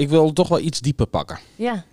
Ik 0.00 0.08
wil 0.08 0.32
toch 0.32 0.48
wel 0.48 0.60
iets 0.60 0.80
dieper 0.80 1.06
pakken. 1.06 1.38
ja, 1.56 1.84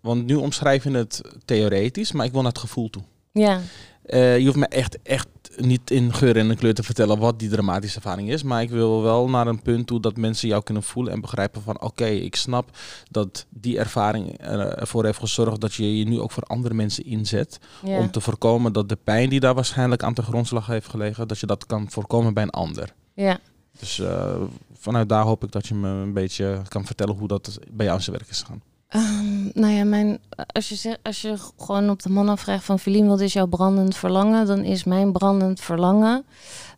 Want 0.00 0.26
nu 0.26 0.34
omschrijf 0.34 0.84
je 0.84 0.90
het 0.90 1.20
theoretisch, 1.44 2.12
maar 2.12 2.26
ik 2.26 2.32
wil 2.32 2.42
naar 2.42 2.50
het 2.52 2.60
gevoel 2.60 2.90
toe. 2.90 3.02
ja, 3.32 3.60
Eh, 4.02 4.38
je 4.38 4.44
hoeft 4.44 4.56
me 4.56 4.66
echt, 4.66 4.98
echt 5.02 5.28
niet 5.56 5.90
in 5.90 6.14
geur 6.14 6.36
en 6.36 6.50
in 6.50 6.56
kleur 6.56 6.74
te 6.74 6.82
vertellen 6.82 7.18
wat 7.18 7.38
die 7.38 7.48
dramatische 7.48 7.96
ervaring 7.96 8.30
is. 8.30 8.42
Maar 8.42 8.62
ik 8.62 8.70
wil 8.70 9.02
wel 9.02 9.28
naar 9.28 9.46
een 9.46 9.62
punt 9.62 9.86
toe 9.86 10.00
dat 10.00 10.16
mensen 10.16 10.48
jou 10.48 10.62
kunnen 10.62 10.82
voelen 10.82 11.12
en 11.12 11.20
begrijpen 11.20 11.62
van 11.62 11.80
oké, 11.80 12.04
ik 12.06 12.36
snap 12.36 12.70
dat 13.10 13.46
die 13.48 13.78
ervaring 13.78 14.34
er- 14.40 14.78
ervoor 14.78 15.04
heeft 15.04 15.18
gezorgd 15.18 15.60
dat 15.60 15.74
je 15.74 15.98
je 15.98 16.04
nu 16.04 16.20
ook 16.20 16.30
voor 16.30 16.42
andere 16.42 16.74
mensen 16.74 17.04
inzet. 17.04 17.58
ja. 17.84 17.98
Om 17.98 18.10
te 18.10 18.20
voorkomen 18.20 18.72
dat 18.72 18.88
de 18.88 18.98
pijn 19.04 19.28
die 19.30 19.40
daar 19.40 19.54
waarschijnlijk 19.54 20.02
aan 20.02 20.14
de 20.14 20.22
grondslag 20.22 20.66
heeft 20.66 20.88
gelegen, 20.88 21.28
dat 21.28 21.38
je 21.38 21.46
dat 21.46 21.66
kan 21.66 21.90
voorkomen 21.90 22.34
bij 22.34 22.42
een 22.42 22.50
ander. 22.50 22.94
ja. 23.14 23.38
Dus 23.78 23.98
eh, 23.98 24.34
vanuit 24.80 25.08
daar 25.08 25.24
hoop 25.24 25.44
ik 25.44 25.52
dat 25.52 25.66
je 25.66 25.74
me 25.74 25.88
een 25.88 26.12
beetje 26.12 26.62
kan 26.68 26.84
vertellen 26.84 27.16
hoe 27.16 27.28
dat 27.28 27.58
bij 27.70 27.84
jou 27.84 27.98
in 27.98 28.04
zijn 28.04 28.16
werk 28.16 28.30
is 28.30 28.40
gegaan. 28.40 28.62
Ehm, 28.88 29.60
nou 29.60 29.72
ja, 29.72 29.84
mijn, 29.84 30.18
als, 30.46 30.68
je 30.68 30.98
als 31.02 31.22
je 31.22 31.36
gewoon 31.56 31.90
op 31.90 32.02
de 32.02 32.10
man 32.10 32.28
afvraagt 32.28 32.64
van 32.64 32.78
Feline, 32.78 33.08
wat 33.08 33.20
is 33.20 33.32
jouw 33.32 33.46
brandend 33.46 33.96
verlangen? 33.96 34.46
Dan 34.46 34.64
is 34.64 34.84
mijn 34.84 35.12
brandend 35.12 35.60
verlangen 35.60 36.24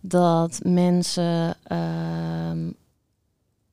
dat 0.01 0.61
mensen 0.63 1.57
ehm, 1.63 2.71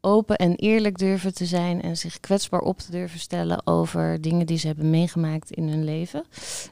open 0.02 0.36
en 0.36 0.56
eerlijk 0.56 0.98
durven 0.98 1.34
te 1.34 1.46
zijn 1.46 1.82
en 1.82 1.98
zich 1.98 2.20
kwetsbaar 2.20 2.60
op 2.60 2.80
te 2.80 2.92
durven 2.92 3.20
stellen 3.20 3.68
over 3.68 4.22
dingen 4.22 4.46
die 4.46 4.58
ze 4.58 4.68
hebben 4.68 4.90
meegemaakt 4.90 5.52
in 5.52 5.68
hun 5.68 5.84
leven. 5.84 6.24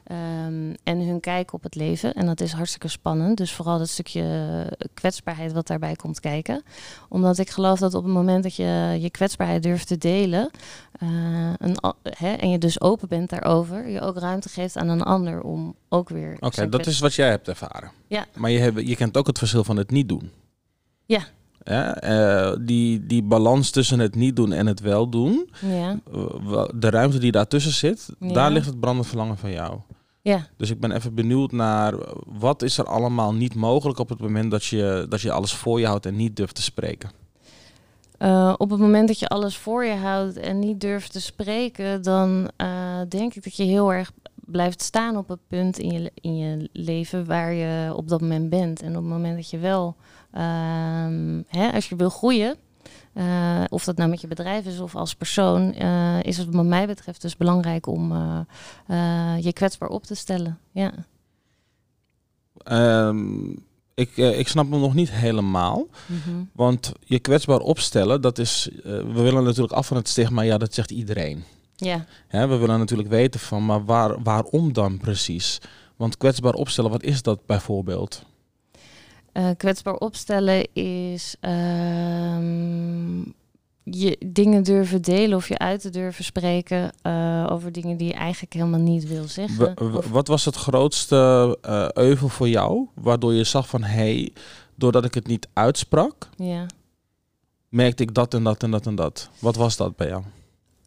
Ehm, 0.04 0.74
en 0.82 1.00
hun 1.00 1.20
kijk 1.20 1.52
op 1.52 1.62
het 1.62 1.74
leven. 1.74 2.14
En 2.14 2.26
dat 2.26 2.40
is 2.40 2.52
hartstikke 2.52 2.88
spannend. 2.88 3.36
Dus 3.36 3.52
vooral 3.52 3.78
dat 3.78 3.88
stukje 3.88 4.76
kwetsbaarheid 4.94 5.52
wat 5.52 5.66
daarbij 5.66 5.94
komt 5.94 6.20
kijken. 6.20 6.62
Omdat 7.08 7.38
ik 7.38 7.50
geloof 7.50 7.78
dat 7.78 7.94
op 7.94 8.04
het 8.04 8.12
moment 8.12 8.42
dat 8.42 8.56
je 8.56 8.96
je 9.00 9.10
kwetsbaarheid 9.10 9.62
durft 9.62 9.86
te 9.86 9.98
delen, 9.98 10.50
eh, 10.92 11.08
een, 11.58 11.76
en 12.38 12.50
je 12.50 12.58
dus 12.58 12.80
open 12.80 13.08
bent 13.08 13.30
daarover, 13.30 13.88
je 13.88 14.00
ook 14.00 14.18
ruimte 14.18 14.48
geeft 14.48 14.76
aan 14.76 14.88
een 14.88 15.02
ander 15.02 15.42
om 15.42 15.74
ook 15.88 16.08
weer. 16.08 16.36
Oké, 16.40 16.68
dat 16.68 16.86
is 16.86 16.98
wat 16.98 17.14
jij 17.14 17.28
hebt 17.28 17.48
ervaren. 17.48 17.90
Ja. 18.06 18.26
Maar 18.34 18.50
je, 18.50 18.58
hebt, 18.58 18.88
je 18.88 18.96
kent 18.96 19.16
ook 19.16 19.26
het 19.26 19.38
verschil 19.38 19.64
van 19.64 19.76
het 19.76 19.90
niet 19.90 20.08
doen. 20.08 20.30
Ja. 21.06 21.22
Ja, 21.68 21.94
eh, 22.00 22.56
die, 22.60 23.06
die 23.06 23.22
balans 23.22 23.70
tussen 23.70 23.98
het 23.98 24.14
niet 24.14 24.36
doen 24.36 24.52
en 24.52 24.66
het 24.66 24.80
wel 24.80 25.08
doen, 25.08 25.50
Ja, 25.60 25.98
eh, 26.12 26.64
de 26.74 26.90
ruimte 26.90 27.18
die 27.18 27.32
daartussen 27.32 27.72
zit, 27.72 28.08
Ja. 28.20 28.32
daar 28.32 28.50
ligt 28.50 28.66
het 28.66 28.80
brandend 28.80 29.06
verlangen 29.06 29.36
van 29.38 29.50
jou. 29.52 29.78
ja, 30.22 30.46
Dus 30.56 30.70
ik 30.70 30.80
ben 30.80 30.92
even 30.92 31.14
benieuwd 31.14 31.52
naar 31.52 31.94
wat 32.26 32.62
is 32.62 32.78
er 32.78 32.84
allemaal 32.84 33.34
niet 33.34 33.54
mogelijk 33.54 33.98
op 33.98 34.08
het 34.08 34.20
moment 34.20 34.50
dat 34.50 34.64
je, 34.64 35.06
dat 35.08 35.20
je 35.20 35.32
alles 35.32 35.52
voor 35.54 35.80
je 35.80 35.86
houdt 35.86 36.06
en 36.06 36.16
niet 36.16 36.36
durft 36.36 36.54
te 36.54 36.62
spreken. 36.62 37.10
Eh, 38.18 38.54
op 38.56 38.70
het 38.70 38.80
moment 38.80 39.08
dat 39.08 39.18
je 39.18 39.28
alles 39.28 39.56
voor 39.56 39.84
je 39.84 39.94
houdt 39.94 40.36
en 40.36 40.58
niet 40.58 40.80
durft 40.80 41.12
te 41.12 41.20
spreken, 41.20 42.02
dan 42.02 42.50
denk 43.08 43.34
ik 43.34 43.44
dat 43.44 43.56
je 43.56 43.62
heel 43.64 43.92
erg 43.92 44.12
blijft 44.34 44.82
staan 44.82 45.16
op 45.16 45.28
het 45.28 45.40
punt 45.48 45.78
in 45.78 45.92
je, 46.02 46.10
in 46.14 46.36
je 46.36 46.68
leven 46.72 47.26
waar 47.26 47.52
je 47.52 47.94
op 47.94 48.08
dat 48.08 48.20
moment 48.20 48.50
bent. 48.50 48.82
En 48.82 48.88
op 48.88 49.02
het 49.02 49.12
moment 49.12 49.36
dat 49.36 49.50
je 49.50 49.58
wel, 49.58 49.96
ehm, 50.38 51.42
hè, 51.46 51.72
als 51.72 51.88
je 51.88 51.96
wil 51.96 52.08
groeien, 52.10 52.56
eh, 53.12 53.64
of 53.68 53.84
dat 53.84 53.96
nou 53.96 54.10
met 54.10 54.20
je 54.20 54.26
bedrijf 54.26 54.66
is 54.66 54.80
of 54.80 54.96
als 54.96 55.14
persoon, 55.14 55.74
eh, 55.74 56.22
is 56.22 56.36
het 56.36 56.54
wat 56.54 56.64
mij 56.64 56.86
betreft 56.86 57.22
dus 57.22 57.36
belangrijk 57.36 57.86
om 57.86 58.12
eh, 58.86 59.36
je 59.40 59.52
kwetsbaar 59.52 59.88
op 59.88 60.04
te 60.04 60.14
stellen. 60.14 60.58
Ja. 60.72 60.92
Ehm, 62.64 63.50
ik, 63.94 64.16
ik 64.16 64.48
snap 64.48 64.70
hem 64.70 64.80
nog 64.80 64.94
niet 64.94 65.10
helemaal. 65.10 65.86
Mhm. 66.06 66.42
Want 66.52 66.92
je 67.04 67.18
kwetsbaar 67.18 67.60
opstellen, 67.60 68.20
dat 68.20 68.38
is. 68.38 68.68
we 68.84 69.22
willen 69.22 69.44
natuurlijk 69.44 69.72
af 69.72 69.86
van 69.86 69.96
het 69.96 70.08
stigma, 70.08 70.42
ja, 70.42 70.58
dat 70.58 70.74
zegt 70.74 70.90
iedereen. 70.90 71.44
Ja. 71.76 72.04
Hè, 72.28 72.46
we 72.46 72.56
willen 72.56 72.78
natuurlijk 72.78 73.08
weten 73.08 73.40
van, 73.40 73.66
maar 73.66 73.84
waar, 73.84 74.22
waarom 74.22 74.72
dan 74.72 74.98
precies? 74.98 75.60
Want 75.96 76.16
kwetsbaar 76.16 76.54
opstellen, 76.54 76.90
wat 76.90 77.02
is 77.02 77.22
dat 77.22 77.46
bijvoorbeeld? 77.46 78.24
Eh, 79.32 79.48
kwetsbaar 79.56 79.94
opstellen 79.94 80.74
is 80.74 81.36
ehm, 81.40 83.18
je 83.82 84.16
dingen 84.26 84.62
durven 84.62 85.02
delen 85.02 85.36
of 85.36 85.48
je 85.48 85.58
uit 85.58 85.80
te 85.80 85.90
durven 85.90 86.24
spreken 86.24 86.92
eh, 87.02 87.46
over 87.50 87.72
dingen 87.72 87.96
die 87.96 88.06
je 88.06 88.14
eigenlijk 88.14 88.52
helemaal 88.52 88.80
niet 88.80 89.08
wil 89.08 89.28
zeggen. 89.28 89.74
W- 89.92 90.06
wat 90.10 90.28
was 90.28 90.44
het 90.44 90.56
grootste 90.56 91.58
eh, 91.62 91.88
euvel 91.92 92.28
voor 92.28 92.48
jou, 92.48 92.86
waardoor 92.94 93.32
je 93.32 93.44
zag 93.44 93.68
van, 93.68 93.82
hé, 93.82 93.94
hey, 93.94 94.32
doordat 94.74 95.04
ik 95.04 95.14
het 95.14 95.26
niet 95.26 95.48
uitsprak, 95.52 96.28
ja. 96.36 96.66
merkte 97.68 98.02
ik 98.02 98.14
dat 98.14 98.34
en 98.34 98.44
dat 98.44 98.62
en 98.62 98.70
dat 98.70 98.86
en 98.86 98.94
dat. 98.94 99.28
Wat 99.38 99.56
was 99.56 99.76
dat 99.76 99.96
bij 99.96 100.08
jou? 100.08 100.22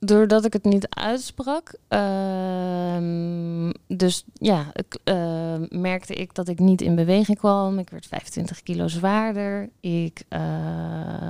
Doordat 0.05 0.45
ik 0.45 0.53
het 0.53 0.63
niet 0.63 0.87
uitsprak, 0.89 1.73
ehm, 1.87 3.71
dus 3.87 4.23
ja, 4.33 4.71
ik, 4.73 4.99
eh, 5.03 5.55
merkte 5.69 6.13
ik 6.13 6.33
dat 6.33 6.47
ik 6.47 6.59
niet 6.59 6.81
in 6.81 6.95
beweging 6.95 7.37
kwam. 7.37 7.79
Ik 7.79 7.89
werd 7.89 8.05
25 8.05 8.63
kilo 8.63 8.87
zwaarder. 8.87 9.69
Ik, 9.79 10.23
eh, 10.29 11.27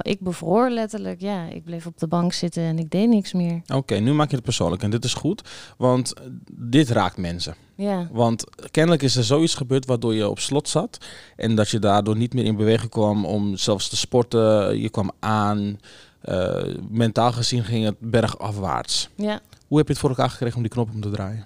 ik 0.00 0.20
bevroor 0.20 0.70
letterlijk. 0.70 1.20
Ja, 1.20 1.44
ik 1.48 1.64
bleef 1.64 1.86
op 1.86 1.98
de 1.98 2.06
bank 2.06 2.32
zitten 2.32 2.62
en 2.62 2.78
ik 2.78 2.90
deed 2.90 3.08
niks 3.08 3.32
meer. 3.32 3.62
Oké, 3.74 3.94
nu 3.94 4.12
maak 4.12 4.28
je 4.28 4.36
het 4.36 4.44
persoonlijk 4.44 4.82
en 4.82 4.90
dit 4.90 5.04
is 5.04 5.14
goed, 5.14 5.48
want 5.76 6.12
eh, 6.12 6.24
dit 6.52 6.90
raakt 6.90 7.16
mensen. 7.16 7.54
Ja, 7.74 8.08
Want 8.12 8.44
kennelijk 8.70 9.02
is 9.02 9.16
er 9.16 9.24
zoiets 9.24 9.54
gebeurd 9.54 9.86
waardoor 9.86 10.14
je 10.14 10.28
op 10.28 10.38
slot 10.38 10.68
zat. 10.68 10.98
En 11.36 11.54
dat 11.54 11.68
je 11.68 11.78
daardoor 11.78 12.16
niet 12.16 12.34
meer 12.34 12.44
in 12.44 12.56
beweging 12.56 12.90
kwam 12.90 13.24
om 13.24 13.56
zelfs 13.56 13.88
te 13.88 13.96
sporten. 13.96 14.78
Je 14.80 14.90
kwam 14.90 15.10
aan. 15.20 15.78
Eh, 16.22 16.74
mentaal 16.90 17.32
gezien 17.32 17.64
ging 17.64 17.84
het 17.84 17.96
bergafwaarts. 17.98 19.08
ja. 19.14 19.40
Hoe 19.68 19.80
heb 19.80 19.90
je 19.90 19.96
het 19.96 20.02
voor 20.06 20.16
elkaar 20.16 20.30
gekregen 20.30 20.56
om 20.56 20.62
die 20.62 20.70
knop 20.72 20.88
om 20.94 21.00
te 21.00 21.10
draaien? 21.10 21.44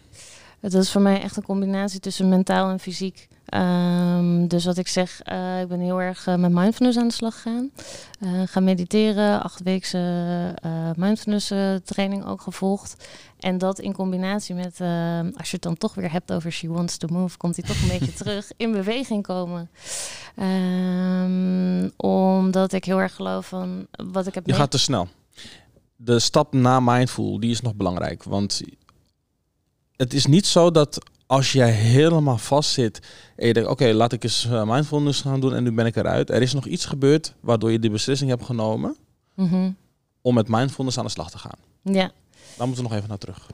Het 0.60 0.74
is 0.74 0.90
voor 0.90 1.00
mij 1.00 1.22
echt 1.22 1.36
een 1.36 1.42
combinatie 1.42 2.00
tussen 2.00 2.28
mentaal 2.28 2.70
en 2.70 2.80
fysiek. 2.80 3.28
Ehm, 3.46 4.46
dus 4.46 4.64
wat 4.64 4.76
ik 4.76 4.88
zeg, 4.88 5.20
eh, 5.22 5.60
ik 5.60 5.68
ben 5.68 5.80
heel 5.80 6.00
erg 6.00 6.26
eh, 6.26 6.34
met 6.34 6.52
mindfulness 6.52 6.98
aan 6.98 7.08
de 7.08 7.14
slag 7.14 7.34
gegaan. 7.34 7.70
Eh 8.20 8.42
gaan 8.44 8.64
mediteren, 8.64 9.42
acht 9.42 9.62
weekse 9.62 9.98
eh, 10.62 10.90
mindfulness 10.96 11.52
training 11.84 12.24
ook 12.26 12.40
gevolgd. 12.40 13.08
En 13.38 13.58
dat 13.58 13.78
in 13.78 13.92
combinatie 13.92 14.54
met, 14.54 14.80
als 15.36 15.50
je 15.50 15.54
het 15.54 15.62
dan 15.62 15.76
toch 15.76 15.94
weer 15.94 16.12
hebt 16.12 16.32
over 16.32 16.52
she 16.52 16.68
wants 16.68 16.96
to 16.96 17.08
move, 17.10 17.36
komt 17.36 17.56
hij 17.56 17.64
toch 17.64 17.82
een 17.82 17.98
beetje 17.98 18.14
terug 18.22 18.50
in 18.56 18.72
beweging 18.72 19.22
komen. 19.22 19.70
Ehm, 20.36 21.88
omdat 21.96 22.72
ik 22.72 22.84
heel 22.84 23.00
erg 23.00 23.14
geloof 23.14 23.46
van 23.46 23.86
wat 24.12 24.26
ik 24.26 24.34
heb 24.34 24.46
Je 24.46 24.52
gaat 24.52 24.70
te 24.70 24.78
snel. 24.78 25.08
De 25.96 26.18
stap 26.18 26.52
na 26.52 26.80
mindful, 26.80 27.40
die 27.40 27.50
is 27.50 27.60
nog 27.60 27.74
belangrijk. 27.74 28.22
Want 28.22 28.62
het 29.96 30.14
is 30.14 30.26
niet 30.26 30.46
zo 30.46 30.70
dat 30.70 30.98
als 31.26 31.52
jij 31.52 31.70
helemaal 31.70 32.38
vast 32.38 32.70
zit 32.70 33.00
en 33.36 33.46
je 33.46 33.52
denkt, 33.52 33.68
oké, 33.68 33.92
laat 33.92 34.12
ik 34.12 34.24
eens 34.24 34.44
eh, 34.46 34.62
mindfulness 34.70 35.20
gaan 35.20 35.40
doen 35.40 35.54
en 35.54 35.62
nu 35.62 35.72
ben 35.72 35.86
ik 35.86 35.96
eruit. 35.96 36.30
Er 36.30 36.42
is 36.42 36.52
nog 36.54 36.66
iets 36.66 36.84
gebeurd 36.84 37.34
waardoor 37.40 37.72
je 37.72 37.78
die 37.78 37.90
beslissing 37.90 38.30
hebt 38.30 38.44
genomen 38.44 38.96
Mhm. 39.34 39.70
om 40.20 40.34
met 40.34 40.48
mindfulness 40.48 40.98
aan 40.98 41.04
de 41.04 41.10
slag 41.10 41.30
te 41.30 41.38
gaan. 41.38 41.58
Ja. 41.82 42.12
Daar 42.56 42.66
moeten 42.66 42.84
we 42.84 42.88
nog 42.90 42.98
even 42.98 43.08
naar 43.08 43.18
terug. 43.18 43.46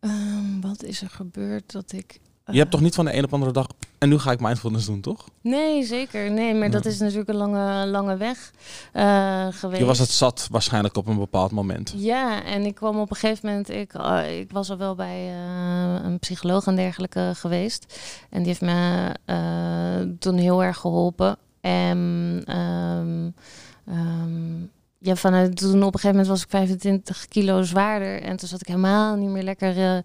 Ehm, 0.00 0.60
wat 0.60 0.82
is 0.82 1.02
er 1.02 1.10
gebeurd 1.10 1.72
dat 1.72 1.92
ik... 1.92 2.20
Je 2.50 2.58
hebt 2.58 2.70
toch 2.70 2.80
niet 2.80 2.94
van 2.94 3.04
de 3.04 3.14
een 3.14 3.22
op 3.24 3.28
de 3.28 3.34
andere 3.34 3.52
dag 3.52 3.66
En 3.98 4.08
nu 4.08 4.18
ga 4.18 4.30
ik 4.30 4.40
mindfulness 4.40 4.86
doen, 4.86 5.00
toch? 5.00 5.28
Nee, 5.40 5.84
zeker. 5.84 6.30
Nee, 6.30 6.54
maar 6.54 6.70
dat 6.70 6.84
is 6.84 6.98
natuurlijk 6.98 7.28
een 7.28 7.36
lange, 7.36 7.86
lange 7.86 8.16
weg 8.16 8.52
eh, 8.92 9.46
geweest. 9.50 9.80
Je 9.80 9.86
was 9.86 9.98
het 9.98 10.10
zat 10.10 10.48
waarschijnlijk 10.50 10.96
op 10.96 11.06
een 11.06 11.18
bepaald 11.18 11.50
moment. 11.50 11.94
Ja, 11.96 12.44
en 12.44 12.64
ik 12.64 12.74
kwam 12.74 12.98
op 12.98 13.10
een 13.10 13.16
gegeven 13.16 13.48
moment, 13.48 13.70
ik, 13.70 13.94
eh, 13.94 14.38
ik 14.38 14.52
was 14.52 14.70
al 14.70 14.76
wel 14.76 14.94
bij 14.94 15.28
eh, 15.28 16.04
een 16.04 16.18
psycholoog 16.18 16.66
en 16.66 16.76
dergelijke 16.76 17.32
geweest. 17.34 17.98
En 18.30 18.38
die 18.38 18.46
heeft 18.46 18.60
me 18.60 19.14
eh, 19.24 20.16
toen 20.18 20.36
heel 20.36 20.64
erg 20.64 20.76
geholpen. 20.76 21.36
En 21.60 22.42
ehm, 22.44 23.30
ehm, 23.86 24.62
ja, 25.00 25.16
vanuit 25.16 25.56
toen 25.56 25.82
op 25.82 25.94
een 25.94 26.00
gegeven 26.00 26.10
moment 26.10 26.26
was 26.26 26.42
ik 26.42 26.50
25 26.50 27.26
kilo 27.26 27.62
zwaarder. 27.62 28.22
En 28.22 28.36
toen 28.36 28.48
zat 28.48 28.60
ik 28.60 28.66
helemaal 28.66 29.16
niet 29.16 29.28
meer 29.28 29.42
lekker 29.42 29.78
eh, 29.78 29.98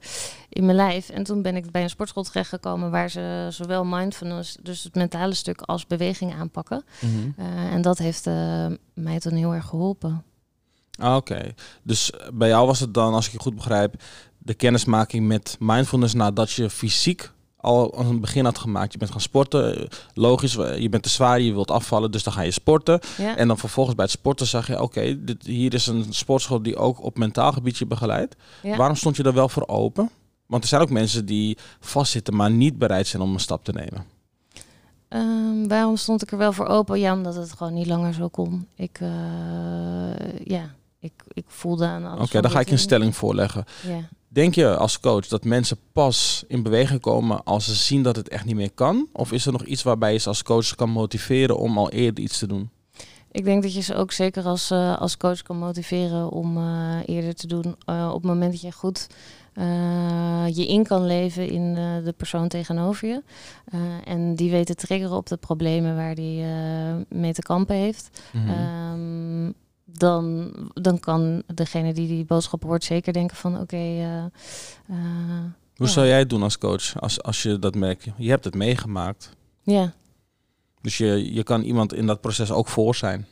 in 0.50 0.66
mijn 0.66 0.78
lijf. 0.78 1.10
En 1.10 1.24
toen 1.24 1.42
ben 1.42 1.56
ik 1.56 1.72
bij 1.72 1.84
een 1.84 1.90
sportschool 1.90 2.24
terechtgekomen 2.24 2.92
waar 2.92 3.10
ze 3.10 3.48
zowel 3.50 3.86
mindfulness, 3.86 4.58
dus 4.62 4.84
het 4.84 4.96
mentale 4.96 5.34
stuk, 5.34 5.62
als 5.62 5.88
beweging 5.88 6.34
aanpakken. 6.34 6.84
Eh, 7.38 7.74
en 7.74 7.82
dat 7.82 7.98
heeft 7.98 8.28
eh, 8.28 8.66
mij 8.94 9.20
toen 9.20 9.34
heel 9.34 9.54
erg 9.54 9.66
geholpen. 9.66 10.24
Ah, 11.00 11.16
Oké, 11.16 11.54
dus 11.84 12.12
bij 12.34 12.48
jou 12.48 12.68
was 12.68 12.80
het 12.80 12.94
dan, 12.94 13.14
als 13.14 13.26
ik 13.26 13.32
je 13.32 13.40
goed 13.40 13.56
begrijp, 13.56 14.02
de 14.38 14.54
kennismaking 14.54 15.28
met 15.28 15.56
mindfulness 15.60 16.14
nadat 16.14 16.52
je 16.52 16.70
fysiek 16.70 17.32
al 17.64 18.00
een 18.00 18.20
begin 18.20 18.46
had 18.46 18.58
gemaakt. 18.58 18.92
Je 18.92 18.98
bent 18.98 19.12
gaan 19.12 19.22
sporten, 19.22 19.88
logisch, 20.14 20.54
je 20.54 20.88
bent 20.90 21.04
te 21.04 21.10
zwaar, 21.10 21.40
je 21.42 21.54
wilt 21.54 21.72
afvallen, 21.72 22.12
dus 22.12 22.24
dan 22.24 22.34
ga 22.34 22.42
je 22.42 22.52
sporten. 22.52 23.00
Ja. 23.18 23.38
En 23.38 23.48
dan 23.48 23.58
vervolgens 23.58 23.96
bij 23.96 24.06
het 24.06 24.14
sporten 24.14 24.48
zag 24.48 24.68
je, 24.68 24.82
oké, 24.82 25.24
dit 25.24 25.46
hier 25.46 25.74
is 25.74 25.88
een 25.88 26.06
sportschool 26.10 26.62
die 26.62 26.76
ook 26.76 27.04
op 27.04 27.18
mentaal 27.18 27.52
gebied 27.52 27.78
je 27.78 27.86
begeleidt. 27.86 28.36
Ja. 28.64 28.78
Waarom 28.78 28.96
stond 28.96 29.16
je 29.16 29.24
er 29.24 29.34
wel 29.34 29.50
voor 29.50 29.68
open? 29.68 30.10
Want 30.46 30.64
er 30.64 30.70
zijn 30.70 30.82
ook 30.82 30.90
mensen 30.90 31.26
die 31.26 31.58
vastzitten, 31.80 32.36
maar 32.36 32.52
niet 32.52 32.78
bereid 32.78 33.08
zijn 33.08 33.22
om 33.22 33.34
een 33.34 33.40
stap 33.40 33.64
te 33.64 33.72
nemen. 33.72 34.06
Ehm, 35.08 35.68
waarom 35.68 35.98
stond 35.98 36.22
ik 36.22 36.32
er 36.32 36.38
wel 36.38 36.54
voor 36.54 36.68
open? 36.68 37.00
Ja, 37.00 37.14
omdat 37.14 37.36
het 37.36 37.52
gewoon 37.54 37.74
niet 37.74 37.88
langer 37.88 38.14
zo 38.14 38.28
kon. 38.28 38.68
Ik, 38.76 38.98
eh, 39.02 39.10
ja, 40.44 40.74
ik, 41.00 41.14
ik 41.28 41.46
voelde 41.48 41.86
aan 41.86 42.06
alles. 42.06 42.26
Oké, 42.28 42.42
dan 42.42 42.52
ga 42.52 42.60
ik 42.60 42.72
een 42.72 42.80
stelling 42.80 43.16
voorleggen. 43.16 43.66
en- 43.84 43.90
Ja. 43.90 44.10
Denk 44.34 44.56
je 44.56 44.78
als 44.78 45.00
coach 45.00 45.28
dat 45.28 45.44
mensen 45.44 45.78
pas 45.92 46.44
in 46.48 46.64
beweging 46.64 47.02
komen 47.02 47.44
als 47.44 47.66
ze 47.66 47.76
zien 47.76 48.04
dat 48.04 48.16
het 48.16 48.30
echt 48.30 48.46
niet 48.46 48.56
meer 48.56 48.72
kan? 48.72 49.08
Of 49.12 49.32
is 49.32 49.46
er 49.46 49.52
nog 49.52 49.64
iets 49.64 49.84
waarbij 49.84 50.14
je 50.14 50.20
ze 50.20 50.28
als 50.28 50.44
coach 50.44 50.76
kan 50.76 50.90
motiveren 50.90 51.58
om 51.58 51.78
al 51.78 51.90
eerder 51.90 52.24
iets 52.24 52.40
te 52.40 52.48
doen? 52.48 52.70
Ik 53.32 53.44
denk 53.44 53.64
dat 53.64 53.74
je 53.74 53.82
ze 53.82 53.96
ook 53.96 54.12
zeker 54.12 54.44
als, 54.44 54.72
eh, 54.72 54.98
als 54.98 55.18
coach 55.18 55.42
kan 55.42 55.58
motiveren 55.58 56.30
om 56.30 56.58
eh, 56.58 56.98
eerder 57.06 57.36
te 57.36 57.48
doen. 57.48 57.76
Eh, 57.86 58.08
op 58.08 58.22
het 58.22 58.32
moment 58.32 58.52
dat 58.52 58.62
je 58.62 58.72
goed 58.72 59.08
je 60.54 60.68
in 60.68 60.84
kan 60.84 61.06
leven 61.06 61.50
in 61.50 61.74
de 62.04 62.14
persoon 62.18 62.48
tegenover 62.48 63.08
je. 63.08 63.24
En 64.04 64.36
die 64.36 64.52
weet 64.52 64.66
te 64.66 64.76
triggeren 64.76 65.16
op 65.16 65.28
de 65.28 65.38
problemen 65.38 65.96
waar 65.96 66.16
die 66.16 66.44
mee 67.10 67.34
te 67.34 67.42
kampen 67.42 67.76
heeft. 67.76 68.22
Mhm. 68.32 68.50
Ehm, 68.50 69.52
dan, 69.98 70.54
dan 70.74 71.00
kan 71.00 71.44
degene 71.54 71.94
die 71.94 72.08
die 72.08 72.26
boodschap 72.26 72.64
hoort 72.64 72.84
zeker 72.84 73.14
denken 73.14 73.38
van 73.38 73.60
oké, 73.60 73.76
eh, 73.76 74.24
eh, 74.24 74.30
Hoe 75.76 75.86
ja. 75.86 75.94
zou 75.94 76.08
jij 76.08 76.20
het 76.20 76.30
doen 76.30 76.44
als 76.44 76.58
coach 76.58 77.00
als, 77.02 77.22
als 77.24 77.44
je 77.44 77.60
dat 77.60 77.76
merkt? 77.76 78.08
Je 78.18 78.30
hebt 78.30 78.46
het 78.46 78.56
meegemaakt. 78.56 79.30
ja. 79.64 79.94
Dus 80.82 80.98
je, 80.98 81.34
je 81.34 81.44
kan 81.44 81.62
iemand 81.62 81.94
in 81.94 82.06
dat 82.06 82.22
proces 82.22 82.52
ook 82.52 82.68
voor 82.68 82.96
zijn. 82.96 83.26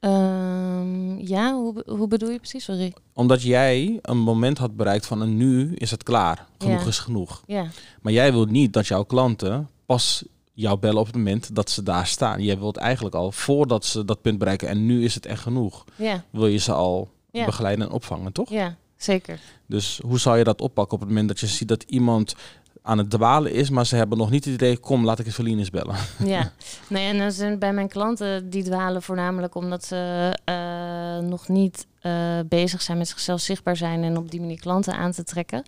Ehm, 0.00 1.18
ja, 1.18 1.54
hoe, 1.54 1.82
hoe 1.86 2.08
bedoel 2.08 2.30
je 2.30 2.38
precies? 2.38 2.64
Sorry. 2.64 2.94
Omdat 3.12 3.42
jij 3.42 3.98
een 4.02 4.18
moment 4.18 4.58
had 4.58 4.76
bereikt 4.76 5.06
van 5.06 5.22
en 5.22 5.36
nu 5.36 5.74
is 5.74 5.90
het 5.90 6.02
klaar. 6.02 6.46
Genoeg 6.58 6.80
Ja. 6.82 6.86
is 6.88 6.98
genoeg. 6.98 7.42
Ja, 7.46 7.66
Maar 8.02 8.12
jij 8.12 8.32
wilt 8.32 8.50
niet 8.50 8.72
dat 8.72 8.86
jouw 8.86 9.02
klanten 9.04 9.68
pas 9.86 10.24
jou 10.52 10.78
bellen 10.78 11.00
op 11.00 11.06
het 11.06 11.14
moment 11.16 11.54
dat 11.54 11.70
ze 11.70 11.82
daar 11.82 12.06
staan. 12.06 12.42
Jij 12.42 12.58
wilt 12.58 12.76
eigenlijk 12.76 13.14
al 13.14 13.32
voordat 13.32 13.84
ze 13.84 14.04
dat 14.04 14.22
punt 14.22 14.38
bereiken 14.38 14.68
en 14.68 14.86
nu 14.86 15.04
is 15.04 15.14
het 15.14 15.26
echt 15.26 15.42
genoeg. 15.42 15.84
ja, 15.96 16.24
Wil 16.30 16.46
je 16.46 16.58
ze 16.58 16.72
al 16.72 17.10
Ja. 17.30 17.44
begeleiden 17.44 17.86
en 17.86 17.92
opvangen, 17.92 18.32
toch? 18.32 18.50
ja, 18.50 18.76
zeker. 18.96 19.40
Dus 19.66 20.00
hoe 20.06 20.18
zou 20.18 20.38
je 20.38 20.44
dat 20.44 20.60
oppakken 20.60 20.94
op 20.94 21.00
het 21.00 21.08
moment 21.08 21.28
dat 21.28 21.40
je 21.40 21.46
ziet 21.46 21.68
dat 21.68 21.82
iemand 21.82 22.34
aan 22.82 22.98
het 22.98 23.10
dwalen 23.10 23.52
is, 23.52 23.70
maar 23.70 23.86
ze 23.86 23.96
hebben 23.96 24.18
nog 24.18 24.30
niet 24.30 24.44
het 24.44 24.54
idee, 24.54 24.78
kom, 24.78 25.04
laat 25.04 25.18
ik 25.18 25.26
eens 25.36 25.70
bellen. 25.70 25.96
Ja, 26.24 26.52
nee, 26.88 27.08
en 27.08 27.18
dan 27.18 27.32
zijn 27.32 27.58
bij 27.58 27.72
mijn 27.72 27.88
klanten 27.88 28.50
die 28.50 28.62
dwalen 28.62 29.02
voornamelijk 29.02 29.54
omdat 29.54 29.84
ze 29.84 30.30
eh, 30.44 31.28
nog 31.28 31.48
niet 31.48 31.86
eh, 32.00 32.38
bezig 32.48 32.82
zijn 32.82 32.98
met 32.98 33.08
zichzelf 33.08 33.40
zichtbaar 33.40 33.76
zijn 33.76 34.02
en 34.02 34.16
op 34.16 34.30
die 34.30 34.40
manier 34.40 34.60
klanten 34.60 34.94
aan 34.94 35.12
te 35.12 35.24
trekken. 35.24 35.62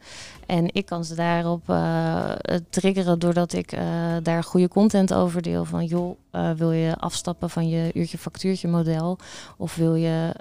En 0.47 0.75
ik 0.75 0.87
kan 0.87 1.05
ze 1.05 1.15
daarop 1.15 1.69
eh, 1.69 2.31
triggeren 2.71 3.19
doordat 3.19 3.53
ik 3.53 3.73
eh, 3.73 3.85
daar 4.23 4.45
goede 4.45 4.69
content 4.69 5.15
over 5.15 5.43
deel. 5.43 5.65
Van 5.65 5.85
joh, 5.85 6.17
wil 6.57 6.73
je 6.73 6.97
afstappen 6.97 7.51
van 7.51 7.69
je 7.69 7.91
uurtje 7.95 8.19
factuurtje 8.19 8.69
model? 8.69 9.19
Of 9.57 9.75
wil 9.75 9.95
je 9.95 10.35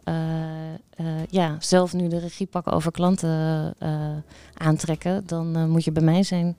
ja, 1.29 1.55
zelf 1.59 1.93
nu 1.93 2.07
de 2.07 2.19
regie 2.19 2.47
pakken 2.47 2.73
over 2.73 2.91
klanten 2.91 3.75
aantrekken? 4.53 5.23
Dan 5.25 5.69
moet 5.69 5.83
je 5.83 5.91
bij 5.91 6.03
mij 6.03 6.23
zijn. 6.23 6.57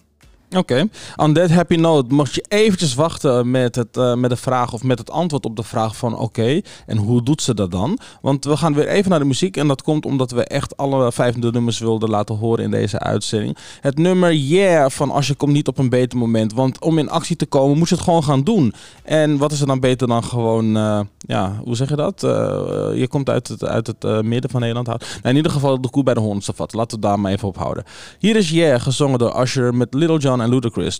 Oké, 0.56 0.88
on 1.16 1.32
that 1.32 1.50
happy 1.50 1.76
note 1.76 2.14
mocht 2.14 2.34
je 2.34 2.44
eventjes 2.48 2.94
wachten 2.94 3.50
met, 3.50 3.74
het, 3.74 3.96
eh, 3.96 4.14
met 4.14 4.30
de 4.30 4.36
vraag 4.36 4.72
of 4.72 4.82
met 4.82 4.98
het 4.98 5.10
antwoord 5.10 5.44
op 5.44 5.56
de 5.56 5.62
vraag 5.62 5.96
van 5.96 6.18
oké, 6.18 6.60
en 6.86 6.96
hoe 6.96 7.22
doet 7.22 7.42
ze 7.42 7.54
dat 7.54 7.70
dan? 7.70 7.98
Want 8.20 8.44
we 8.44 8.56
gaan 8.56 8.74
weer 8.74 8.88
even 8.88 9.10
naar 9.10 9.18
de 9.18 9.24
muziek 9.24 9.56
en 9.56 9.68
dat 9.68 9.82
komt 9.82 10.04
omdat 10.04 10.30
we 10.30 10.44
echt 10.44 10.76
alle 10.76 11.12
vijf 11.12 11.34
de 11.34 11.50
nummers 11.50 11.78
wilden 11.78 12.10
laten 12.10 12.36
horen 12.36 12.64
in 12.64 12.70
deze 12.70 12.98
uitzending. 12.98 13.56
Het 13.80 13.98
nummer 13.98 14.34
Yeah 14.34 14.90
van 14.90 15.10
Als 15.10 15.26
je 15.26 15.34
komt 15.34 15.52
niet 15.52 15.68
op 15.68 15.78
een 15.78 15.88
beter 15.88 16.18
moment, 16.18 16.52
want 16.52 16.80
om 16.80 16.98
in 16.98 17.10
actie 17.10 17.36
te 17.36 17.46
komen 17.46 17.78
moet 17.78 17.88
je 17.88 17.94
het 17.94 18.04
gewoon 18.04 18.24
gaan 18.24 18.42
doen. 18.42 18.74
En 19.02 19.36
wat 19.36 19.52
is 19.52 19.60
er 19.60 19.66
dan 19.66 19.80
beter 19.80 20.08
dan 20.08 20.24
gewoon, 20.24 20.76
eh, 20.76 21.00
ja, 21.18 21.60
hoe 21.64 21.76
zeg 21.76 21.88
je 21.88 21.96
dat? 21.96 22.22
Eh, 22.22 22.30
je 22.94 23.06
komt 23.08 23.28
uit 23.28 23.48
het, 23.48 23.64
uit 23.64 23.86
het 23.86 24.22
midden 24.24 24.50
van 24.50 24.60
Nederland. 24.60 24.86
Nou, 24.86 25.00
in 25.22 25.36
ieder 25.36 25.52
geval 25.52 25.80
de 25.80 25.90
koe 25.90 26.02
bij 26.02 26.14
de 26.14 26.20
hoorn 26.20 26.42
vat. 26.42 26.72
Laten 26.72 27.00
we 27.00 27.06
daar 27.06 27.20
maar 27.20 27.32
even 27.32 27.48
op 27.48 27.56
houden. 27.56 27.84
Hier 28.18 28.36
is 28.36 28.50
Yeah, 28.50 28.80
gezongen 28.80 29.18
door 29.18 29.40
Usher 29.40 29.74
met 29.74 29.94
Little 29.94 30.18
John 30.18 30.40
en 30.44 30.50
Ludacris. 30.50 30.98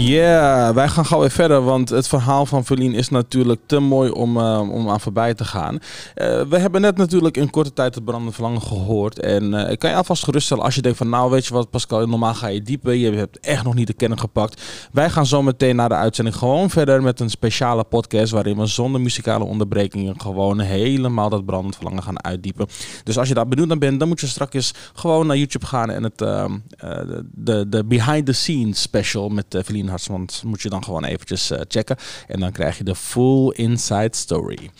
Ja, 0.00 0.74
wij 0.74 0.88
gaan 0.88 1.06
gauw 1.06 1.20
weer 1.20 1.30
verder, 1.30 1.62
want 1.62 1.88
het 1.88 2.08
verhaal 2.08 2.46
van 2.46 2.64
Verlien 2.64 2.94
is 2.94 3.08
natuurlijk 3.08 3.60
te 3.66 3.78
mooi 3.78 4.10
om, 4.10 4.36
eh, 4.36 4.70
om 4.70 4.90
aan 4.90 5.00
voorbij 5.00 5.34
te 5.34 5.44
gaan. 5.44 5.78
Eh, 6.14 6.42
we 6.42 6.58
hebben 6.58 6.80
net 6.80 6.96
natuurlijk 6.96 7.36
in 7.36 7.50
korte 7.50 7.72
tijd 7.72 7.94
het 7.94 8.04
brandende 8.04 8.32
verlangen 8.32 8.62
gehoord. 8.62 9.18
En 9.18 9.54
eh, 9.54 9.72
ik 9.72 9.78
kan 9.78 9.90
je 9.90 9.96
alvast 9.96 10.24
geruststellen 10.24 10.64
als 10.64 10.74
je 10.74 10.82
denkt 10.82 10.98
van 10.98 11.08
nou 11.08 11.30
weet 11.30 11.46
je 11.46 11.54
wat 11.54 11.70
Pascal, 11.70 12.06
normaal 12.06 12.34
ga 12.34 12.46
je 12.46 12.62
dieper. 12.62 12.94
Je 12.94 13.10
hebt 13.10 13.40
echt 13.40 13.64
nog 13.64 13.74
niet 13.74 13.86
de 13.86 13.92
kennis 13.92 14.20
gepakt. 14.20 14.62
Wij 14.92 15.10
gaan 15.10 15.26
zo 15.26 15.42
meteen 15.42 15.76
na 15.76 15.88
de 15.88 15.94
uitzending 15.94 16.36
gewoon 16.36 16.70
verder 16.70 17.02
met 17.02 17.20
een 17.20 17.30
speciale 17.30 17.84
podcast 17.84 18.32
waarin 18.32 18.56
we 18.56 18.66
zonder 18.66 19.00
muzikale 19.00 19.44
onderbrekingen 19.44 20.20
gewoon 20.20 20.60
helemaal 20.60 21.28
dat 21.28 21.44
brandend 21.44 21.74
verlangen 21.74 22.02
gaan 22.02 22.24
uitdiepen. 22.24 22.66
Dus 23.04 23.18
als 23.18 23.28
je 23.28 23.34
daar 23.34 23.48
benieuwd 23.48 23.68
naar 23.68 23.78
bent, 23.78 23.98
dan 23.98 24.08
moet 24.08 24.20
je 24.20 24.26
straks 24.26 24.74
gewoon 24.94 25.26
naar 25.26 25.36
YouTube 25.36 25.66
gaan 25.66 25.90
en 25.90 26.02
het 26.02 26.22
ehm, 26.22 26.58
eh, 26.76 26.98
de, 27.32 27.68
de 27.68 27.84
behind 27.84 28.26
the 28.26 28.32
scenes 28.32 28.80
special 28.82 29.28
met 29.28 29.46
Verlien 29.48 29.88
Hartsmans 29.90 30.42
moet 30.42 30.62
je 30.62 30.68
dan 30.68 30.84
gewoon 30.84 31.04
eventjes 31.04 31.50
eh, 31.50 31.60
checken. 31.68 31.96
En 32.26 32.40
dan 32.40 32.52
krijg 32.52 32.78
je 32.78 32.84
de 32.84 32.94
full 32.94 33.48
inside 33.48 34.16
story. 34.16 34.70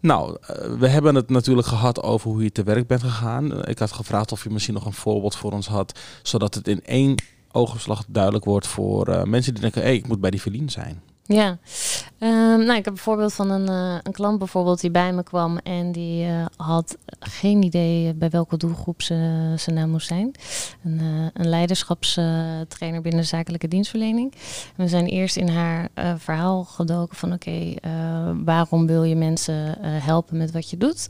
Nou, 0.00 0.36
eh, 0.40 0.56
we 0.78 0.88
hebben 0.88 1.14
het 1.14 1.30
natuurlijk 1.30 1.66
gehad 1.66 2.02
over 2.02 2.30
hoe 2.30 2.42
je 2.42 2.52
te 2.52 2.62
werk 2.62 2.86
bent 2.86 3.02
gegaan. 3.02 3.62
Eh, 3.62 3.70
ik 3.70 3.78
had 3.78 3.92
gevraagd 3.92 4.32
of 4.32 4.42
je 4.42 4.50
misschien 4.50 4.74
nog 4.74 4.86
een 4.86 4.92
voorbeeld 4.92 5.36
voor 5.36 5.52
ons 5.52 5.66
had, 5.66 5.98
zodat 6.22 6.54
het 6.54 6.68
in 6.68 6.84
één 6.84 7.22
oogopslag 7.52 8.04
duidelijk 8.08 8.44
wordt 8.44 8.66
voor 8.66 9.28
mensen 9.28 9.52
die 9.52 9.62
denken, 9.62 9.80
hé, 9.80 9.86
hey, 9.86 9.96
ik 9.96 10.08
moet 10.08 10.20
bij 10.20 10.30
die 10.30 10.40
Verlien 10.40 10.70
zijn. 10.70 11.02
Ja, 11.26 11.58
Ehm, 12.24 12.64
nou, 12.64 12.78
ik 12.78 12.84
heb 12.84 12.94
een 12.94 13.00
voorbeeld 13.00 13.32
van 13.32 13.50
een, 13.50 13.68
eh, 13.68 13.98
een 14.02 14.12
klant 14.12 14.38
bijvoorbeeld 14.38 14.80
die 14.80 14.90
bij 14.90 15.12
me 15.12 15.22
kwam 15.22 15.58
en 15.58 15.92
die 15.92 16.26
eh, 16.26 16.44
had 16.56 16.96
geen 17.18 17.62
idee 17.62 18.14
bij 18.14 18.30
welke 18.30 18.56
doelgroep 18.56 19.02
ze, 19.02 19.54
ze 19.58 19.70
nou 19.70 19.88
moest 19.88 20.06
zijn. 20.06 20.34
Een, 20.84 20.98
eh, 21.00 21.26
een 21.32 21.48
leiderschapstrainer 21.48 23.00
binnen 23.00 23.24
zakelijke 23.24 23.68
dienstverlening. 23.68 24.32
We 24.76 24.88
zijn 24.88 25.06
eerst 25.06 25.36
in 25.36 25.48
haar 25.48 25.88
verhaal 26.16 26.64
gedoken 26.64 27.16
van 27.16 27.32
oké, 27.32 27.74
waarom 28.44 28.86
wil 28.86 29.02
je 29.02 29.16
mensen 29.16 29.76
helpen 29.80 30.36
met 30.36 30.52
wat 30.52 30.70
je 30.70 30.76
doet? 30.76 31.08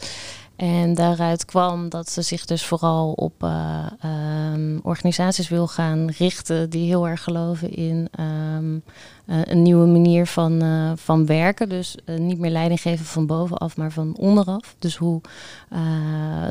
En 0.56 0.94
daaruit 0.94 1.44
kwam 1.44 1.88
dat 1.88 2.10
ze 2.10 2.22
zich 2.22 2.44
dus 2.44 2.64
vooral 2.64 3.12
op 3.12 3.42
eh, 3.42 3.86
ehm, 4.00 4.78
organisaties 4.82 5.48
wil 5.48 5.66
gaan 5.66 6.10
richten 6.10 6.70
die 6.70 6.86
heel 6.86 7.08
erg 7.08 7.22
geloven 7.22 7.70
in 7.70 8.08
ehm, 8.10 8.78
eh, 9.26 9.38
een 9.44 9.62
nieuwe 9.62 9.86
manier 9.86 10.26
van, 10.26 10.62
eh, 10.62 10.92
van 10.96 11.26
werken. 11.26 11.68
Dus 11.68 11.96
eh, 12.04 12.18
niet 12.18 12.38
meer 12.38 12.50
leiding 12.50 12.80
geven 12.80 13.04
van 13.04 13.26
bovenaf, 13.26 13.76
maar 13.76 13.92
van 13.92 14.16
onderaf. 14.16 14.74
Dus 14.78 14.96
hoe 14.96 15.20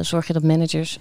zorg 0.01 0.27
je 0.27 0.33
dat 0.33 0.43
managers 0.43 0.99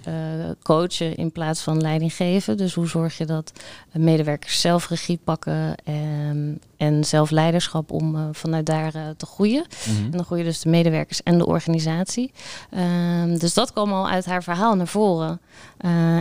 coachen 0.61 1.15
in 1.15 1.31
plaats 1.31 1.61
van 1.61 1.81
leiding 1.81 2.13
geven? 2.13 2.57
Dus 2.57 2.73
hoe 2.73 2.87
zorg 2.87 3.17
je 3.17 3.25
dat 3.25 3.51
medewerkers 3.91 4.61
zelf 4.61 4.89
regie 4.89 5.19
pakken 5.23 5.75
ehm, 5.83 6.51
en 6.83 7.03
zelfleiderschap 7.03 7.91
om 7.91 8.15
eh, 8.15 8.21
vanuit 8.31 8.65
daar 8.65 8.91
te 9.17 9.25
groeien. 9.25 9.65
Mhm. 9.87 10.03
En 10.03 10.11
dan 10.11 10.25
groeien 10.25 10.45
dus 10.45 10.59
de 10.59 10.69
medewerkers 10.69 11.23
en 11.23 11.37
de 11.37 11.45
organisatie. 11.45 12.31
Ehm, 12.69 13.37
dus 13.37 13.53
dat 13.53 13.73
kwam 13.73 13.93
al 13.93 14.09
uit 14.09 14.25
haar 14.25 14.43
verhaal 14.43 14.75
naar 14.75 14.87
voren. 14.87 15.39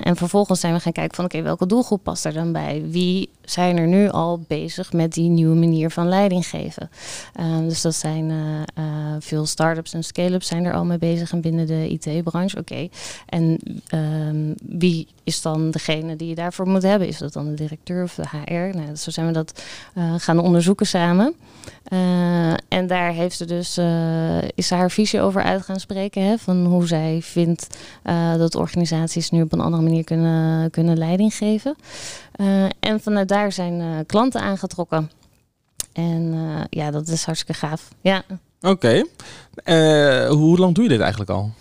En 0.02 0.16
vervolgens 0.16 0.60
zijn 0.60 0.74
we 0.74 0.80
gaan 0.80 0.92
kijken 0.92 1.14
van 1.14 1.24
oké, 1.24 1.42
welke 1.42 1.66
doelgroep 1.66 2.02
past 2.02 2.24
er 2.24 2.32
dan 2.32 2.52
bij? 2.52 2.82
Wie 2.88 3.30
zijn 3.44 3.78
er 3.78 3.86
nu 3.86 4.08
al 4.08 4.44
bezig 4.48 4.92
met 4.92 5.12
die 5.12 5.28
nieuwe 5.28 5.41
manier 5.48 5.90
van 5.90 6.08
leiding 6.08 6.46
geven? 6.46 6.90
Ehm, 7.34 7.68
dus 7.68 7.80
dat 7.80 7.94
zijn 7.94 8.30
eh, 8.30 8.62
eh, 8.74 9.16
veel 9.18 9.46
start-ups 9.46 9.94
en 9.94 10.04
scale-ups 10.04 10.46
zijn 10.46 10.64
er 10.64 10.74
al 10.74 10.84
mee 10.84 10.98
bezig 10.98 11.32
en 11.32 11.40
binnen 11.40 11.66
de 11.66 11.88
IT-branche. 11.88 12.58
Oké, 12.58 12.88
en 13.26 13.58
ehm, 13.86 14.54
wie 14.78 15.06
is 15.24 15.42
dan 15.42 15.70
degene 15.70 16.16
die 16.16 16.28
je 16.28 16.34
daarvoor 16.34 16.68
moet 16.68 16.82
hebben? 16.82 17.08
Is 17.08 17.18
dat 17.18 17.32
dan 17.32 17.46
de 17.46 17.54
directeur 17.54 18.02
of 18.02 18.14
de 18.14 18.24
HR? 18.28 18.76
Nou, 18.76 18.96
zo 18.96 19.10
zijn 19.10 19.26
we 19.26 19.32
dat 19.32 19.62
eh, 19.94 20.14
gaan 20.16 20.38
onderzoeken 20.38 20.86
samen. 20.86 21.34
En 22.68 22.86
daar 22.86 23.12
heeft 23.12 23.36
ze 23.36 23.44
dus, 23.44 23.78
is 24.54 24.66
ze 24.66 24.74
haar 24.74 24.90
visie 24.90 25.20
over 25.20 25.42
uit 25.42 25.62
gaan 25.62 25.80
spreken. 25.80 26.22
Hè, 26.22 26.38
van 26.38 26.64
hoe 26.64 26.86
zij 26.86 27.18
vindt 27.22 27.78
dat 28.36 28.54
organisaties 28.54 29.30
nu 29.30 29.42
op 29.42 29.52
een 29.52 29.60
andere 29.60 29.82
manier 29.82 30.04
kunnen, 30.04 30.70
kunnen 30.70 30.98
leiding 30.98 31.34
geven. 31.34 31.76
En 32.80 33.00
vanuit 33.00 33.28
daar 33.28 33.52
zijn 33.52 34.06
klanten 34.06 34.40
aangetrokken. 34.40 35.10
En 35.92 36.32
eh, 36.34 36.64
ja, 36.70 36.90
dat 36.90 37.08
is 37.08 37.24
hartstikke 37.24 37.66
gaaf. 37.66 37.88
Ja. 38.00 38.24
Oké. 38.60 39.04
Eh, 39.54 40.28
hoe 40.28 40.58
lang 40.58 40.74
doe 40.74 40.84
je 40.84 40.90
dit 40.90 41.00
eigenlijk 41.00 41.30
al? 41.30 41.52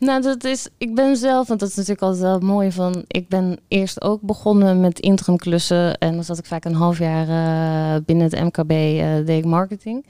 Nou, 0.00 0.22
dat 0.22 0.44
is, 0.44 0.68
ik 0.76 0.94
ben 0.94 1.16
zelf, 1.16 1.48
want 1.48 1.60
dat 1.60 1.68
is 1.68 1.74
natuurlijk 1.74 2.02
altijd 2.02 2.22
wel 2.22 2.38
mooi 2.38 2.72
van, 2.72 3.04
ik 3.06 3.28
ben 3.28 3.58
eerst 3.68 4.02
ook 4.02 4.20
begonnen 4.20 4.80
met 4.80 5.00
interim 5.00 5.36
klussen 5.36 5.98
en 5.98 6.14
dan 6.14 6.24
zat 6.24 6.38
ik 6.38 6.44
vaak 6.44 6.64
een 6.64 6.74
half 6.74 6.98
jaar 6.98 7.28
eh, 7.28 8.00
binnen 8.04 8.30
het 8.30 8.40
MKB, 8.40 8.70
eh, 8.70 9.26
deed 9.26 9.38
ik 9.38 9.44
marketing. 9.44 10.06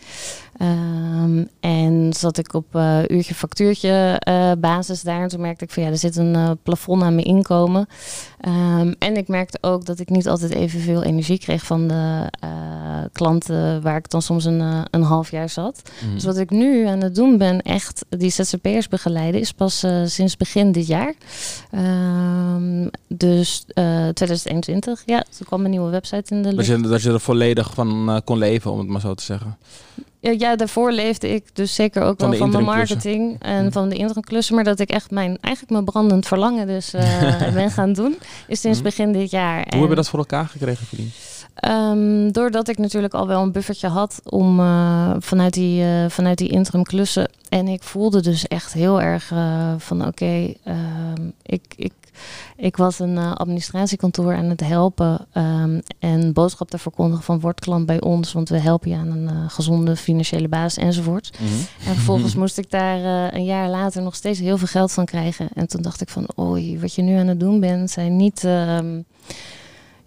Ehm, 0.57 1.45
en 1.61 2.13
zat 2.17 2.39
ik 2.39 2.55
op 2.55 2.75
eh, 2.75 2.99
uurtje 3.07 3.35
factuurtje 3.35 4.21
basis 4.59 5.03
daar 5.03 5.23
en 5.23 5.29
toen 5.29 5.41
merkte 5.41 5.65
ik 5.65 5.71
van 5.71 5.83
ja, 5.83 5.89
er 5.89 5.99
zit 5.99 6.17
een 6.17 6.59
plafond 6.63 7.03
aan 7.03 7.15
mijn 7.15 7.27
inkomen. 7.27 7.87
Ehm, 8.41 8.93
en 8.99 9.17
ik 9.17 9.29
merkte 9.29 9.59
ook 9.61 9.85
dat 9.85 9.99
ik 9.99 10.09
niet 10.09 10.29
altijd 10.29 10.55
evenveel 10.55 11.03
energie 11.03 11.39
kreeg 11.39 11.65
van 11.65 11.89
de 11.89 12.27
klanten 13.13 13.83
waar 13.83 13.97
ik 13.97 14.11
dan 14.11 14.23
soms 14.23 14.45
een, 14.45 14.63
een 14.91 15.03
half 15.03 15.31
jaar 15.31 15.49
zat. 15.49 15.83
Mhm. 16.05 16.15
Dus 16.15 16.25
wat 16.25 16.37
ik 16.37 16.51
nu 16.51 16.87
aan 16.87 17.03
het 17.03 17.15
doen 17.15 17.39
ben, 17.39 17.63
echt 17.63 18.05
die 18.09 18.31
ZZP'ers 18.31 18.89
begeleiden, 18.89 19.41
is 19.41 19.53
pas 19.53 19.78
eh, 19.83 20.03
sinds 20.05 20.37
begin 20.37 20.73
dit 20.73 20.87
jaar. 20.87 21.15
Ehm, 21.71 22.87
dus 23.09 23.65
eh 23.69 24.09
2021, 24.09 25.03
ja, 25.07 25.25
toen 25.37 25.47
kwam 25.47 25.65
een 25.65 25.71
nieuwe 25.71 25.91
website 25.91 26.35
in 26.35 26.43
de 26.43 26.49
Dat 26.49 26.53
lucht. 26.67 26.67
je, 26.83 26.89
dat 26.89 27.03
je 27.03 27.13
er 27.13 27.21
volledig 27.21 27.75
van 27.75 28.09
eh, 28.11 28.17
kon 28.25 28.39
leven, 28.39 28.71
om 28.73 28.79
het 28.79 28.89
maar 28.89 29.01
zo 29.01 29.15
te 29.15 29.25
zeggen. 29.25 29.57
Ja, 30.21 30.31
ja, 30.39 30.57
daarvoor 30.57 30.93
leefde 30.93 31.29
ik 31.35 31.45
dus 31.53 31.75
zeker 31.75 32.03
ook 32.03 32.19
Van 32.21 32.31
wel 32.31 32.31
de 32.31 32.37
van 32.45 32.51
mijn 32.51 32.65
marketing 32.65 33.37
en 33.43 33.73
van 33.73 33.89
de 33.89 33.95
interimklussen. 33.97 34.55
Maar 34.55 34.65
dat 34.65 34.81
ik 34.81 34.91
echt 34.91 35.11
mijn, 35.11 35.39
eigenlijk 35.41 35.73
mijn 35.73 35.85
brandend 35.85 36.27
verlangen 36.27 36.67
dus 36.67 36.95
eh, 36.95 37.53
ben 37.55 37.71
gaan 37.71 37.93
doen, 37.93 38.19
is 38.49 38.61
sinds 38.61 38.79
Mhm. 38.79 38.87
begin 38.87 39.13
dit 39.13 39.31
jaar. 39.31 39.67
Hoe 39.71 39.81
heb 39.81 39.89
je 39.91 39.95
dat 39.97 40.09
voor 40.09 40.19
elkaar 40.19 40.47
gekregen, 40.47 40.87
Verdien? 40.87 41.11
Ehm, 41.61 42.31
doordat 42.31 42.69
ik 42.69 42.79
natuurlijk 42.79 43.15
al 43.15 43.27
wel 43.27 43.43
een 43.43 43.53
buffertje 43.53 43.89
had 43.89 44.21
om 44.25 44.61
eh, 44.61 45.11
vanuit, 45.19 45.55
die, 45.55 45.83
eh, 45.83 46.09
vanuit 46.09 46.39
die 46.39 46.49
interim 46.49 46.83
klussen. 46.83 47.31
En 47.49 47.69
ik 47.69 47.83
voelde 47.83 48.23
dus 48.23 48.47
echt 48.47 48.73
heel 48.73 49.01
erg 49.01 49.31
eh, 49.31 49.75
van 49.79 50.07
oké, 50.07 50.55
ehm, 50.65 51.31
ik, 51.43 51.63
ik, 51.77 51.93
ik 52.57 52.77
was 52.77 52.99
een 52.99 53.19
administratiekantoor 53.19 54.35
aan 54.35 54.45
het 54.45 54.61
helpen. 54.61 55.27
ehm, 55.33 55.81
en 55.99 56.33
boodschap 56.33 56.71
te 56.71 56.79
verkondigen 56.79 57.25
van 57.25 57.41
word 57.41 57.61
klant 57.61 57.87
bij 57.87 58.01
ons. 58.01 58.33
Want 58.33 58.49
we 58.49 58.59
helpen 58.59 58.91
je 58.91 58.97
aan 58.97 59.11
een 59.11 59.51
gezonde 59.51 59.97
financiële 59.97 60.49
basis 60.49 60.85
enzovoort. 60.85 61.39
En 61.87 61.95
vervolgens 61.95 62.35
moest 62.35 62.59
ik 62.59 62.71
daar 62.71 63.33
een 63.35 63.45
jaar 63.45 63.69
later 63.69 64.03
nog 64.03 64.15
steeds 64.15 64.39
heel 64.39 64.59
veel 64.59 64.67
geld 64.67 64.93
van 64.93 65.05
krijgen. 65.05 65.49
En 65.55 65.69
toen 65.69 65.83
dacht 65.83 66.01
ik 66.01 66.09
van, 66.09 66.29
oei, 66.39 66.81
wat 66.81 66.95
je 66.95 67.03
nu 67.03 67.17
aan 67.17 67.27
het 67.27 67.41
doen 67.41 67.61
bent, 67.61 67.91
zijn 67.91 68.17
niet... 68.17 68.47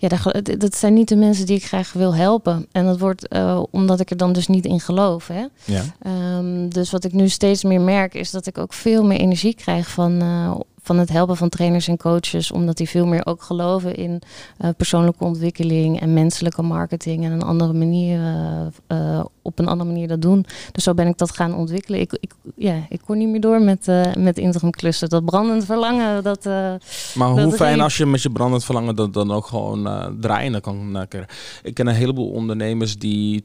ja, 0.02 0.32
dat 0.58 0.76
zijn 0.76 0.94
niet 0.94 1.08
de 1.08 1.16
mensen 1.16 1.46
die 1.46 1.56
ik 1.56 1.66
graag 1.66 1.94
wil 1.94 2.16
helpen. 2.16 2.68
En 2.72 2.86
dat 2.86 3.00
wordt 3.00 3.28
eh, 3.28 3.64
omdat 3.72 4.00
ik 4.00 4.10
er 4.10 4.18
dan 4.18 4.34
dus 4.34 4.48
niet 4.48 4.66
in 4.66 4.80
geloof. 4.80 5.28
Hè? 5.28 5.46
Ja. 5.66 5.84
Ehm, 6.02 6.70
dus 6.70 6.92
wat 6.92 7.04
ik 7.04 7.14
nu 7.14 7.30
steeds 7.30 7.64
meer 7.64 7.82
merk, 7.82 8.14
is 8.14 8.32
dat 8.32 8.48
ik 8.48 8.58
ook 8.58 8.74
veel 8.74 9.06
meer 9.06 9.20
energie 9.20 9.56
krijg 9.56 9.90
van, 9.90 10.22
eh, 10.22 10.52
van 10.82 10.98
het 10.98 11.10
helpen 11.10 11.38
van 11.38 11.50
trainers 11.50 11.88
en 11.88 11.98
coaches. 11.98 12.52
Omdat 12.52 12.78
die 12.78 12.90
veel 12.90 13.06
meer 13.06 13.26
ook 13.26 13.42
geloven 13.42 13.96
in 13.96 14.22
eh, 14.58 14.70
persoonlijke 14.78 15.24
ontwikkeling 15.24 16.00
en 16.00 16.14
menselijke 16.14 16.62
marketing. 16.62 17.26
En 17.26 17.32
een 17.32 17.42
andere 17.42 17.74
manier, 17.74 18.20
eh, 18.20 18.68
eh, 18.88 19.26
op 19.42 19.60
een 19.60 19.68
andere 19.68 19.90
manier 19.90 20.08
dat 20.08 20.22
doen. 20.22 20.46
Dus 20.72 20.84
zo 20.84 20.94
ben 20.94 21.08
ik 21.08 21.18
dat 21.18 21.32
gaan 21.32 21.56
ontwikkelen. 21.56 22.00
Ik, 22.00 22.18
ik, 22.20 22.34
ja, 22.56 22.86
ik 22.90 23.02
kon 23.06 23.18
niet 23.18 23.28
meer 23.28 23.42
door 23.42 23.62
met, 23.62 23.92
met 24.18 24.38
interim 24.38 24.72
klussen. 24.72 25.10
Dat 25.10 25.26
brandend 25.26 25.66
verlangen, 25.66 26.24
dat... 26.24 26.46
Maar 26.46 27.36
Dat 27.36 27.44
hoe 27.44 27.54
fijn 27.54 27.82
als 27.82 27.98
je 27.98 28.06
met 28.06 28.22
je 28.22 28.30
brandend 28.30 28.66
verlangen 28.66 28.96
dat 28.96 29.14
dan 29.14 29.32
ook 29.32 29.46
gewoon 29.46 29.90
draaiende 30.20 30.62
kan 30.62 31.06
krijgen. 31.10 31.30
Ik 31.64 31.74
ken 31.74 31.88
een 31.88 31.96
heleboel 31.96 32.30
ondernemers 32.30 32.98
die 32.98 33.44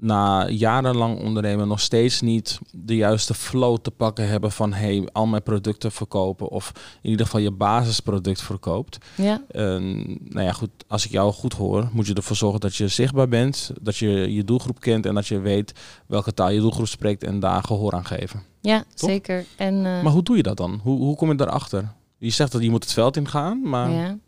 na 0.00 0.48
jarenlang 0.48 1.20
ondernemen 1.20 1.68
nog 1.68 1.80
steeds 1.80 2.20
niet 2.20 2.58
de 2.72 2.96
juiste 2.96 3.34
flow 3.34 3.76
te 3.78 3.90
pakken 3.90 4.28
hebben 4.28 4.52
van 4.52 4.72
hey, 4.72 5.08
al 5.12 5.26
mijn 5.26 5.42
producten 5.42 5.92
verkopen 5.92 6.48
of 6.48 6.72
in 7.02 7.10
ieder 7.10 7.26
geval 7.26 7.40
je 7.40 7.50
basisproduct 7.50 8.42
verkoopt. 8.42 8.98
ja. 9.14 9.40
Nou 9.52 10.46
ja, 10.46 10.52
goed, 10.52 10.70
als 10.86 11.04
ik 11.04 11.10
jou 11.10 11.32
goed 11.32 11.52
hoor, 11.52 11.88
moet 11.92 12.06
je 12.06 12.14
ervoor 12.14 12.36
zorgen 12.36 12.60
dat 12.60 12.76
je 12.76 12.88
zichtbaar 12.88 13.28
bent, 13.28 13.70
dat 13.80 13.96
je 13.96 14.32
je 14.32 14.44
doelgroep 14.44 14.80
kent 14.80 15.06
en 15.06 15.14
dat 15.14 15.26
je 15.26 15.38
weet 15.38 15.72
welke 16.06 16.34
taal 16.34 16.50
je 16.50 16.60
doelgroep 16.60 16.86
spreekt 16.86 17.24
en 17.24 17.40
daar 17.40 17.62
gehoor 17.62 17.92
aan 17.92 18.06
geven. 18.06 18.42
Ja, 18.60 18.84
zeker. 18.94 19.44
En, 19.56 19.74
eh, 19.86 20.02
Maar 20.02 20.12
hoe 20.12 20.22
doe 20.22 20.36
je 20.36 20.42
dat 20.42 20.56
dan? 20.56 20.80
Hoe, 20.82 20.98
hoe 20.98 21.16
kom 21.16 21.28
je 21.28 21.34
daarachter? 21.34 21.92
Je 22.18 22.30
zegt 22.30 22.52
dat 22.52 22.62
je 22.62 22.70
moet 22.70 22.84
het 22.84 22.92
veld 22.92 23.16
ingaan, 23.16 23.60
maar 23.68 23.90
ja. 23.90 24.18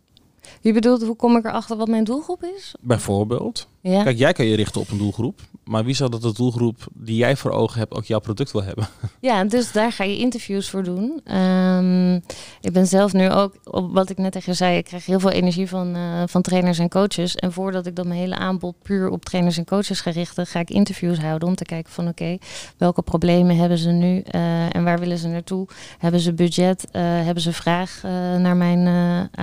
Je 0.60 0.72
bedoelt, 0.72 1.02
hoe 1.02 1.16
kom 1.16 1.36
ik 1.36 1.44
erachter 1.44 1.76
wat 1.76 1.88
mijn 1.88 2.04
doelgroep 2.04 2.42
is? 2.56 2.74
bijvoorbeeld. 2.80 3.68
Ja. 3.80 4.02
Kijk, 4.02 4.18
jij 4.18 4.32
kan 4.32 4.46
je 4.46 4.56
richten 4.56 4.80
op 4.80 4.90
een 4.90 4.98
doelgroep, 4.98 5.40
maar 5.64 5.84
wie 5.84 5.94
zal 5.94 6.10
dat 6.10 6.22
de 6.22 6.32
doelgroep 6.32 6.86
die 6.94 7.16
jij 7.16 7.36
voor 7.36 7.50
ogen 7.50 7.78
hebt 7.78 7.94
ook 7.94 8.04
jouw 8.04 8.18
product 8.18 8.52
wil 8.52 8.62
hebben? 8.62 8.88
Ja, 9.20 9.44
dus 9.44 9.72
daar 9.72 9.92
ga 9.92 10.04
je 10.04 10.18
interviews 10.18 10.70
voor 10.70 10.82
doen. 10.82 11.20
Ehm, 11.24 12.14
ik 12.60 12.72
ben 12.72 12.86
zelf 12.86 13.12
nu 13.12 13.30
ook, 13.30 13.54
op 13.64 13.92
wat 13.92 14.10
ik 14.10 14.18
net 14.18 14.32
tegen 14.32 14.52
je 14.52 14.56
zei, 14.56 14.76
ik 14.76 14.84
krijg 14.84 15.06
heel 15.06 15.20
veel 15.20 15.30
energie 15.30 15.68
van, 15.68 15.94
eh, 15.94 16.22
van 16.26 16.42
trainers 16.42 16.78
en 16.78 16.88
coaches. 16.88 17.36
En 17.36 17.52
voordat 17.52 17.86
ik 17.86 17.96
dan 17.96 18.08
mijn 18.08 18.20
hele 18.20 18.36
aanbod 18.36 18.74
puur 18.82 19.08
op 19.08 19.24
trainers 19.24 19.56
en 19.56 19.64
coaches 19.64 20.00
ga 20.00 20.10
richten, 20.10 20.46
ga 20.46 20.60
ik 20.60 20.70
interviews 20.70 21.18
houden 21.18 21.48
om 21.48 21.54
te 21.54 21.64
kijken 21.64 21.92
van 21.92 22.08
oké, 22.08 22.38
welke 22.76 23.02
problemen 23.02 23.56
hebben 23.56 23.78
ze 23.78 23.90
nu 23.90 24.20
eh, 24.20 24.74
en 24.74 24.84
waar 24.84 24.98
willen 24.98 25.18
ze 25.18 25.28
naartoe? 25.28 25.66
Hebben 25.98 26.20
ze 26.20 26.32
budget? 26.32 26.90
Eh, 26.90 27.02
hebben 27.02 27.42
ze 27.42 27.52
vraag 27.52 28.00
naar 28.38 28.56
mijn, 28.56 28.86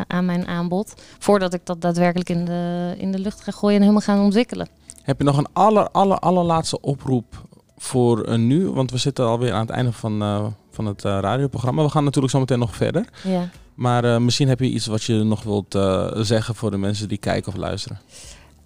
aan 0.07 0.25
mijn 0.25 0.47
aanbod? 0.47 0.93
Voordat 1.19 1.53
ik 1.53 1.61
dat 1.63 1.81
daadwerkelijk 1.81 2.29
in 2.29 2.45
de, 2.45 2.93
in 2.97 3.11
de 3.11 3.19
lucht 3.19 3.41
ga 3.41 3.51
gooien 3.51 3.75
en 3.75 3.81
helemaal 3.81 4.01
gaan 4.01 4.25
ontwikkelen. 4.35 4.67
Heb 5.01 5.17
je 5.17 5.23
nog 5.23 5.37
een 5.37 5.47
aller, 5.53 5.89
aller, 5.89 6.19
allerlaatste 6.19 6.81
oproep 6.81 7.47
voor 7.77 8.27
een 8.27 8.47
nu? 8.47 8.69
Want 8.69 8.91
we 8.91 8.97
zitten 8.97 9.25
alweer 9.25 9.53
aan 9.53 9.61
het 9.61 9.69
einde 9.69 9.91
van, 9.91 10.21
eh, 10.21 10.45
van 10.71 10.85
het 10.85 11.05
eh, 11.05 11.17
radioprogramma. 11.21 11.83
We 11.83 11.89
gaan 11.89 12.03
natuurlijk 12.03 12.33
zo 12.33 12.39
meteen 12.39 12.59
nog 12.59 12.75
verder. 12.75 13.05
Ja. 13.23 13.49
Maar 13.75 14.03
eh, 14.03 14.17
misschien 14.17 14.47
heb 14.47 14.59
je 14.59 14.69
iets 14.69 14.85
wat 14.85 15.03
je 15.03 15.13
nog 15.13 15.43
wilt 15.43 15.75
eh, 15.75 16.11
zeggen 16.13 16.55
voor 16.55 16.71
de 16.71 16.77
mensen 16.77 17.07
die 17.07 17.17
kijken 17.17 17.53
of 17.53 17.57
luisteren. 17.57 17.99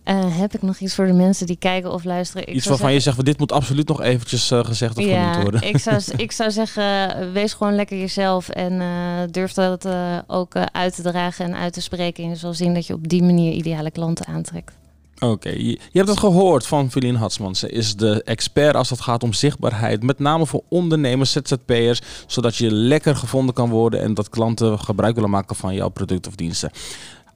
Eh, 0.09 0.37
heb 0.37 0.53
ik 0.53 0.61
nog 0.61 0.77
iets 0.77 0.95
voor 0.95 1.05
de 1.05 1.13
mensen 1.13 1.45
die 1.45 1.55
kijken 1.55 1.91
of 1.91 2.03
luisteren? 2.03 2.47
Ik 2.47 2.53
iets 2.53 2.67
waarvan 2.67 2.93
je 2.93 2.99
zegt, 2.99 3.25
dit 3.25 3.39
moet 3.39 3.51
absoluut 3.51 3.87
nog 3.87 4.01
eventjes 4.01 4.51
eh, 4.51 4.63
gezegd 4.63 4.97
of 4.97 5.03
genoemd 5.03 5.41
worden. 5.41 5.61
ik 5.61 5.77
zou, 5.77 6.01
ik 6.17 6.31
zou 6.31 6.51
zeggen, 6.51 7.33
wees 7.33 7.53
gewoon 7.53 7.75
lekker 7.75 7.97
jezelf 7.97 8.49
en 8.49 8.81
eh, 8.81 9.31
durf 9.31 9.53
dat 9.53 9.85
eh, 9.85 10.17
ook 10.27 10.55
eh, 10.55 10.63
uit 10.71 10.95
te 10.95 11.01
dragen 11.01 11.45
en 11.45 11.55
uit 11.55 11.73
te 11.73 11.81
spreken. 11.81 12.23
En 12.23 12.29
je 12.29 12.35
zal 12.35 12.53
zien 12.53 12.73
dat 12.73 12.87
je 12.87 12.93
op 12.93 13.07
die 13.07 13.23
manier 13.23 13.51
ideale 13.51 13.91
klanten 13.91 14.25
aantrekt. 14.25 14.73
Oké, 15.19 15.49
je, 15.49 15.79
hebt 15.91 16.09
het 16.09 16.19
gehoord 16.19 16.67
van 16.67 16.91
Feline 16.91 17.17
Hatsman. 17.17 17.55
Ze 17.55 17.69
is 17.69 17.95
de 17.95 18.23
expert 18.23 18.75
als 18.75 18.89
het 18.89 19.01
gaat 19.01 19.23
om 19.23 19.33
zichtbaarheid. 19.33 20.03
Met 20.03 20.19
name 20.19 20.45
voor 20.45 20.63
ondernemers, 20.67 21.31
ZZP'ers. 21.31 22.01
Zodat 22.27 22.55
je 22.55 22.71
lekker 22.71 23.15
gevonden 23.15 23.55
kan 23.55 23.69
worden 23.69 24.01
en 24.01 24.13
dat 24.13 24.29
klanten 24.29 24.79
gebruik 24.79 25.15
willen 25.15 25.29
maken 25.29 25.55
van 25.55 25.73
jouw 25.73 25.89
product 25.89 26.27
of 26.27 26.35
diensten. 26.35 26.71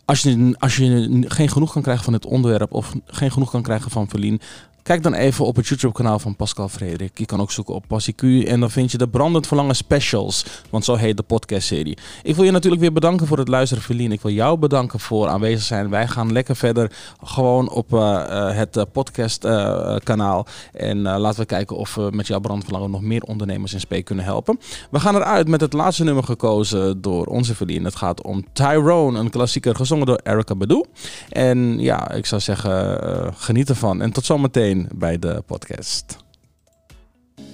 Als 0.05 0.21
je, 0.21 0.55
als 0.59 0.75
je 0.75 1.23
geen 1.27 1.49
genoeg 1.49 1.71
kan 1.71 1.81
krijgen 1.81 2.03
van 2.03 2.13
het 2.13 2.25
onderwerp 2.25 2.73
of 2.73 2.93
geen 3.05 3.31
genoeg 3.31 3.51
kan 3.51 3.61
krijgen 3.61 3.91
van 3.91 4.09
Feline, 4.09 4.39
Kijk 4.83 5.03
dan 5.03 5.13
even 5.13 5.45
op 5.45 5.55
het 5.55 5.67
YouTube-kanaal 5.67 6.19
van 6.19 6.35
Pascal 6.35 6.69
Frederik. 6.69 7.17
Je 7.17 7.25
kan 7.25 7.41
ook 7.41 7.51
zoeken 7.51 7.73
op 7.73 7.83
Passie 7.87 8.47
en 8.47 8.59
dan 8.59 8.71
vind 8.71 8.91
je 8.91 8.97
de 8.97 9.07
Brandend 9.07 9.47
Verlangen 9.47 9.75
Specials. 9.75 10.45
Want 10.69 10.85
zo 10.85 10.95
heet 10.95 11.17
de 11.17 11.23
podcastserie. 11.23 11.97
Ik 12.23 12.35
wil 12.35 12.43
je 12.45 12.51
natuurlijk 12.51 12.81
weer 12.81 12.93
bedanken 12.93 13.27
voor 13.27 13.37
het 13.37 13.47
luisteren, 13.47 13.83
Verlien. 13.83 14.11
Ik 14.11 14.21
wil 14.21 14.31
jou 14.31 14.57
bedanken 14.57 14.99
voor 14.99 15.27
aanwezig 15.27 15.63
zijn. 15.63 15.89
Wij 15.89 16.07
gaan 16.07 16.31
lekker 16.31 16.55
verder 16.55 16.91
gewoon 17.23 17.69
op 17.69 17.93
eh, 17.93 17.99
eh, 17.99 18.55
het 18.55 18.77
uh, 18.77 18.83
podcast-kanaal. 18.91 20.45
en 20.73 21.01
laten 21.01 21.39
we 21.39 21.45
kijken 21.45 21.77
of 21.77 21.95
we 21.95 22.09
met 22.11 22.27
jouw 22.27 22.39
brandverlangen 22.39 22.91
nog 22.91 23.01
meer 23.01 23.23
ondernemers 23.23 23.73
in 23.73 23.79
spe 23.79 24.01
kunnen 24.01 24.25
helpen. 24.25 24.59
We 24.91 24.99
gaan 24.99 25.15
eruit 25.15 25.47
met 25.47 25.61
het 25.61 25.73
laatste 25.73 26.03
nummer 26.03 26.23
gekozen 26.23 27.01
door 27.01 27.25
onze 27.25 27.55
Verlien. 27.55 27.83
Het 27.83 27.95
gaat 27.95 28.23
om 28.23 28.45
Tyrone, 28.53 29.19
een 29.19 29.29
klassieker 29.29 29.75
gezongen 29.75 30.05
door 30.05 30.19
Erica 30.23 30.55
Badu. 30.55 30.83
En 31.29 31.79
ja, 31.79 32.11
ik 32.11 32.25
zou 32.25 32.41
zeggen, 32.41 33.33
geniet 33.37 33.69
ervan. 33.69 34.01
En 34.01 34.11
tot 34.11 34.25
zometeen 34.25 34.72
bij 34.95 35.19
de 35.19 35.41
podcast. 35.45 36.17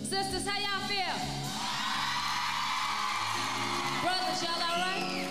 Sisters, 0.02 0.46
how 0.46 0.60
y'all 0.60 0.88
feel? 0.88 1.18
Brothers, 4.02 4.42
y'all 4.42 4.62
alright? 4.62 5.28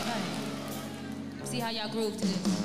Okay. 0.00 1.50
See 1.50 1.60
how 1.60 1.70
y'all 1.70 1.90
groove. 1.90 2.55